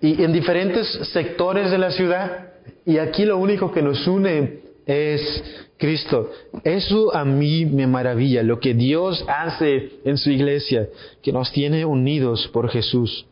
Y 0.00 0.24
en 0.24 0.32
diferentes 0.32 0.88
sectores 1.12 1.70
de 1.70 1.78
la 1.78 1.92
ciudad. 1.92 2.48
Y 2.84 2.98
aquí 2.98 3.24
lo 3.24 3.38
único 3.38 3.70
que 3.70 3.80
nos 3.80 4.08
une 4.08 4.58
es 4.90 5.44
Cristo. 5.78 6.30
Eso 6.64 7.14
a 7.14 7.24
mí 7.24 7.64
me 7.64 7.86
maravilla, 7.86 8.42
lo 8.42 8.58
que 8.58 8.74
Dios 8.74 9.24
hace 9.28 10.00
en 10.04 10.18
su 10.18 10.30
iglesia, 10.30 10.88
que 11.22 11.32
nos 11.32 11.52
tiene 11.52 11.84
unidos 11.84 12.48
por 12.52 12.68
Jesús. 12.68 13.26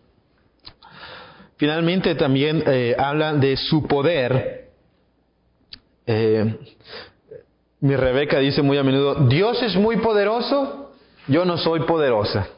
Finalmente 1.57 2.15
también 2.15 2.63
eh, 2.67 2.95
habla 2.97 3.35
de 3.35 3.57
su 3.57 3.87
poder. 3.89 4.69
Eh, 6.07 6.55
mi 7.81 7.97
Rebeca 7.97 8.39
dice 8.39 8.63
muy 8.63 8.79
a 8.79 8.85
menudo, 8.85 9.27
Dios 9.29 9.61
es 9.63 9.75
muy 9.75 9.97
poderoso, 9.97 10.93
yo 11.27 11.45
no 11.45 11.59
soy 11.59 11.81
poderosa. 11.81 12.49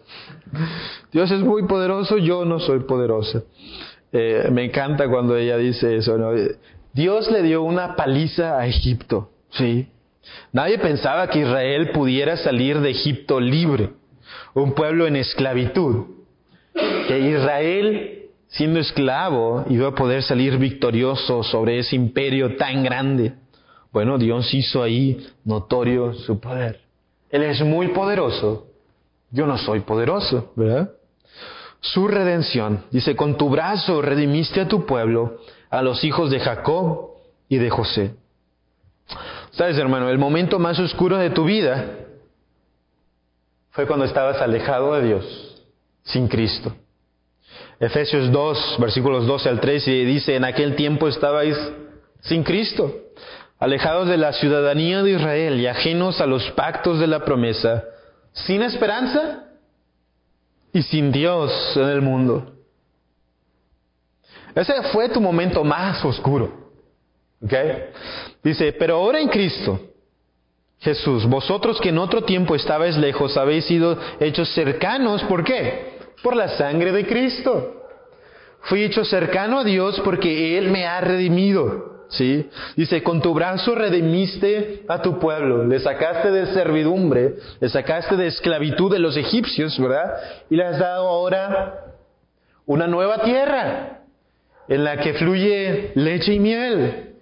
Dios 1.11 1.31
es 1.31 1.41
muy 1.41 1.67
poderoso, 1.67 2.19
yo 2.19 2.45
no 2.45 2.61
soy 2.61 2.81
poderosa. 2.81 3.43
Eh, 4.13 4.49
me 4.53 4.65
encanta 4.65 5.09
cuando 5.09 5.37
ella 5.37 5.57
dice 5.57 5.97
eso. 5.97 6.19
Dios 6.93 7.31
le 7.31 7.43
dio 7.43 7.63
una 7.63 7.95
paliza 7.97 8.59
a 8.59 8.67
Egipto, 8.67 9.31
¿sí? 9.51 9.89
Nadie 10.53 10.79
pensaba 10.79 11.29
que 11.29 11.41
Israel 11.41 11.91
pudiera 11.91 12.37
salir 12.37 12.81
de 12.81 12.91
Egipto 12.91 13.41
libre, 13.41 13.91
un 14.55 14.73
pueblo 14.73 15.07
en 15.07 15.17
esclavitud. 15.17 16.07
Que 17.09 17.19
Israel, 17.19 18.23
siendo 18.49 18.81
esclavo, 18.81 19.65
iba 19.69 19.89
a 19.89 19.95
poder 19.95 20.23
salir 20.23 20.59
victorioso 20.59 21.43
sobre 21.43 21.79
ese 21.79 21.97
imperio 21.97 22.57
tan 22.57 22.83
grande. 22.83 23.35
Bueno, 23.93 24.19
Dios 24.19 24.53
hizo 24.55 24.83
ahí 24.83 25.27
notorio 25.45 26.13
su 26.15 26.39
poder. 26.39 26.81
Él 27.31 27.43
es 27.43 27.61
muy 27.63 27.89
poderoso. 27.89 28.67
Yo 29.31 29.47
no 29.47 29.59
soy 29.59 29.81
poderoso, 29.81 30.53
¿verdad? 30.57 30.91
Su 31.81 32.09
redención, 32.09 32.85
dice, 32.91 33.17
con 33.17 33.37
tu 33.37 33.49
brazo 33.49 34.03
redimiste 34.03 34.61
a 34.61 34.69
tu 34.69 34.85
pueblo, 34.85 35.39
a 35.71 35.83
los 35.83 36.03
hijos 36.05 36.31
de 36.31 36.41
Jacob 36.41 37.13
y 37.49 37.57
de 37.57 37.71
José. 37.71 38.15
Sabes, 39.53 39.79
hermano, 39.79 40.11
el 40.11 40.19
momento 40.19 40.59
más 40.59 40.79
oscuro 40.79 41.17
de 41.17 41.31
tu 41.31 41.45
vida 41.45 41.85
fue 43.71 43.87
cuando 43.87 44.05
estabas 44.05 44.41
alejado 44.43 44.95
de 44.95 45.07
Dios, 45.07 45.65
sin 46.03 46.29
Cristo. 46.29 46.75
Efesios 47.79 48.31
2, 48.31 48.77
versículos 48.79 49.27
12 49.27 49.49
al 49.49 49.61
13, 49.61 49.91
dice, 50.05 50.37
en 50.37 50.45
aquel 50.45 50.77
tiempo 50.77 51.09
estabais 51.09 51.57
sin 52.21 52.43
Cristo 52.43 52.93
alejados 53.61 54.09
de 54.09 54.17
la 54.17 54.33
ciudadanía 54.33 55.03
de 55.03 55.13
Israel 55.13 55.61
y 55.61 55.67
ajenos 55.67 56.21
a 56.21 56.27
los 56.27 56.51
pactos 56.53 56.99
de 56.99 57.07
la 57.07 57.25
promesa, 57.25 57.85
sin 58.33 58.63
esperanza 58.63 59.45
y 60.73 60.83
sin 60.83 61.13
Dios 61.13 61.53
en 61.77 61.89
el 61.89 62.01
mundo. 62.01 62.55
Ese 64.55 64.83
fue 64.93 65.09
tu 65.09 65.21
momento 65.21 65.65
más 65.65 66.05
oscuro. 66.05 66.71
¿Ok? 67.43 67.53
Dice, 68.43 68.73
pero 68.73 68.97
ahora 68.97 69.21
en 69.21 69.29
Cristo, 69.29 69.81
Jesús, 70.79 71.27
vosotros 71.27 71.81
que 71.81 71.91
en 71.91 71.99
otro 71.99 72.23
tiempo 72.23 72.55
estabais 72.55 72.97
lejos, 72.97 73.37
habéis 73.37 73.67
sido 73.67 73.99
hechos 74.19 74.49
cercanos. 74.55 75.23
¿Por 75.25 75.45
qué? 75.45 75.99
Por 76.23 76.37
la 76.37 76.49
sangre 76.57 76.93
de 76.93 77.07
Cristo. 77.07 77.77
Fui 78.63 78.83
hecho 78.83 79.05
cercano 79.05 79.61
a 79.61 79.65
Dios 79.65 80.01
porque 80.05 80.59
Él 80.59 80.71
me 80.71 80.87
ha 80.87 81.01
redimido. 81.01 81.91
¿Sí? 82.09 82.51
Dice, 82.77 83.05
con 83.05 83.23
tu 83.23 83.33
brazo 83.33 83.75
redimiste 83.77 84.85
a 84.89 85.01
tu 85.01 85.21
pueblo, 85.21 85.65
le 85.65 85.79
sacaste 85.79 86.33
de 86.33 86.47
servidumbre, 86.47 87.37
le 87.61 87.69
sacaste 87.69 88.17
de 88.17 88.27
esclavitud 88.27 88.91
de 88.91 88.99
los 88.99 89.17
egipcios, 89.17 89.79
¿verdad? 89.79 90.17
Y 90.51 90.57
le 90.57 90.65
has 90.65 90.81
dado 90.81 91.07
ahora 91.07 91.85
una 92.67 92.89
nueva 92.89 93.23
tierra 93.23 94.00
en 94.71 94.85
la 94.85 94.97
que 94.97 95.13
fluye 95.13 95.93
leche 95.95 96.33
y 96.33 96.39
miel. 96.39 97.17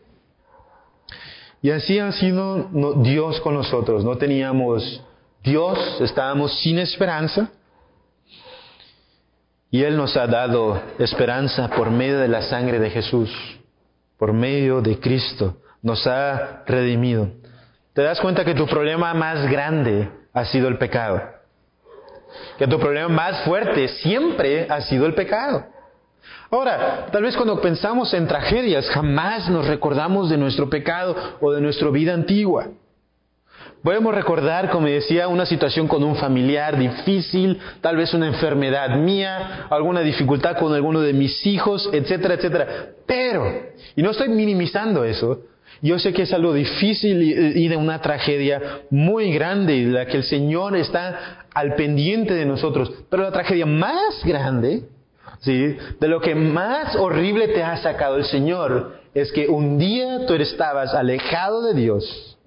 Y 1.61 1.70
así 1.70 1.99
ha 1.99 2.12
sido 2.12 2.68
Dios 3.03 3.40
con 3.40 3.55
nosotros. 3.55 4.05
No 4.05 4.16
teníamos 4.16 5.03
Dios, 5.42 6.01
estábamos 6.01 6.61
sin 6.61 6.78
esperanza. 6.78 7.51
Y 9.72 9.82
Él 9.82 9.96
nos 9.96 10.16
ha 10.16 10.28
dado 10.28 10.80
esperanza 11.01 11.68
por 11.70 11.90
medio 11.90 12.20
de 12.20 12.28
la 12.28 12.42
sangre 12.42 12.78
de 12.78 12.90
Jesús 12.90 13.59
por 14.18 14.32
medio 14.32 14.82
de 14.82 14.99
Cristo, 14.99 15.59
nos 15.80 16.07
ha 16.07 16.64
redimido. 16.66 17.30
Te 17.94 18.03
das 18.03 18.20
cuenta 18.20 18.44
que 18.44 18.55
tu 18.55 18.66
problema 18.66 19.14
más 19.14 19.49
grande 19.49 20.11
ha 20.34 20.44
sido 20.44 20.68
el 20.68 20.76
pecado. 20.76 21.22
Que 22.59 22.66
tu 22.66 22.78
problema 22.78 23.09
más 23.09 23.44
fuerte 23.44 23.88
siempre 23.88 24.66
ha 24.68 24.80
sido 24.82 25.07
el 25.07 25.14
pecado. 25.14 25.66
Ahora, 26.51 27.07
tal 27.12 27.22
vez 27.22 27.36
cuando 27.36 27.61
pensamos 27.61 28.14
en 28.14 28.26
tragedias, 28.26 28.88
jamás 28.88 29.51
nos 29.51 29.66
recordamos 29.66 30.30
de 30.30 30.38
nuestro 30.38 30.70
pecado 30.70 31.14
o 31.40 31.53
de 31.53 31.61
nuestra 31.61 31.90
vida 31.90 32.14
antigua. 32.14 32.68
Podemos 33.82 34.14
recordar, 34.14 34.70
como 34.70 34.86
decía, 34.86 35.28
una 35.28 35.46
situación 35.46 35.86
con 35.86 36.03
un 36.03 36.16
familiar 36.16 36.78
difícil, 36.78 37.61
tal 37.80 37.96
vez 37.96 38.12
una 38.12 38.26
enfermedad 38.26 38.96
mía, 38.96 39.66
alguna 39.70 40.01
dificultad 40.01 40.57
con 40.57 40.74
alguno 40.74 41.01
de 41.01 41.12
mis 41.12 41.46
hijos, 41.46 41.88
etcétera, 41.92 42.34
etcétera. 42.34 42.66
Pero, 43.07 43.44
y 43.94 44.03
no 44.03 44.11
estoy 44.11 44.30
minimizando 44.30 45.05
eso, 45.05 45.42
yo 45.80 45.99
sé 45.99 46.12
que 46.12 46.22
es 46.22 46.32
algo 46.32 46.55
difícil 46.55 47.22
y 47.57 47.68
de 47.68 47.76
una 47.76 48.01
tragedia 48.01 48.61
muy 48.90 49.32
grande, 49.32 49.84
la 49.84 50.07
que 50.07 50.16
el 50.16 50.24
Señor 50.24 50.76
está 50.76 51.46
al 51.55 51.74
pendiente 51.74 52.34
de 52.34 52.46
nosotros. 52.46 52.90
Pero 53.09 53.22
la 53.22 53.32
tragedia 53.32 53.66
más 53.66 54.24
grande, 54.24 54.82
¿sí? 55.41 55.76
de 56.01 56.09
lo 56.09 56.20
que 56.20 56.34
más 56.34 56.97
horrible 56.97 57.49
te 57.49 57.62
ha 57.62 57.76
sacado 57.78 58.16
el 58.16 58.24
Señor, 58.24 58.99
es 59.14 59.32
que 59.32 59.49
un 59.49 59.78
día 59.78 60.26
tú 60.26 60.34
estabas 60.34 60.95
alejado 60.95 61.62
de 61.62 61.74
Dios 61.74 62.39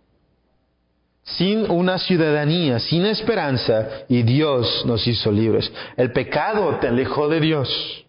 sin 1.23 1.69
una 1.69 1.97
ciudadanía, 1.97 2.79
sin 2.79 3.05
esperanza, 3.05 4.05
y 4.09 4.23
Dios 4.23 4.83
nos 4.85 5.05
hizo 5.07 5.31
libres. 5.31 5.71
El 5.95 6.11
pecado 6.11 6.77
te 6.79 6.87
alejó 6.87 7.29
de 7.29 7.39
Dios. 7.39 8.05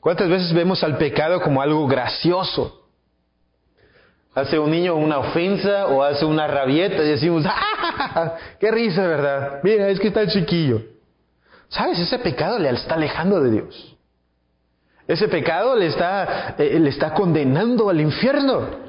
¿Cuántas 0.00 0.28
veces 0.28 0.52
vemos 0.52 0.82
al 0.84 0.96
pecado 0.96 1.40
como 1.40 1.60
algo 1.60 1.86
gracioso? 1.86 2.84
Hace 4.34 4.58
un 4.58 4.70
niño 4.70 4.94
una 4.94 5.18
ofensa 5.18 5.86
o 5.86 6.02
hace 6.02 6.24
una 6.24 6.46
rabieta 6.46 7.02
y 7.02 7.08
decimos, 7.08 7.44
¡ah! 7.46 8.36
¡Qué 8.60 8.70
risa, 8.70 9.06
verdad! 9.06 9.60
Mira, 9.62 9.88
es 9.88 9.98
que 9.98 10.08
está 10.08 10.26
chiquillo. 10.26 10.82
¿Sabes? 11.68 11.98
Ese 11.98 12.18
pecado 12.18 12.58
le 12.58 12.70
está 12.70 12.94
alejando 12.94 13.40
de 13.40 13.50
Dios. 13.50 13.95
Ese 15.08 15.28
pecado 15.28 15.76
le 15.76 15.86
está, 15.86 16.56
eh, 16.58 16.78
le 16.78 16.90
está 16.90 17.14
condenando 17.14 17.88
al 17.88 18.00
infierno. 18.00 18.86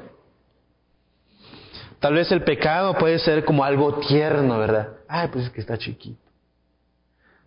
Tal 2.00 2.14
vez 2.14 2.30
el 2.32 2.42
pecado 2.42 2.94
puede 2.94 3.18
ser 3.18 3.44
como 3.44 3.64
algo 3.64 3.94
tierno, 4.00 4.58
¿verdad? 4.58 4.88
Ay, 5.08 5.28
pues 5.32 5.46
es 5.46 5.50
que 5.50 5.60
está 5.60 5.76
chiquito. 5.76 6.20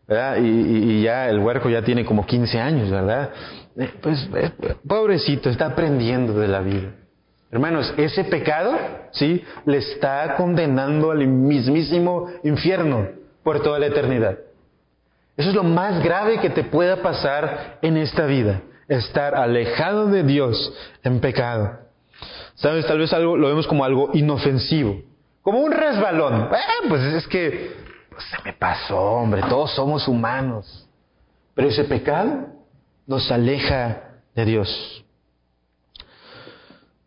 ¿Verdad? 0.07 0.37
Y, 0.41 1.01
ya 1.03 1.29
el 1.29 1.39
huerco 1.39 1.69
ya 1.69 1.83
tiene 1.83 2.03
como 2.05 2.25
15 2.25 2.59
años, 2.59 2.91
¿verdad? 2.91 3.31
Eh, 3.77 3.93
pues 4.01 4.29
eh, 4.35 4.51
pobrecito, 4.85 5.49
está 5.49 5.67
aprendiendo 5.67 6.33
de 6.33 6.47
la 6.47 6.59
vida. 6.59 6.91
Hermanos, 7.49 7.93
ese 7.97 8.23
pecado, 8.25 8.77
¿sí? 9.11 9.43
Le 9.65 9.77
está 9.77 10.35
condenando 10.35 11.11
al 11.11 11.25
mismísimo 11.27 12.27
infierno 12.43 13.07
por 13.43 13.61
toda 13.61 13.79
la 13.79 13.87
eternidad. 13.87 14.37
Eso 15.37 15.49
es 15.49 15.55
lo 15.55 15.63
más 15.63 16.03
grave 16.03 16.39
que 16.39 16.49
te 16.49 16.63
pueda 16.63 16.97
pasar 16.97 17.79
en 17.81 17.97
esta 17.97 18.25
vida, 18.25 18.61
estar 18.87 19.35
alejado 19.35 20.07
de 20.07 20.23
Dios 20.23 20.73
en 21.03 21.19
pecado. 21.19 21.79
¿Sabes? 22.55 22.85
Tal 22.85 22.99
vez 22.99 23.11
algo 23.13 23.37
lo 23.37 23.47
vemos 23.47 23.65
como 23.65 23.83
algo 23.83 24.11
inofensivo, 24.13 25.01
como 25.41 25.59
un 25.59 25.71
resbalón. 25.71 26.49
Eh, 26.53 26.87
pues 26.87 27.01
es 27.01 27.27
que 27.27 27.75
pues, 28.09 28.23
se 28.25 28.37
me 28.43 28.53
pasó, 28.53 28.99
hombre, 28.99 29.41
todos 29.49 29.71
somos 29.71 30.07
humanos. 30.07 30.87
Pero 31.55 31.69
ese 31.69 31.83
pecado 31.85 32.47
nos 33.07 33.31
aleja 33.31 34.03
de 34.35 34.45
Dios. 34.45 35.05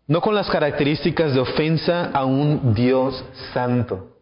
No 0.06 0.20
con 0.20 0.34
las 0.34 0.50
características 0.50 1.34
de 1.34 1.40
ofensa 1.40 2.10
a 2.12 2.24
un 2.24 2.74
Dios 2.74 3.24
santo. 3.52 4.13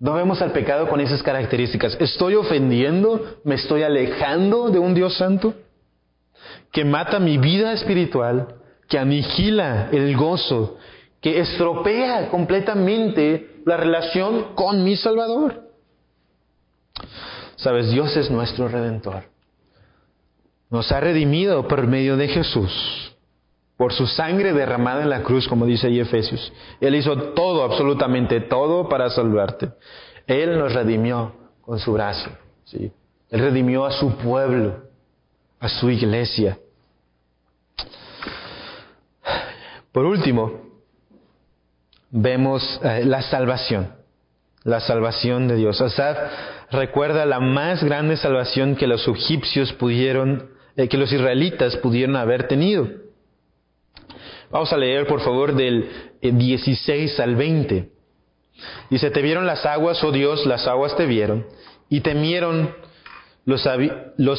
No 0.00 0.14
vemos 0.14 0.40
al 0.40 0.52
pecado 0.52 0.88
con 0.88 1.00
esas 1.00 1.22
características. 1.22 1.96
¿Estoy 2.00 2.34
ofendiendo? 2.34 3.36
¿Me 3.44 3.56
estoy 3.56 3.82
alejando 3.82 4.70
de 4.70 4.78
un 4.78 4.94
Dios 4.94 5.16
santo? 5.16 5.54
Que 6.72 6.86
mata 6.86 7.20
mi 7.20 7.36
vida 7.36 7.72
espiritual 7.74 8.60
que 8.88 8.98
aniquila 8.98 9.88
el 9.92 10.16
gozo, 10.16 10.78
que 11.20 11.38
estropea 11.38 12.28
completamente 12.28 13.60
la 13.64 13.76
relación 13.76 14.54
con 14.54 14.82
mi 14.82 14.96
Salvador. 14.96 15.68
Sabes, 17.56 17.90
Dios 17.90 18.16
es 18.16 18.30
nuestro 18.30 18.68
redentor. 18.68 19.24
Nos 20.70 20.90
ha 20.90 21.00
redimido 21.00 21.68
por 21.68 21.86
medio 21.86 22.16
de 22.16 22.28
Jesús, 22.28 23.09
por 23.80 23.94
su 23.94 24.06
sangre 24.06 24.52
derramada 24.52 25.04
en 25.04 25.08
la 25.08 25.22
cruz, 25.22 25.48
como 25.48 25.64
dice 25.64 25.86
ahí 25.86 26.00
Efesios. 26.00 26.52
Él 26.82 26.96
hizo 26.96 27.16
todo, 27.32 27.64
absolutamente 27.64 28.42
todo 28.42 28.90
para 28.90 29.08
salvarte. 29.08 29.70
Él 30.26 30.58
nos 30.58 30.74
redimió 30.74 31.32
con 31.62 31.78
su 31.78 31.94
brazo. 31.94 32.28
¿sí? 32.66 32.92
Él 33.30 33.40
redimió 33.40 33.86
a 33.86 33.92
su 33.92 34.14
pueblo, 34.16 34.82
a 35.58 35.70
su 35.70 35.88
iglesia. 35.88 36.58
Por 39.92 40.04
último, 40.04 40.60
vemos 42.10 42.82
eh, 42.84 43.06
la 43.06 43.22
salvación, 43.22 43.94
la 44.62 44.80
salvación 44.80 45.48
de 45.48 45.56
Dios. 45.56 45.80
Asaf 45.80 46.18
recuerda 46.70 47.24
la 47.24 47.40
más 47.40 47.82
grande 47.82 48.18
salvación 48.18 48.76
que 48.76 48.86
los 48.86 49.08
egipcios 49.08 49.72
pudieron, 49.72 50.50
eh, 50.76 50.86
que 50.86 50.98
los 50.98 51.10
israelitas 51.10 51.76
pudieron 51.76 52.16
haber 52.16 52.46
tenido. 52.46 52.99
Vamos 54.50 54.72
a 54.72 54.76
leer, 54.76 55.06
por 55.06 55.20
favor, 55.20 55.54
del 55.54 55.88
16 56.20 57.18
eh, 57.18 57.22
al 57.22 57.36
20. 57.36 57.88
Dice, 58.90 59.10
te 59.10 59.22
vieron 59.22 59.46
las 59.46 59.64
aguas, 59.64 60.02
oh 60.02 60.10
Dios, 60.10 60.44
las 60.44 60.66
aguas 60.66 60.96
te 60.96 61.06
vieron, 61.06 61.46
y 61.88 62.00
temieron, 62.00 62.74
los, 63.44 63.64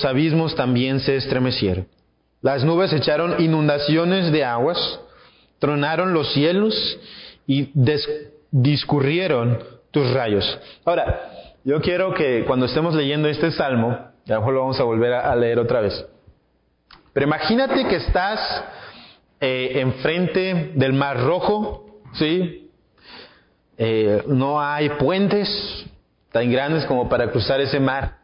abismos 0.05 0.55
también 0.55 0.99
se 0.99 1.15
estremecieron. 1.15 1.87
Las 2.41 2.63
nubes 2.63 2.91
echaron 2.91 3.41
inundaciones 3.41 4.31
de 4.31 4.43
aguas, 4.43 4.99
tronaron 5.59 6.13
los 6.13 6.33
cielos 6.33 6.75
y 7.47 7.71
discurrieron 8.51 9.59
tus 9.91 10.11
rayos. 10.11 10.59
Ahora, 10.85 11.31
yo 11.63 11.79
quiero 11.81 12.13
que 12.13 12.43
cuando 12.45 12.65
estemos 12.65 12.95
leyendo 12.95 13.27
este 13.27 13.51
salmo, 13.51 13.89
a 13.89 14.11
lo 14.27 14.39
mejor 14.39 14.53
lo 14.53 14.59
vamos 14.61 14.79
a 14.79 14.83
volver 14.83 15.13
a, 15.13 15.35
leer 15.35 15.59
otra 15.59 15.81
vez, 15.81 16.05
pero 17.13 17.25
imagínate 17.25 17.87
que 17.87 17.97
estás 17.97 18.39
eh, 19.41 19.81
enfrente 19.81 20.71
del 20.75 20.93
Mar 20.93 21.19
Rojo, 21.19 21.87
¿sí? 22.13 22.69
Eh, 23.75 24.23
no 24.27 24.61
hay 24.61 24.89
puentes 24.89 25.49
tan 26.31 26.51
grandes 26.51 26.85
como 26.85 27.09
para 27.09 27.31
cruzar 27.31 27.59
ese 27.59 27.79
mar. 27.79 28.19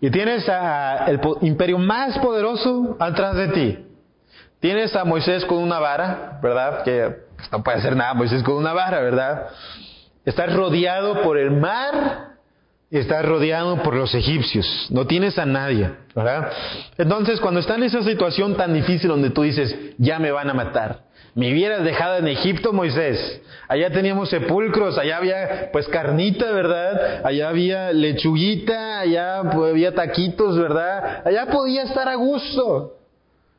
Y 0.00 0.08
tienes 0.10 0.48
al 0.48 1.20
imperio 1.40 1.78
más 1.78 2.16
poderoso 2.18 2.96
atrás 3.00 3.34
de 3.34 3.48
ti. 3.48 3.86
Tienes 4.60 4.94
a 4.94 5.04
Moisés 5.04 5.44
con 5.44 5.58
una 5.58 5.80
vara, 5.80 6.38
¿verdad? 6.40 6.84
Que 6.84 7.16
no 7.50 7.64
puede 7.64 7.78
hacer 7.78 7.96
nada 7.96 8.14
Moisés 8.14 8.44
con 8.44 8.54
una 8.54 8.72
vara, 8.72 9.00
¿verdad? 9.00 9.48
Estás 10.24 10.54
rodeado 10.54 11.22
por 11.22 11.36
el 11.36 11.50
mar, 11.50 12.35
Estás 12.90 13.24
rodeado 13.24 13.82
por 13.82 13.94
los 13.94 14.14
egipcios, 14.14 14.86
no 14.90 15.08
tienes 15.08 15.38
a 15.38 15.44
nadie, 15.44 15.90
¿verdad? 16.14 16.52
Entonces, 16.96 17.40
cuando 17.40 17.58
está 17.58 17.74
en 17.74 17.82
esa 17.82 18.02
situación 18.04 18.56
tan 18.56 18.72
difícil 18.74 19.08
donde 19.08 19.30
tú 19.30 19.42
dices, 19.42 19.76
ya 19.98 20.20
me 20.20 20.30
van 20.30 20.48
a 20.50 20.54
matar, 20.54 21.00
me 21.34 21.52
hubieras 21.52 21.82
dejado 21.82 22.18
en 22.18 22.28
Egipto, 22.28 22.72
Moisés. 22.72 23.42
Allá 23.68 23.90
teníamos 23.90 24.30
sepulcros, 24.30 24.96
allá 24.98 25.16
había 25.16 25.70
pues 25.72 25.88
carnita, 25.88 26.52
¿verdad? 26.52 27.26
Allá 27.26 27.48
había 27.48 27.92
lechuguita, 27.92 29.00
allá 29.00 29.40
había 29.40 29.94
taquitos, 29.94 30.56
¿verdad? 30.56 31.26
Allá 31.26 31.46
podía 31.46 31.82
estar 31.82 32.08
a 32.08 32.14
gusto. 32.14 32.94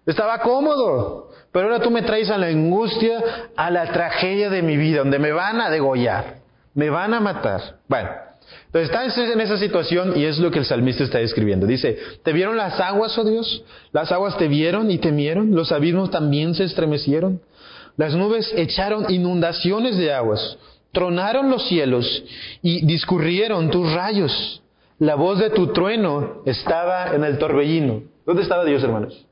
Estaba 0.06 0.40
cómodo. 0.40 1.32
Pero 1.52 1.68
ahora 1.68 1.80
tú 1.80 1.92
me 1.92 2.02
traes 2.02 2.30
a 2.30 2.38
la 2.38 2.48
angustia, 2.48 3.52
a 3.56 3.70
la 3.70 3.92
tragedia 3.92 4.50
de 4.50 4.62
mi 4.62 4.78
vida, 4.78 5.00
donde 5.00 5.20
me 5.20 5.32
van 5.32 5.62
a 5.62 5.70
degollar, 5.70 6.38
me 6.74 6.90
van 6.90 7.14
a 7.14 7.20
matar. 7.20 7.78
Bueno, 7.88 8.10
estás 8.80 9.18
en 9.18 9.40
esa 9.40 9.58
situación 9.58 10.14
y 10.18 10.26
es 10.26 10.40
lo 10.40 10.52
que 10.52 10.60
el 10.60 10.66
salmista 10.66 11.04
está 11.04 11.20
describiendo. 11.20 11.66
Dice, 11.66 11.98
¿te 12.24 12.34
vieron 12.34 12.58
las 12.58 12.80
aguas, 12.80 13.18
oh 13.18 13.24
Dios? 13.24 13.64
Las 13.92 14.12
aguas 14.12 14.38
te 14.38 14.48
vieron 14.48 14.92
y 14.92 14.98
temieron, 14.98 15.56
los 15.56 15.72
abismos 15.72 16.12
también 16.12 16.54
se 16.56 16.66
estremecieron. 16.66 17.42
Las 17.96 18.14
nubes 18.14 18.54
echaron 18.56 19.12
inundaciones 19.12 19.98
de 19.98 20.14
aguas, 20.14 20.58
tronaron 20.92 21.50
los 21.50 21.68
cielos 21.68 22.24
y 22.62 22.86
discurrieron 22.86 23.70
tus 23.72 23.92
rayos. 23.94 24.62
La 25.00 25.16
voz 25.16 25.40
de 25.40 25.50
tu 25.50 25.74
trueno 25.74 26.42
estaba 26.46 27.16
en 27.16 27.24
el 27.24 27.38
torbellino. 27.38 28.04
¿Dónde 28.26 28.42
estaba 28.42 28.66
Dios, 28.66 28.84
hermanos? 28.84 29.26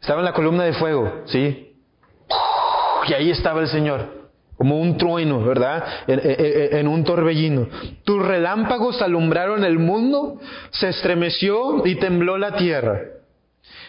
Estaba 0.00 0.20
en 0.20 0.26
la 0.26 0.32
columna 0.32 0.64
de 0.64 0.72
fuego, 0.74 1.22
¿sí? 1.26 1.74
Y 3.08 3.12
ahí 3.12 3.30
estaba 3.30 3.60
el 3.60 3.68
Señor, 3.68 4.19
como 4.60 4.78
un 4.78 4.98
trueno, 4.98 5.42
¿verdad? 5.42 5.82
En, 6.06 6.86
un 6.86 7.02
torbellino. 7.02 7.66
Tus 8.04 8.22
relámpagos 8.22 9.00
alumbraron 9.00 9.64
el 9.64 9.78
mundo, 9.78 10.38
se 10.68 10.90
estremeció 10.90 11.86
y 11.86 11.94
tembló 11.94 12.36
la 12.36 12.56
tierra. 12.56 13.00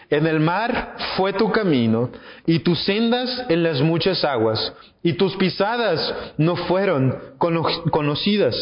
En 0.08 0.26
el 0.26 0.40
mar 0.40 0.96
fue 1.18 1.34
tu 1.34 1.52
camino, 1.52 2.08
y 2.46 2.60
tus 2.60 2.82
sendas 2.84 3.44
en 3.50 3.62
las 3.62 3.82
muchas 3.82 4.24
aguas, 4.24 4.72
y 5.02 5.12
tus 5.12 5.36
pisadas 5.36 6.14
no 6.38 6.56
fueron 6.56 7.18
conocidas. 7.36 8.56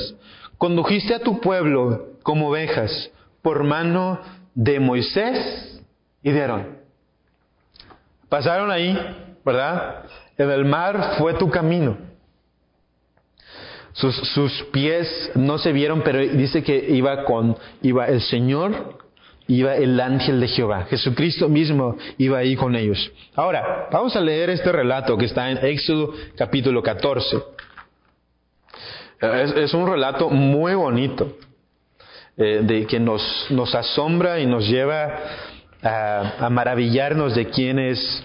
Condujiste 0.59 1.15
a 1.15 1.21
tu 1.21 1.41
pueblo 1.41 2.09
como 2.25 2.49
ovejas 2.49 3.13
por 3.41 3.63
mano 3.63 4.19
de 4.57 4.81
Moisés 4.81 5.81
y 6.25 6.33
de 6.33 6.41
Aarón. 6.41 6.79
Pasaron 8.29 8.73
ahí, 8.73 8.99
¿verdad? 9.45 10.07
En 10.41 10.51
el 10.51 10.65
mar 10.65 11.17
fue 11.19 11.35
tu 11.35 11.51
camino. 11.51 11.99
Sus, 13.93 14.17
sus, 14.17 14.63
pies 14.73 15.33
no 15.35 15.59
se 15.59 15.71
vieron, 15.71 16.01
pero 16.01 16.19
dice 16.19 16.63
que 16.63 16.79
iba 16.89 17.25
con, 17.25 17.59
iba 17.83 18.07
el 18.07 18.23
Señor, 18.23 18.97
iba 19.49 19.75
el 19.75 20.01
ángel 20.01 20.41
de 20.41 20.49
Jehová. 20.49 20.87
Jesucristo 20.89 21.47
mismo 21.51 21.99
iba 22.17 22.39
ahí 22.39 22.57
con 22.57 22.75
ellos. 22.75 23.13
Ahora, 23.35 23.89
vamos 23.93 24.17
a 24.17 24.21
leer 24.23 24.49
este 24.49 24.73
relato 24.73 25.19
que 25.19 25.27
está 25.27 25.51
en 25.51 25.59
Éxodo 25.59 26.15
capítulo 26.39 26.83
14. 26.83 27.37
Es, 29.21 29.75
un 29.75 29.91
relato 29.91 30.31
muy 30.31 30.73
bonito, 30.73 31.37
eh, 32.39 32.61
de 32.63 32.87
que 32.87 32.99
nos, 32.99 33.23
nos 33.51 33.75
asombra 33.75 34.41
y 34.41 34.47
nos 34.47 34.67
lleva 34.67 35.19
a, 35.83 36.49
maravillarnos 36.51 37.35
de 37.35 37.51
quién 37.51 37.79
es, 37.79 38.25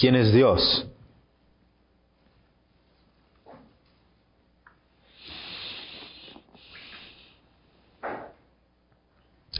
quién 0.00 0.16
es 0.16 0.32
Dios. 0.32 0.86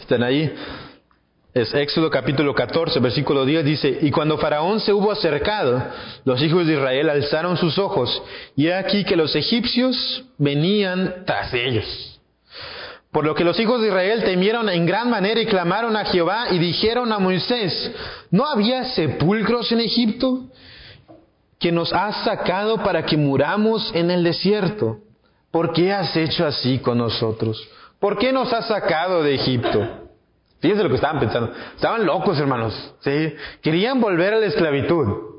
¿Están 0.01 0.23
ahí? 0.23 0.53
Es 1.53 1.75
Éxodo 1.75 2.09
capítulo 2.11 2.55
14, 2.55 3.01
versículo 3.01 3.45
10 3.45 3.65
dice, 3.65 3.99
y 4.01 4.11
cuando 4.11 4.39
Faraón 4.39 4.81
se 4.81 4.93
hubo 4.93 5.13
acercado, 5.13 5.83
los 6.25 6.41
hijos 6.43 6.67
de 6.67 6.75
Israel 6.75 7.11
alzaron 7.11 7.57
sus 7.57 7.77
ojos, 7.79 8.23
y 8.57 8.69
he 8.69 8.75
aquí 8.75 9.05
que 9.05 9.17
los 9.17 9.37
egipcios 9.37 10.25
venían 10.39 11.25
tras 11.27 11.53
ellos. 11.53 12.10
Por 13.13 13.25
lo 13.25 13.35
que 13.35 13.45
los 13.45 13.59
hijos 13.59 13.81
de 13.81 13.89
Israel 13.89 14.23
temieron 14.25 14.69
en 14.69 14.87
gran 14.87 15.11
manera 15.11 15.41
y 15.41 15.47
clamaron 15.47 15.97
a 15.97 16.05
Jehová 16.05 16.47
y 16.53 16.59
dijeron 16.59 17.13
a 17.13 17.19
Moisés, 17.19 17.93
¿no 18.31 18.47
había 18.47 18.85
sepulcros 18.85 19.73
en 19.73 19.81
Egipto 19.81 20.45
que 21.59 21.73
nos 21.73 21.93
has 21.93 22.25
sacado 22.25 22.79
para 22.85 23.05
que 23.05 23.17
muramos 23.17 23.91
en 23.95 24.13
el 24.13 24.23
desierto? 24.23 24.99
¿Por 25.51 25.73
qué 25.73 25.93
has 25.93 26.17
hecho 26.17 26.47
así 26.47 26.79
con 26.79 26.99
nosotros? 26.99 27.69
¿Por 27.99 28.17
qué 28.17 28.33
nos 28.33 28.53
has 28.53 28.69
sacado 28.69 29.25
de 29.25 29.35
Egipto? 29.35 30.09
Fíjense 30.61 30.83
lo 30.83 30.89
que 30.89 30.95
estaban 30.95 31.19
pensando. 31.19 31.53
Estaban 31.75 32.07
locos, 32.07 32.39
hermanos. 32.39 32.95
¿sí? 33.01 33.35
Querían 33.61 34.01
volver 34.01 34.35
a 34.35 34.39
la 34.39 34.47
esclavitud. 34.47 35.30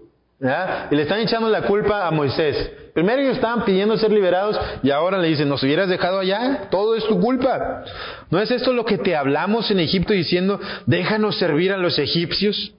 Y 0.42 0.96
le 0.96 1.04
están 1.04 1.20
echando 1.20 1.50
la 1.50 1.68
culpa 1.68 2.08
a 2.08 2.12
Moisés. 2.12 2.72
Primero 2.96 3.22
ellos 3.22 3.36
estaban 3.36 3.64
pidiendo 3.64 3.96
ser 3.98 4.12
liberados 4.12 4.60
y 4.82 4.90
ahora 4.90 5.20
le 5.20 5.28
dicen, 5.28 5.48
nos 5.48 5.62
hubieras 5.62 5.88
dejado 5.88 6.20
allá, 6.20 6.68
todo 6.72 6.96
es 6.96 7.06
tu 7.06 7.20
culpa. 7.20 7.84
¿No 8.32 8.40
es 8.40 8.50
esto 8.50 8.74
lo 8.74 8.84
que 8.84 8.98
te 8.98 9.16
hablamos 9.16 9.70
en 9.70 9.80
Egipto 9.80 10.14
diciendo, 10.14 10.60
déjanos 10.88 11.38
servir 11.38 11.72
a 11.72 11.78
los 11.78 12.00
egipcios? 12.00 12.74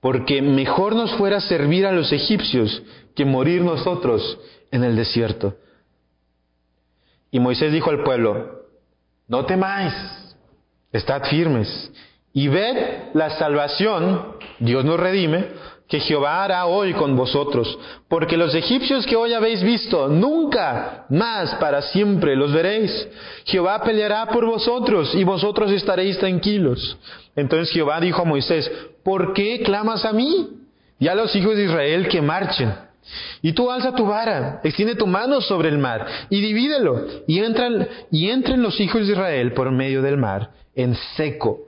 Porque 0.00 0.42
mejor 0.42 0.94
nos 0.94 1.14
fuera 1.14 1.40
servir 1.40 1.86
a 1.86 1.92
los 1.92 2.12
egipcios 2.12 2.82
que 3.16 3.24
morir 3.24 3.62
nosotros 3.62 4.38
en 4.70 4.84
el 4.84 4.96
desierto. 4.96 5.56
Y 7.30 7.40
Moisés 7.40 7.72
dijo 7.72 7.88
al 7.88 8.02
pueblo, 8.02 8.66
no 9.28 9.46
temáis, 9.46 9.94
estad 10.92 11.24
firmes 11.24 11.90
y 12.32 12.48
ved 12.48 13.14
la 13.14 13.30
salvación, 13.30 14.37
Dios 14.58 14.84
nos 14.84 14.98
redime, 14.98 15.46
que 15.88 16.00
Jehová 16.00 16.44
hará 16.44 16.66
hoy 16.66 16.92
con 16.92 17.16
vosotros, 17.16 17.78
porque 18.08 18.36
los 18.36 18.54
egipcios 18.54 19.06
que 19.06 19.16
hoy 19.16 19.32
habéis 19.32 19.62
visto, 19.62 20.08
nunca 20.08 21.06
más 21.08 21.54
para 21.54 21.80
siempre 21.80 22.36
los 22.36 22.52
veréis. 22.52 23.08
Jehová 23.46 23.82
peleará 23.82 24.26
por 24.26 24.44
vosotros 24.44 25.14
y 25.14 25.24
vosotros 25.24 25.72
estaréis 25.72 26.18
tranquilos. 26.18 26.98
Entonces 27.34 27.72
Jehová 27.72 28.00
dijo 28.00 28.20
a 28.20 28.26
Moisés, 28.26 28.70
¿por 29.02 29.32
qué 29.32 29.62
clamas 29.64 30.04
a 30.04 30.12
mí? 30.12 30.50
Y 30.98 31.08
a 31.08 31.14
los 31.14 31.34
hijos 31.34 31.56
de 31.56 31.64
Israel 31.64 32.08
que 32.08 32.20
marchen. 32.20 32.74
Y 33.40 33.52
tú 33.52 33.70
alza 33.70 33.94
tu 33.94 34.04
vara, 34.04 34.60
extiende 34.64 34.94
tu 34.94 35.06
mano 35.06 35.40
sobre 35.40 35.70
el 35.70 35.78
mar 35.78 36.06
y 36.28 36.42
divídelo, 36.42 37.06
y 37.26 37.38
entran, 37.38 37.88
y 38.10 38.28
entren 38.28 38.60
los 38.60 38.78
hijos 38.78 39.06
de 39.06 39.14
Israel 39.14 39.54
por 39.54 39.70
medio 39.70 40.02
del 40.02 40.18
mar 40.18 40.50
en 40.74 40.94
seco 41.16 41.67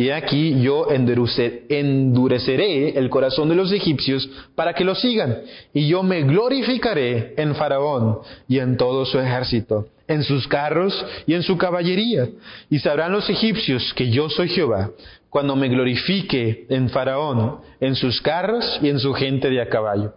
y 0.00 0.08
aquí 0.08 0.62
yo 0.62 0.90
endureceré 0.90 2.98
el 2.98 3.10
corazón 3.10 3.50
de 3.50 3.54
los 3.54 3.70
egipcios 3.70 4.26
para 4.54 4.72
que 4.72 4.82
lo 4.82 4.94
sigan, 4.94 5.42
y 5.74 5.88
yo 5.88 6.02
me 6.02 6.22
glorificaré 6.22 7.34
en 7.36 7.54
Faraón 7.54 8.20
y 8.48 8.60
en 8.60 8.78
todo 8.78 9.04
su 9.04 9.20
ejército, 9.20 9.88
en 10.08 10.22
sus 10.22 10.48
carros 10.48 11.04
y 11.26 11.34
en 11.34 11.42
su 11.42 11.58
caballería, 11.58 12.30
y 12.70 12.78
sabrán 12.78 13.12
los 13.12 13.28
egipcios 13.28 13.92
que 13.92 14.08
yo 14.08 14.30
soy 14.30 14.48
Jehová, 14.48 14.88
cuando 15.28 15.54
me 15.54 15.68
glorifique 15.68 16.64
en 16.70 16.88
Faraón, 16.88 17.58
en 17.78 17.94
sus 17.94 18.22
carros 18.22 18.78
y 18.80 18.88
en 18.88 19.00
su 19.00 19.12
gente 19.12 19.50
de 19.50 19.60
a 19.60 19.68
caballo. 19.68 20.14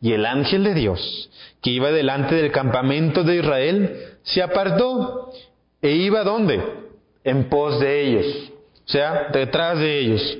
Y 0.00 0.14
el 0.14 0.26
ángel 0.26 0.64
de 0.64 0.74
Dios, 0.74 1.30
que 1.62 1.70
iba 1.70 1.92
delante 1.92 2.34
del 2.34 2.50
campamento 2.50 3.22
de 3.22 3.36
Israel, 3.36 3.96
se 4.24 4.42
apartó 4.42 5.30
e 5.80 5.92
iba 5.92 6.24
donde? 6.24 6.60
En 7.22 7.48
pos 7.48 7.78
de 7.78 8.04
ellos 8.04 8.51
sea, 8.92 9.28
detrás 9.32 9.78
de 9.78 9.98
ellos. 9.98 10.38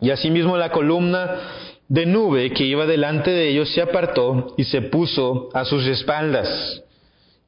Y 0.00 0.10
asimismo 0.10 0.56
la 0.56 0.70
columna 0.70 1.40
de 1.88 2.06
nube 2.06 2.52
que 2.52 2.64
iba 2.64 2.86
delante 2.86 3.30
de 3.30 3.48
ellos 3.48 3.70
se 3.72 3.82
apartó 3.82 4.54
y 4.56 4.64
se 4.64 4.82
puso 4.82 5.48
a 5.54 5.64
sus 5.64 5.86
espaldas. 5.86 6.82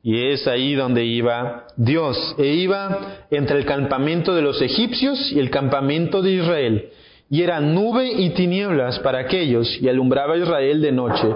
Y 0.02 0.28
es 0.28 0.46
ahí 0.46 0.74
donde 0.74 1.04
iba 1.04 1.66
Dios. 1.76 2.34
E 2.38 2.46
iba 2.46 3.26
entre 3.30 3.58
el 3.58 3.66
campamento 3.66 4.34
de 4.34 4.42
los 4.42 4.62
egipcios 4.62 5.32
y 5.32 5.38
el 5.40 5.50
campamento 5.50 6.22
de 6.22 6.32
Israel. 6.32 6.88
Y 7.30 7.42
era 7.42 7.60
nube 7.60 8.10
y 8.10 8.30
tinieblas 8.30 9.00
para 9.00 9.18
aquellos, 9.18 9.78
y 9.82 9.88
alumbraba 9.88 10.34
a 10.34 10.38
Israel 10.38 10.80
de 10.80 10.92
noche. 10.92 11.28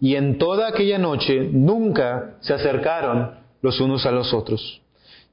Y 0.00 0.14
en 0.14 0.38
toda 0.38 0.68
aquella 0.68 0.98
noche 0.98 1.48
nunca 1.50 2.36
se 2.40 2.54
acercaron 2.54 3.32
los 3.60 3.80
unos 3.80 4.06
a 4.06 4.12
los 4.12 4.32
otros. 4.32 4.79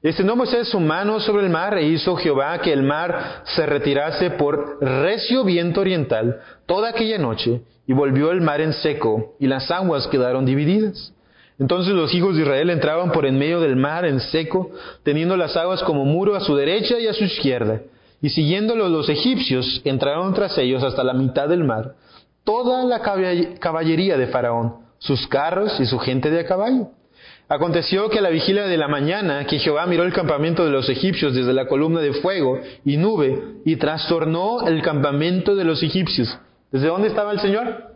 Extendió 0.00 0.36
Moisés 0.36 0.68
su 0.68 0.78
mano 0.78 1.18
sobre 1.18 1.44
el 1.44 1.50
mar 1.50 1.76
e 1.76 1.88
hizo 1.88 2.14
Jehová 2.14 2.60
que 2.60 2.72
el 2.72 2.84
mar 2.84 3.42
se 3.44 3.66
retirase 3.66 4.30
por 4.30 4.78
recio 4.80 5.42
viento 5.42 5.80
oriental 5.80 6.40
toda 6.66 6.90
aquella 6.90 7.18
noche 7.18 7.62
y 7.84 7.92
volvió 7.92 8.30
el 8.30 8.40
mar 8.40 8.60
en 8.60 8.72
seco 8.74 9.34
y 9.40 9.48
las 9.48 9.72
aguas 9.72 10.06
quedaron 10.06 10.46
divididas. 10.46 11.12
Entonces 11.58 11.94
los 11.94 12.14
hijos 12.14 12.36
de 12.36 12.42
Israel 12.42 12.70
entraban 12.70 13.10
por 13.10 13.26
en 13.26 13.36
medio 13.36 13.58
del 13.58 13.74
mar 13.74 14.04
en 14.04 14.20
seco, 14.20 14.70
teniendo 15.02 15.36
las 15.36 15.56
aguas 15.56 15.82
como 15.82 16.04
muro 16.04 16.36
a 16.36 16.40
su 16.40 16.54
derecha 16.54 17.00
y 17.00 17.08
a 17.08 17.12
su 17.12 17.24
izquierda. 17.24 17.80
Y 18.22 18.28
siguiéndolos 18.28 18.92
los 18.92 19.08
egipcios 19.08 19.82
entraron 19.84 20.32
tras 20.32 20.56
ellos 20.58 20.84
hasta 20.84 21.02
la 21.02 21.14
mitad 21.14 21.48
del 21.48 21.64
mar, 21.64 21.94
toda 22.44 22.84
la 22.84 23.00
caballería 23.58 24.16
de 24.16 24.28
Faraón, 24.28 24.76
sus 24.98 25.26
carros 25.26 25.80
y 25.80 25.86
su 25.86 25.98
gente 25.98 26.30
de 26.30 26.40
a 26.40 26.46
caballo. 26.46 26.90
Aconteció 27.50 28.10
que 28.10 28.18
a 28.18 28.22
la 28.22 28.28
vigilia 28.28 28.66
de 28.66 28.76
la 28.76 28.88
mañana, 28.88 29.46
que 29.46 29.58
Jehová 29.58 29.86
miró 29.86 30.02
el 30.02 30.12
campamento 30.12 30.66
de 30.66 30.70
los 30.70 30.88
egipcios 30.90 31.34
desde 31.34 31.54
la 31.54 31.66
columna 31.66 32.00
de 32.00 32.12
fuego 32.12 32.60
y 32.84 32.98
nube, 32.98 33.60
y 33.64 33.76
trastornó 33.76 34.66
el 34.66 34.82
campamento 34.82 35.56
de 35.56 35.64
los 35.64 35.82
egipcios. 35.82 36.38
¿Desde 36.70 36.88
dónde 36.88 37.08
estaba 37.08 37.32
el 37.32 37.40
Señor? 37.40 37.88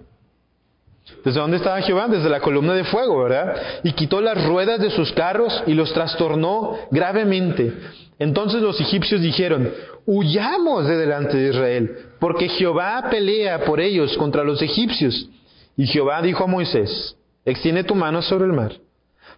¿Desde 1.22 1.38
dónde 1.38 1.59
estaba 1.59 1.82
Jehová? 1.82 2.09
Desde 2.09 2.30
la 2.30 2.40
columna 2.40 2.72
de 2.72 2.84
fuego, 2.84 3.24
¿verdad? 3.24 3.55
Y 3.82 3.92
quitó 3.92 4.22
las 4.22 4.42
ruedas 4.46 4.80
de 4.80 4.90
sus 4.90 5.12
carros 5.12 5.62
y 5.66 5.74
los 5.74 5.92
trastornó 5.92 6.78
gravemente. 6.90 7.74
Entonces 8.18 8.62
los 8.62 8.80
egipcios 8.80 9.20
dijeron, 9.20 9.70
huyamos 10.07 10.86
de 10.86 10.96
delante 10.96 11.36
de 11.36 11.50
Israel, 11.50 11.96
porque 12.18 12.48
Jehová 12.48 13.09
pelea 13.11 13.64
por 13.64 13.80
ellos 13.80 14.16
contra 14.16 14.44
los 14.44 14.62
egipcios. 14.62 15.28
Y 15.76 15.86
Jehová 15.86 16.22
dijo 16.22 16.44
a 16.44 16.46
Moisés, 16.46 17.16
extiende 17.44 17.84
tu 17.84 17.94
mano 17.94 18.22
sobre 18.22 18.46
el 18.46 18.53
mar, 18.53 18.72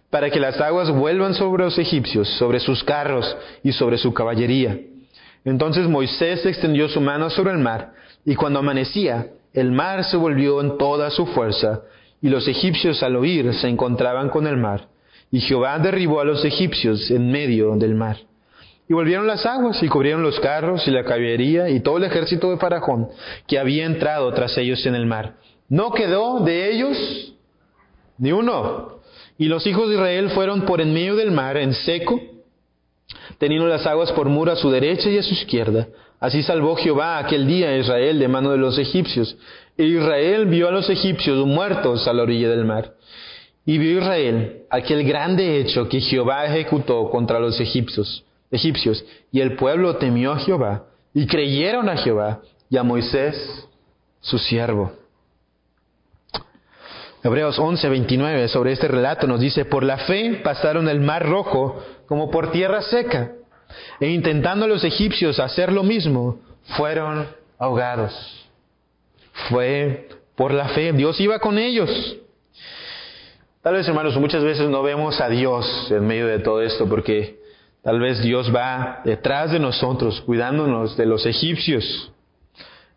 para 0.09 0.29
que 0.29 0.39
las 0.39 0.59
aguas 0.61 0.89
vuelvan 0.91 1.33
sobre 1.33 1.63
los 1.63 1.77
egipcios, 1.77 2.27
sobre 2.37 2.59
sus 2.59 2.83
carros 2.83 3.35
y 3.63 3.71
sobre 3.71 3.97
su 3.97 4.13
caballería. 4.13 4.79
Entonces 5.43 5.87
Moisés 5.87 6.45
extendió 6.45 6.87
su 6.89 7.01
mano 7.01 7.29
sobre 7.29 7.51
el 7.51 7.59
mar, 7.59 7.93
y 8.25 8.35
cuando 8.35 8.59
amanecía, 8.59 9.27
el 9.53 9.71
mar 9.71 10.03
se 10.03 10.17
volvió 10.17 10.61
en 10.61 10.77
toda 10.77 11.09
su 11.11 11.25
fuerza, 11.27 11.81
y 12.21 12.29
los 12.29 12.47
egipcios 12.47 13.03
al 13.03 13.15
oír 13.15 13.53
se 13.53 13.67
encontraban 13.67 14.29
con 14.29 14.47
el 14.47 14.57
mar, 14.57 14.87
y 15.31 15.39
Jehová 15.41 15.77
derribó 15.79 16.21
a 16.21 16.25
los 16.25 16.43
egipcios 16.43 17.11
en 17.11 17.31
medio 17.31 17.75
del 17.75 17.93
mar. 17.93 18.17
Y 18.87 18.93
volvieron 18.93 19.25
las 19.25 19.45
aguas 19.45 19.81
y 19.81 19.87
cubrieron 19.87 20.21
los 20.21 20.39
carros 20.39 20.87
y 20.87 20.91
la 20.91 21.03
caballería 21.03 21.69
y 21.69 21.79
todo 21.79 21.97
el 21.97 22.03
ejército 22.03 22.51
de 22.51 22.57
Faraón 22.57 23.09
que 23.47 23.57
había 23.57 23.85
entrado 23.85 24.31
tras 24.33 24.55
ellos 24.57 24.85
en 24.85 24.93
el 24.93 25.07
mar. 25.07 25.33
No 25.67 25.91
quedó 25.91 26.41
de 26.41 26.71
ellos 26.71 27.33
ni 28.19 28.31
uno. 28.31 28.94
Y 29.37 29.45
los 29.45 29.65
hijos 29.67 29.89
de 29.89 29.95
Israel 29.95 30.29
fueron 30.29 30.61
por 30.61 30.81
en 30.81 30.93
medio 30.93 31.15
del 31.15 31.31
mar 31.31 31.57
en 31.57 31.73
seco, 31.73 32.21
teniendo 33.37 33.67
las 33.67 33.85
aguas 33.85 34.11
por 34.13 34.29
muro 34.29 34.51
a 34.51 34.55
su 34.55 34.69
derecha 34.71 35.09
y 35.09 35.17
a 35.17 35.23
su 35.23 35.33
izquierda. 35.33 35.87
Así 36.19 36.41
salvó 36.43 36.75
Jehová 36.75 37.17
aquel 37.17 37.45
día 37.45 37.69
a 37.69 37.77
Israel 37.77 38.19
de 38.19 38.27
mano 38.27 38.51
de 38.51 38.57
los 38.57 38.77
egipcios. 38.77 39.37
E 39.77 39.83
Israel 39.83 40.45
vio 40.45 40.69
a 40.69 40.71
los 40.71 40.89
egipcios 40.89 41.45
muertos 41.45 42.07
a 42.07 42.13
la 42.13 42.23
orilla 42.23 42.49
del 42.49 42.65
mar. 42.65 42.93
Y 43.65 43.77
vio 43.77 43.99
Israel 43.99 44.61
aquel 44.69 45.03
grande 45.03 45.59
hecho 45.59 45.89
que 45.89 45.99
Jehová 45.99 46.45
ejecutó 46.45 47.09
contra 47.09 47.39
los 47.39 47.59
egipcios, 47.59 48.23
egipcios. 48.51 49.03
Y 49.31 49.41
el 49.41 49.55
pueblo 49.55 49.97
temió 49.97 50.31
a 50.31 50.39
Jehová 50.39 50.85
y 51.13 51.27
creyeron 51.27 51.89
a 51.89 51.97
Jehová 51.97 52.41
y 52.69 52.77
a 52.77 52.83
Moisés, 52.83 53.67
su 54.21 54.37
siervo. 54.37 54.93
Hebreos 57.25 57.57
11, 57.57 57.89
29 57.89 58.47
sobre 58.49 58.73
este 58.73 58.87
relato 58.87 59.25
nos 59.25 59.39
dice, 59.39 59.65
por 59.65 59.83
la 59.83 59.97
fe 59.97 60.41
pasaron 60.43 60.87
el 60.87 60.99
mar 60.99 61.27
rojo 61.27 61.83
como 62.05 62.29
por 62.29 62.51
tierra 62.51 62.83
seca 62.83 63.31
e 63.99 64.11
intentando 64.11 64.67
los 64.67 64.83
egipcios 64.83 65.39
hacer 65.39 65.71
lo 65.71 65.81
mismo, 65.81 66.37
fueron 66.77 67.27
ahogados. 67.57 68.13
Fue 69.49 70.07
por 70.35 70.53
la 70.53 70.67
fe, 70.67 70.93
Dios 70.93 71.19
iba 71.19 71.39
con 71.39 71.57
ellos. 71.57 71.89
Tal 73.63 73.73
vez, 73.73 73.87
hermanos, 73.87 74.15
muchas 74.17 74.43
veces 74.43 74.69
no 74.69 74.83
vemos 74.83 75.19
a 75.19 75.27
Dios 75.27 75.87
en 75.89 76.05
medio 76.05 76.27
de 76.27 76.37
todo 76.37 76.61
esto 76.61 76.87
porque 76.87 77.39
tal 77.81 77.99
vez 77.99 78.21
Dios 78.21 78.55
va 78.55 79.01
detrás 79.03 79.51
de 79.51 79.57
nosotros, 79.57 80.21
cuidándonos 80.21 80.95
de 80.95 81.07
los 81.07 81.25
egipcios. 81.25 82.11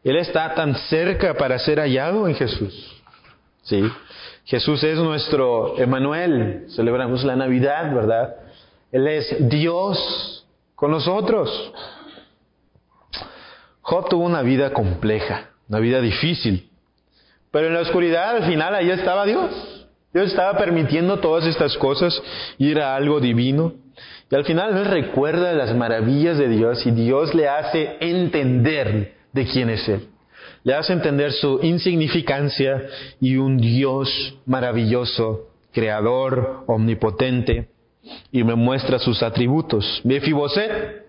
Él 0.05 0.17
está 0.17 0.55
tan 0.55 0.75
cerca 0.75 1.33
para 1.33 1.59
ser 1.59 1.79
hallado 1.79 2.29
en 2.29 2.35
Jesús. 2.35 2.95
Sí. 3.63 3.91
Jesús 4.49 4.83
es 4.83 4.97
nuestro 4.97 5.79
Emanuel. 5.79 6.65
Celebramos 6.75 7.23
la 7.23 7.37
Navidad, 7.37 7.95
¿verdad? 7.95 8.37
Él 8.91 9.07
es 9.07 9.37
Dios 9.47 10.47
con 10.75 10.91
nosotros. 10.91 11.51
Job 13.83 14.09
tuvo 14.09 14.25
una 14.25 14.41
vida 14.41 14.73
compleja, 14.73 15.51
una 15.69 15.81
vida 15.81 16.01
difícil, 16.01 16.71
pero 17.51 17.67
en 17.67 17.75
la 17.75 17.81
oscuridad 17.81 18.37
al 18.37 18.45
final 18.45 18.75
ahí 18.75 18.89
estaba 18.89 19.27
Dios. 19.27 19.87
Dios 20.15 20.29
estaba 20.29 20.57
permitiendo 20.57 21.19
todas 21.19 21.45
estas 21.45 21.77
cosas 21.77 22.19
y 22.57 22.71
era 22.71 22.97
algo 22.97 23.21
divino. 23.21 23.75
Y 24.31 24.35
al 24.35 24.47
final 24.47 24.79
él 24.79 24.87
recuerda 24.87 25.53
las 25.53 25.77
maravillas 25.77 26.39
de 26.39 26.49
Dios 26.49 26.87
y 26.87 26.93
Dios 26.93 27.35
le 27.35 27.49
hace 27.49 27.99
entender 28.01 29.15
de 29.31 29.47
quién 29.47 29.69
es 29.69 29.87
Él. 29.91 30.09
Le 30.65 30.75
hace 30.75 30.93
entender 30.93 31.33
su 31.33 31.61
insignificancia 31.63 32.83
y 33.21 33.37
un 33.37 33.59
Dios 33.59 34.39
maravilloso, 34.47 35.49
creador, 35.73 36.65
omnipotente 36.67 37.69
y 38.33 38.45
me 38.45 38.55
muestra 38.55 38.99
sus 38.99 39.23
atributos. 39.23 40.01
Mefiboset, 40.05 41.05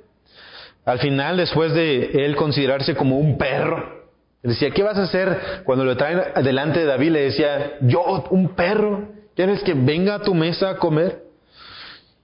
al 0.85 0.99
final, 0.99 1.37
después 1.37 1.73
de 1.73 2.25
él 2.25 2.35
considerarse 2.35 2.95
como 2.95 3.17
un 3.17 3.37
perro, 3.37 4.07
decía, 4.41 4.71
¿qué 4.71 4.83
vas 4.83 4.97
a 4.97 5.03
hacer 5.03 5.63
cuando 5.65 5.85
lo 5.85 5.97
traen 5.97 6.21
delante 6.43 6.79
de 6.79 6.85
David? 6.85 7.11
Le 7.11 7.21
decía, 7.21 7.73
yo, 7.81 8.25
un 8.31 8.49
perro, 8.55 9.09
¿quieres 9.35 9.63
que 9.63 9.73
venga 9.73 10.15
a 10.15 10.21
tu 10.21 10.33
mesa 10.33 10.71
a 10.71 10.77
comer? 10.77 11.23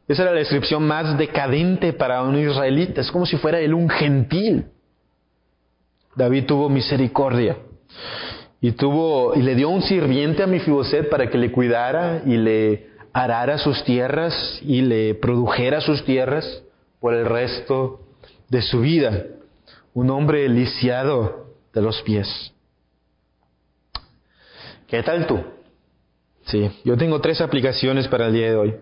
Esa 0.08 0.24
era 0.24 0.32
la 0.34 0.40
descripción 0.40 0.86
más 0.86 1.18
decadente 1.18 1.94
para 1.94 2.22
un 2.22 2.38
israelita, 2.38 3.02
es 3.02 3.12
como 3.12 3.26
si 3.26 3.38
fuera 3.38 3.60
él 3.60 3.74
un 3.74 3.90
gentil. 3.90 4.66
David 6.16 6.46
tuvo 6.46 6.70
misericordia 6.70 7.58
y 8.62 8.72
tuvo 8.72 9.36
y 9.36 9.42
le 9.42 9.56
dio 9.56 9.70
un 9.70 9.82
sirviente 9.82 10.44
a 10.44 10.48
Mefiboset 10.48 11.10
para 11.10 11.30
que 11.30 11.38
le 11.38 11.52
cuidara 11.52 12.24
y 12.26 12.38
le 12.38 12.90
arara 13.14 13.58
sus 13.58 13.84
tierras 13.84 14.60
y 14.62 14.82
le 14.82 15.16
produjera 15.16 15.82
sus 15.82 16.04
tierras 16.06 16.64
por 17.00 17.14
el 17.14 17.26
resto 17.26 18.00
de 18.50 18.62
su 18.62 18.82
vida. 18.82 19.26
Un 19.94 20.10
hombre 20.10 20.48
lisiado 20.50 21.48
de 21.74 21.82
los 21.82 22.02
pies. 22.02 22.54
¿Qué 24.88 25.04
tal 25.04 25.28
tú? 25.28 25.40
Sí, 26.48 26.70
yo 26.84 26.96
tengo 26.96 27.20
tres 27.22 27.42
aplicaciones 27.42 28.08
para 28.08 28.28
el 28.28 28.34
día 28.34 28.50
de 28.50 28.56
hoy. 28.56 28.76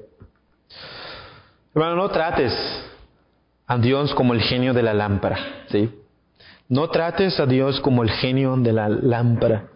Hermano, 1.74 1.96
no 1.96 2.10
trates 2.10 2.54
a 3.66 3.78
Dios 3.78 4.14
como 4.14 4.34
el 4.34 4.42
genio 4.42 4.74
de 4.74 4.84
la 4.84 4.94
lámpara, 4.94 5.66
¿sí? 5.70 5.90
No 6.74 6.90
trates 6.90 7.40
a 7.40 7.46
Dios 7.46 7.80
como 7.82 8.02
el 8.02 8.10
genio 8.10 8.56
de 8.58 8.74
la 8.74 8.90
lámpara. 8.90 9.68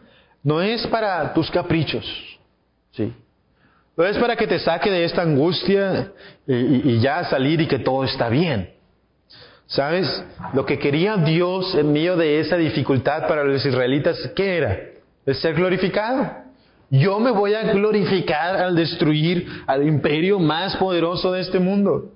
No 0.42 0.64
es 0.64 0.88
para 0.88 1.32
tus 1.32 1.52
caprichos, 1.52 2.04
¿sí? 2.92 3.14
No 3.96 4.04
es 4.04 4.18
para 4.18 4.36
que 4.36 4.48
te 4.48 4.58
saque 4.58 4.90
de 4.90 5.04
esta 5.04 5.22
angustia 5.22 6.12
y, 6.48 7.00
ya 7.00 7.24
salir 7.26 7.62
y 7.62 7.68
que 7.68 7.78
todo 7.78 8.04
está 8.04 8.30
bien. 8.30 8.72
¿Sabes? 9.68 10.08
Lo 10.56 10.66
que 10.66 10.80
quería 10.80 11.18
Dios 11.18 11.76
en 11.76 11.94
medio 11.94 12.18
de 12.18 12.40
esa 12.40 12.58
dificultad 12.58 13.28
para 13.28 13.44
los 13.44 13.64
israelitas, 13.64 14.18
¿qué 14.36 14.58
era? 14.58 14.80
Ser 15.36 15.54
glorificado. 15.54 16.32
Yo 16.90 17.20
me 17.20 17.30
voy 17.30 17.54
a 17.54 17.62
glorificar 17.74 18.56
al 18.56 18.76
destruir 18.76 19.48
al 19.68 19.88
imperio 19.88 20.40
más 20.40 20.76
poderoso 20.78 21.32
de 21.32 21.42
este 21.42 21.60
mundo. 21.60 22.12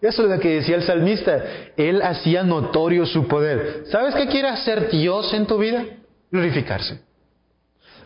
Eso 0.00 0.22
es 0.22 0.30
lo 0.30 0.38
que 0.38 0.56
decía 0.56 0.76
el 0.76 0.82
salmista. 0.82 1.42
Él 1.76 2.02
hacía 2.02 2.42
notorio 2.42 3.04
su 3.06 3.26
poder. 3.26 3.84
¿Sabes 3.86 4.14
qué 4.14 4.28
quiere 4.28 4.48
hacer 4.48 4.90
Dios 4.90 5.32
en 5.34 5.46
tu 5.46 5.58
vida? 5.58 5.84
Glorificarse 6.30 7.08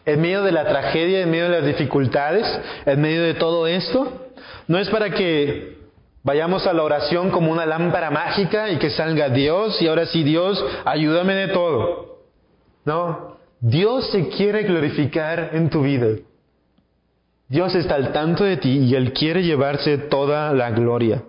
en 0.04 0.20
medio 0.20 0.42
de 0.42 0.52
la 0.52 0.66
tragedia, 0.66 1.20
en 1.20 1.30
medio 1.30 1.44
de 1.44 1.60
las 1.60 1.66
dificultades, 1.66 2.46
en 2.86 3.00
medio 3.00 3.22
de 3.22 3.34
todo 3.34 3.66
esto, 3.66 4.30
no 4.66 4.78
es 4.78 4.88
para 4.90 5.10
que 5.10 5.78
vayamos 6.22 6.66
a 6.66 6.72
la 6.72 6.82
oración 6.82 7.30
como 7.30 7.52
una 7.52 7.66
lámpara 7.66 8.10
mágica 8.10 8.70
y 8.70 8.78
que 8.78 8.90
salga 8.90 9.28
Dios 9.28 9.80
y 9.80 9.88
ahora 9.88 10.06
sí 10.06 10.22
Dios, 10.22 10.64
ayúdame 10.84 11.34
de 11.34 11.48
todo. 11.48 12.18
No, 12.84 13.36
Dios 13.60 14.10
se 14.10 14.28
quiere 14.28 14.64
glorificar 14.64 15.50
en 15.52 15.70
tu 15.70 15.82
vida. 15.82 16.16
Dios 17.48 17.74
está 17.74 17.96
al 17.96 18.12
tanto 18.12 18.44
de 18.44 18.56
ti 18.56 18.78
y 18.78 18.94
Él 18.94 19.12
quiere 19.12 19.42
llevarse 19.42 19.98
toda 19.98 20.52
la 20.52 20.70
gloria. 20.70 21.22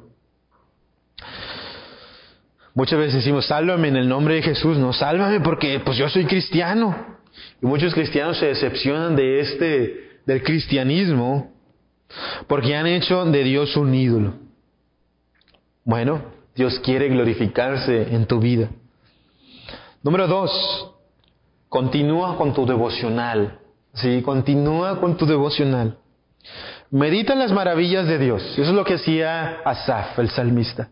Muchas 2.76 2.98
veces 2.98 3.16
decimos, 3.16 3.46
sálvame 3.46 3.90
en 3.90 3.98
el 3.98 4.10
nombre 4.10 4.36
de 4.36 4.42
Jesús. 4.42 4.78
No, 4.78 4.94
sálvame 4.94 5.40
porque 5.42 5.80
pues 5.80 5.98
yo 5.98 6.10
soy 6.10 6.26
cristiano. 6.26 7.14
Y 7.62 7.66
muchos 7.66 7.94
cristianos 7.94 8.38
se 8.38 8.48
decepcionan 8.48 9.16
de 9.16 9.40
este, 9.40 10.20
del 10.26 10.44
cristianismo, 10.44 11.52
porque 12.48 12.76
han 12.76 12.88
hecho 12.88 13.26
de 13.26 13.44
Dios 13.44 13.76
un 13.76 13.94
ídolo. 13.94 14.34
Bueno, 15.84 16.22
Dios 16.56 16.80
quiere 16.80 17.10
glorificarse 17.10 18.14
en 18.14 18.26
tu 18.26 18.40
vida. 18.40 18.70
Número 20.02 20.28
dos, 20.28 20.94
continúa 21.70 22.38
con 22.38 22.54
tu 22.54 22.66
devocional. 22.66 23.60
Sí, 23.94 24.22
continúa 24.24 25.00
con 25.00 25.18
tu 25.18 25.26
devocional. 25.26 25.98
Medita 26.90 27.34
en 27.34 27.40
las 27.40 27.52
maravillas 27.52 28.08
de 28.08 28.20
Dios. 28.20 28.44
Eso 28.54 28.70
es 28.70 28.76
lo 28.76 28.84
que 28.84 28.96
hacía 28.96 29.62
Asaf, 29.66 30.18
el 30.20 30.30
salmista. 30.30 30.90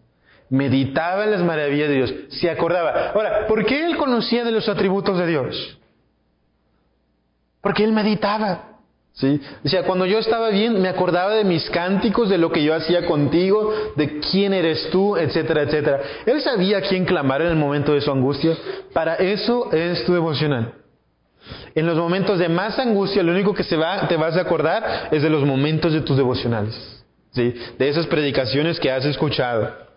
Meditaba 0.52 1.24
en 1.24 1.32
las 1.32 1.44
maravillas 1.44 1.88
de 1.88 1.96
Dios. 1.96 2.14
Se 2.28 2.50
acordaba. 2.50 3.12
Ahora, 3.16 3.48
¿por 3.48 3.66
qué 3.66 3.86
él 3.86 3.96
conocía 3.96 4.44
de 4.44 4.52
los 4.52 4.68
atributos 4.68 5.18
de 5.18 5.26
Dios? 5.26 5.80
Porque 7.62 7.86
él 7.86 7.94
meditaba. 7.94 8.66
¿Sí? 9.14 9.40
Decía, 9.64 9.84
cuando 9.84 10.06
yo 10.06 10.20
estaba 10.20 10.50
bien, 10.50 10.82
me 10.82 10.90
acordaba 10.90 11.36
de 11.36 11.46
mis 11.46 11.70
cánticos, 11.70 12.30
de 12.30 12.38
lo 12.38 12.52
que 12.52 12.64
yo 12.64 12.76
hacía 12.76 13.06
contigo, 13.06 13.74
de 13.96 14.20
quién 14.20 14.54
eres 14.54 14.90
tú, 14.90 15.16
etcétera, 15.16 15.62
etcétera. 15.62 16.02
Él 16.26 16.42
sabía 16.42 16.80
a 16.80 16.82
quién 16.82 17.06
clamar 17.06 17.42
en 17.42 17.48
el 17.48 17.56
momento 17.56 17.94
de 17.94 18.02
su 18.02 18.12
angustia. 18.12 18.58
Para 18.92 19.16
eso 19.16 19.72
es 19.72 20.04
tu 20.04 20.14
devocional. 20.14 20.74
En 21.76 21.86
los 21.86 21.98
momentos 21.98 22.40
de 22.40 22.50
más 22.50 22.78
angustia, 22.78 23.24
lo 23.24 23.32
único 23.32 23.54
que 23.54 23.64
se 23.64 23.78
va, 23.78 24.06
te 24.10 24.18
vas 24.18 24.36
a 24.36 24.42
acordar 24.42 25.08
es 25.12 25.24
de 25.24 25.30
los 25.30 25.46
momentos 25.46 25.94
de 25.94 26.02
tus 26.02 26.18
devocionales. 26.18 27.06
¿Sí? 27.32 27.56
De 27.80 27.88
esas 27.88 28.06
predicaciones 28.08 28.82
que 28.82 28.92
has 28.92 29.06
escuchado. 29.06 29.91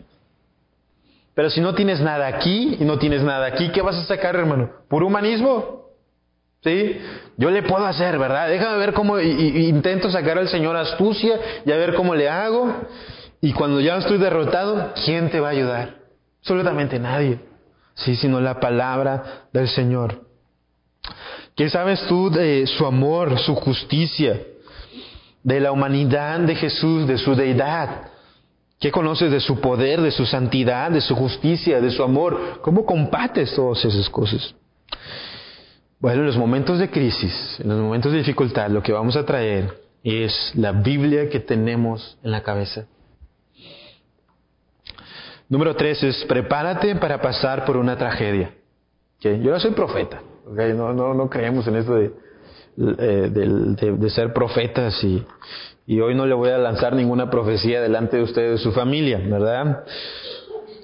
Pero 1.35 1.51
si 1.51 1.61
no 1.61 1.75
tienes 1.75 2.01
nada 2.01 2.27
aquí 2.27 2.77
y 2.79 2.85
no 2.85 2.99
tienes 2.99 3.23
nada 3.23 3.47
aquí, 3.47 3.71
¿qué 3.71 3.83
vas 3.83 3.97
a 3.97 4.05
sacar, 4.05 4.37
hermano? 4.37 4.71
¿Puro 4.89 5.09
humanismo? 5.09 5.91
¿Sí? 6.63 6.99
Yo 7.37 7.51
le 7.51 7.63
puedo 7.63 7.85
hacer, 7.85 8.19
¿verdad? 8.19 8.49
Déjame 8.49 8.79
ver 8.79 8.93
cómo 8.95 9.19
intento 9.21 10.11
sacar 10.11 10.39
al 10.39 10.49
Señor 10.49 10.77
astucia 10.77 11.39
y 11.67 11.73
a 11.73 11.77
ver 11.77 11.95
cómo 11.95 12.15
le 12.15 12.29
hago. 12.29 12.73
Y 13.41 13.53
cuando 13.53 13.81
ya 13.81 13.97
estoy 13.97 14.19
derrotado, 14.19 14.93
¿quién 15.05 15.29
te 15.31 15.41
va 15.41 15.49
a 15.49 15.53
ayudar? 15.53 15.97
Absolutamente 16.41 16.99
nadie. 16.99 17.41
Sí, 17.95 18.17
sino 18.17 18.41
la 18.41 18.61
palabra 18.61 19.47
del 19.53 19.69
Señor. 19.69 20.23
¿Qué 21.57 21.69
sabes 21.69 22.01
tú 22.07 22.31
de 22.31 22.67
su 22.67 22.87
amor, 22.87 23.39
su 23.39 23.55
justicia, 23.55 24.41
de 25.43 25.61
la 25.61 25.73
humanidad 25.73 26.41
de 26.41 26.55
Jesús, 26.55 27.07
de 27.07 27.19
su 27.19 27.35
deidad? 27.35 28.14
¿Qué 28.81 28.91
conoces 28.91 29.31
de 29.31 29.41
su 29.41 29.61
poder, 29.61 30.01
de 30.01 30.11
su 30.11 30.27
santidad, 30.27 30.91
de 30.91 31.01
su 31.01 31.15
justicia, 31.15 31.81
de 31.81 31.91
su 31.91 32.03
amor? 32.03 32.61
¿Cómo 32.61 32.85
combates 32.85 33.55
todas 33.55 33.85
esas 33.85 34.09
cosas? 34.11 34.55
Bueno, 36.01 36.21
en 36.21 36.27
los 36.27 36.37
momentos 36.37 36.79
de 36.79 36.91
crisis, 36.91 37.59
en 37.61 37.69
los 37.69 37.79
momentos 37.79 38.13
de 38.13 38.19
dificultad, 38.19 38.69
lo 38.69 38.83
que 38.83 38.93
vamos 38.93 39.17
a 39.17 39.25
traer 39.25 39.81
es 40.03 40.53
la 40.55 40.73
Biblia 40.73 41.31
que 41.31 41.41
tenemos 41.41 42.19
en 42.23 42.31
la 42.31 42.43
cabeza. 42.43 42.85
Número 45.49 45.75
tres 45.77 46.03
es 46.03 46.25
prepárate 46.25 46.97
para 46.97 47.21
pasar 47.21 47.65
por 47.65 47.77
una 47.77 47.97
tragedia. 47.97 48.55
Yo 49.21 49.51
no 49.51 49.59
soy 49.59 49.71
profeta, 49.71 50.21
no, 50.47 51.31
creemos 51.31 51.67
en 51.67 51.77
esto 51.77 51.95
de, 51.95 52.13
eh, 52.77 53.31
de, 53.31 54.11
ser 54.11 54.35
profetas 54.35 55.03
y, 55.03 55.25
y 55.87 56.01
hoy 56.01 56.15
no 56.15 56.27
le 56.27 56.35
voy 56.35 56.51
a 56.51 56.59
lanzar 56.59 56.95
ninguna 56.95 57.31
profecía 57.31 57.81
delante 57.81 58.17
de 58.17 58.23
ustedes, 58.23 58.51
de 58.53 58.59
su 58.59 58.73
familia, 58.73 59.19
¿verdad? 59.19 59.85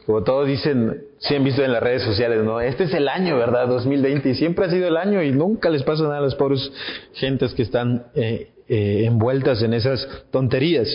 Como 0.07 0.23
todos 0.23 0.47
dicen, 0.47 1.05
si 1.19 1.35
han 1.35 1.45
visto 1.45 1.63
en 1.63 1.73
las 1.73 1.83
redes 1.83 2.03
sociales, 2.03 2.43
¿no? 2.43 2.61
Este 2.61 2.85
es 2.85 2.95
el 2.95 3.09
año, 3.09 3.37
¿verdad? 3.37 3.69
2020 3.69 4.31
y 4.31 4.35
siempre 4.35 4.67
ha 4.67 4.71
sido 4.71 4.89
el 4.89 4.97
año 4.97 5.23
y 5.23 5.33
nunca 5.33 5.71
les 5.71 5.83
pasa 5.83 6.03
nada 6.03 6.19
a 6.19 6.23
las 6.23 6.35
pobres 6.35 6.71
gentes 7.15 7.55
que 7.55 7.63
están 7.63 8.07
eh, 8.15 8.51
eh, 8.69 9.05
envueltas 9.07 9.63
en 9.63 9.75
esas 9.75 10.07
tonterías. 10.31 10.89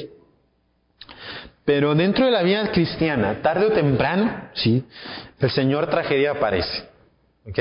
Pero 1.63 1.95
dentro 1.95 2.25
de 2.25 2.31
la 2.31 2.43
vida 2.43 2.71
cristiana, 2.71 3.41
tarde 3.41 3.65
o 3.67 3.71
temprano, 3.71 4.49
sí, 4.53 4.83
el 5.39 5.49
Señor 5.49 5.87
tragedia 5.87 6.31
aparece, 6.31 6.83
¿ok? 7.47 7.59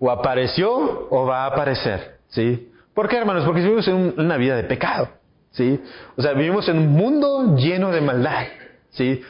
O 0.00 0.10
apareció 0.10 1.08
o 1.10 1.26
va 1.26 1.44
a 1.44 1.46
aparecer, 1.46 2.18
¿sí? 2.28 2.68
¿Por 2.92 3.08
qué, 3.08 3.16
hermanos? 3.16 3.44
Porque 3.46 3.62
vivimos 3.62 3.88
en 3.88 4.14
una 4.18 4.36
vida 4.36 4.54
de 4.54 4.64
pecado, 4.64 5.08
¿sí? 5.52 5.80
O 6.16 6.22
sea, 6.22 6.32
vivimos 6.32 6.68
en 6.68 6.78
un 6.78 6.88
mundo 6.88 7.56
lleno 7.56 7.90
de 7.90 8.00
maldad, 8.00 8.46
¿sí? 8.90 9.20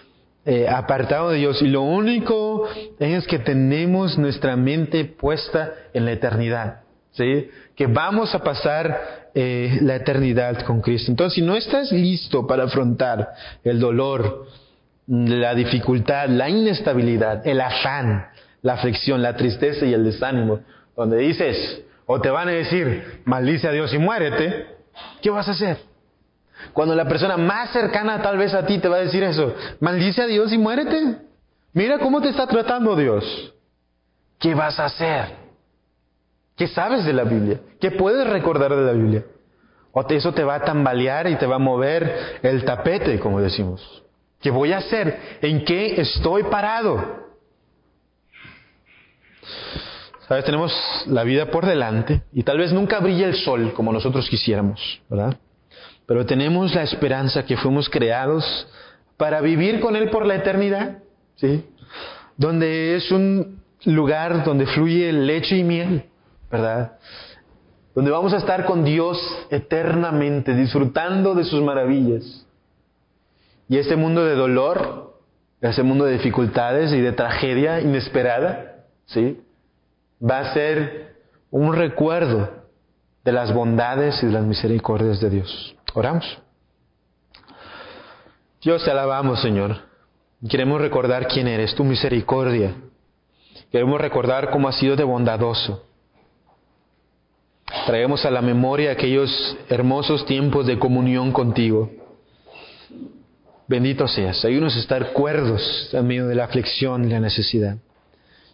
Eh, 0.44 0.66
apartado 0.68 1.30
de 1.30 1.38
Dios 1.38 1.62
y 1.62 1.68
lo 1.68 1.82
único 1.82 2.68
es 2.98 3.26
que 3.28 3.38
tenemos 3.38 4.18
nuestra 4.18 4.56
mente 4.56 5.04
puesta 5.04 5.72
en 5.94 6.04
la 6.04 6.12
eternidad, 6.12 6.80
¿sí? 7.12 7.48
Que 7.76 7.86
vamos 7.86 8.34
a 8.34 8.42
pasar 8.42 9.28
eh, 9.34 9.78
la 9.82 9.96
eternidad 9.96 10.64
con 10.64 10.80
Cristo. 10.80 11.12
Entonces, 11.12 11.34
si 11.36 11.42
no 11.42 11.56
estás 11.56 11.92
listo 11.92 12.46
para 12.46 12.64
afrontar 12.64 13.28
el 13.62 13.78
dolor, 13.78 14.46
la 15.06 15.54
dificultad, 15.54 16.28
la 16.28 16.48
inestabilidad, 16.48 17.46
el 17.46 17.60
afán, 17.60 18.26
la 18.62 18.74
aflicción, 18.74 19.22
la 19.22 19.36
tristeza 19.36 19.86
y 19.86 19.94
el 19.94 20.04
desánimo, 20.04 20.60
donde 20.96 21.18
dices, 21.18 21.82
o 22.06 22.20
te 22.20 22.30
van 22.30 22.48
a 22.48 22.52
decir, 22.52 23.22
maldice 23.24 23.68
a 23.68 23.72
Dios 23.72 23.94
y 23.94 23.98
muérete, 23.98 24.66
¿qué 25.20 25.30
vas 25.30 25.48
a 25.48 25.52
hacer? 25.52 25.91
Cuando 26.72 26.94
la 26.94 27.06
persona 27.06 27.36
más 27.36 27.70
cercana 27.70 28.22
tal 28.22 28.38
vez 28.38 28.54
a 28.54 28.64
ti 28.66 28.78
te 28.78 28.88
va 28.88 28.96
a 28.96 29.00
decir 29.00 29.22
eso, 29.22 29.54
maldice 29.80 30.22
a 30.22 30.26
Dios 30.26 30.52
y 30.52 30.58
muérete. 30.58 31.18
Mira 31.72 31.98
cómo 31.98 32.20
te 32.20 32.28
está 32.28 32.46
tratando 32.46 32.96
Dios. 32.96 33.54
¿Qué 34.38 34.54
vas 34.54 34.78
a 34.78 34.86
hacer? 34.86 35.36
¿Qué 36.56 36.66
sabes 36.68 37.04
de 37.04 37.12
la 37.12 37.24
Biblia? 37.24 37.60
¿Qué 37.80 37.90
puedes 37.90 38.26
recordar 38.26 38.74
de 38.74 38.82
la 38.82 38.92
Biblia? 38.92 39.24
O 39.92 40.04
eso 40.08 40.32
te 40.32 40.42
va 40.42 40.56
a 40.56 40.64
tambalear 40.64 41.28
y 41.28 41.36
te 41.36 41.46
va 41.46 41.56
a 41.56 41.58
mover 41.58 42.38
el 42.42 42.64
tapete, 42.64 43.20
como 43.20 43.40
decimos. 43.40 44.02
¿Qué 44.40 44.50
voy 44.50 44.72
a 44.72 44.78
hacer? 44.78 45.38
¿En 45.42 45.64
qué 45.64 46.00
estoy 46.00 46.44
parado? 46.44 47.22
Sabes, 50.26 50.44
tenemos 50.44 50.72
la 51.06 51.24
vida 51.24 51.50
por 51.50 51.66
delante 51.66 52.22
y 52.32 52.42
tal 52.42 52.58
vez 52.58 52.72
nunca 52.72 53.00
brille 53.00 53.24
el 53.24 53.34
sol 53.34 53.72
como 53.74 53.92
nosotros 53.92 54.28
quisiéramos, 54.28 55.02
¿verdad? 55.10 55.36
Pero 56.12 56.26
tenemos 56.26 56.74
la 56.74 56.82
esperanza 56.82 57.46
que 57.46 57.56
fuimos 57.56 57.88
creados 57.88 58.44
para 59.16 59.40
vivir 59.40 59.80
con 59.80 59.96
Él 59.96 60.10
por 60.10 60.26
la 60.26 60.34
eternidad, 60.34 60.98
¿sí? 61.36 61.64
Donde 62.36 62.96
es 62.96 63.10
un 63.10 63.62
lugar 63.86 64.44
donde 64.44 64.66
fluye 64.66 65.10
leche 65.10 65.56
y 65.56 65.64
miel, 65.64 66.04
¿verdad? 66.50 66.98
Donde 67.94 68.10
vamos 68.10 68.34
a 68.34 68.36
estar 68.36 68.66
con 68.66 68.84
Dios 68.84 69.18
eternamente, 69.48 70.54
disfrutando 70.54 71.34
de 71.34 71.44
sus 71.44 71.62
maravillas. 71.62 72.46
Y 73.66 73.78
este 73.78 73.96
mundo 73.96 74.22
de 74.22 74.34
dolor, 74.34 75.18
ese 75.62 75.82
mundo 75.82 76.04
de 76.04 76.12
dificultades 76.12 76.92
y 76.92 77.00
de 77.00 77.12
tragedia 77.12 77.80
inesperada, 77.80 78.84
¿sí? 79.06 79.40
Va 80.22 80.40
a 80.40 80.52
ser 80.52 81.14
un 81.50 81.74
recuerdo 81.74 82.50
de 83.24 83.32
las 83.32 83.54
bondades 83.54 84.22
y 84.22 84.26
de 84.26 84.32
las 84.32 84.44
misericordias 84.44 85.18
de 85.18 85.30
Dios. 85.30 85.74
Oramos. 85.94 86.38
Dios 88.62 88.84
te 88.84 88.90
alabamos, 88.90 89.42
Señor. 89.42 89.76
Queremos 90.48 90.80
recordar 90.80 91.26
quién 91.26 91.48
eres, 91.48 91.74
tu 91.74 91.84
misericordia. 91.84 92.74
Queremos 93.70 94.00
recordar 94.00 94.50
cómo 94.50 94.68
has 94.68 94.76
sido 94.76 94.96
de 94.96 95.04
bondadoso. 95.04 95.84
Traemos 97.86 98.24
a 98.24 98.30
la 98.30 98.42
memoria 98.42 98.92
aquellos 98.92 99.56
hermosos 99.68 100.24
tiempos 100.26 100.66
de 100.66 100.78
comunión 100.78 101.32
contigo. 101.32 101.90
Bendito 103.66 104.06
seas. 104.06 104.44
Ayúdanos 104.44 104.76
a 104.76 104.80
estar 104.80 105.12
cuerdos 105.12 105.90
en 105.92 106.06
medio 106.06 106.26
de 106.26 106.34
la 106.34 106.44
aflicción 106.44 107.04
y 107.04 107.08
la 107.08 107.20
necesidad. 107.20 107.78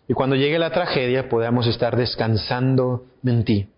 Y 0.07 0.15
cuando 0.15 0.37
llegue 0.37 0.59
la 0.59 0.71
tragedia 0.71 1.29
podamos 1.29 1.67
estar 1.67 1.97
descansando 1.97 3.05
en 3.25 3.45
ti. 3.45 3.69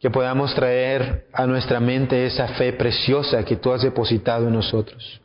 Que 0.00 0.10
podamos 0.10 0.54
traer 0.54 1.26
a 1.32 1.46
nuestra 1.46 1.80
mente 1.80 2.26
esa 2.26 2.48
fe 2.48 2.72
preciosa 2.72 3.44
que 3.44 3.56
tú 3.56 3.72
has 3.72 3.82
depositado 3.82 4.48
en 4.48 4.54
nosotros, 4.54 5.20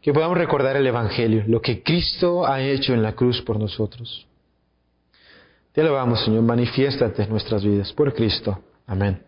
que 0.00 0.12
podamos 0.12 0.38
recordar 0.38 0.76
el 0.76 0.86
Evangelio, 0.86 1.44
lo 1.46 1.60
que 1.60 1.82
Cristo 1.82 2.46
ha 2.46 2.60
hecho 2.60 2.94
en 2.94 3.02
la 3.02 3.12
cruz 3.12 3.42
por 3.42 3.58
nosotros. 3.58 4.26
Te 5.72 5.80
alabamos, 5.80 6.24
Señor, 6.24 6.42
manifiéstate 6.42 7.24
en 7.24 7.30
nuestras 7.30 7.64
vidas 7.64 7.92
por 7.92 8.14
Cristo. 8.14 8.60
Amén. 8.86 9.20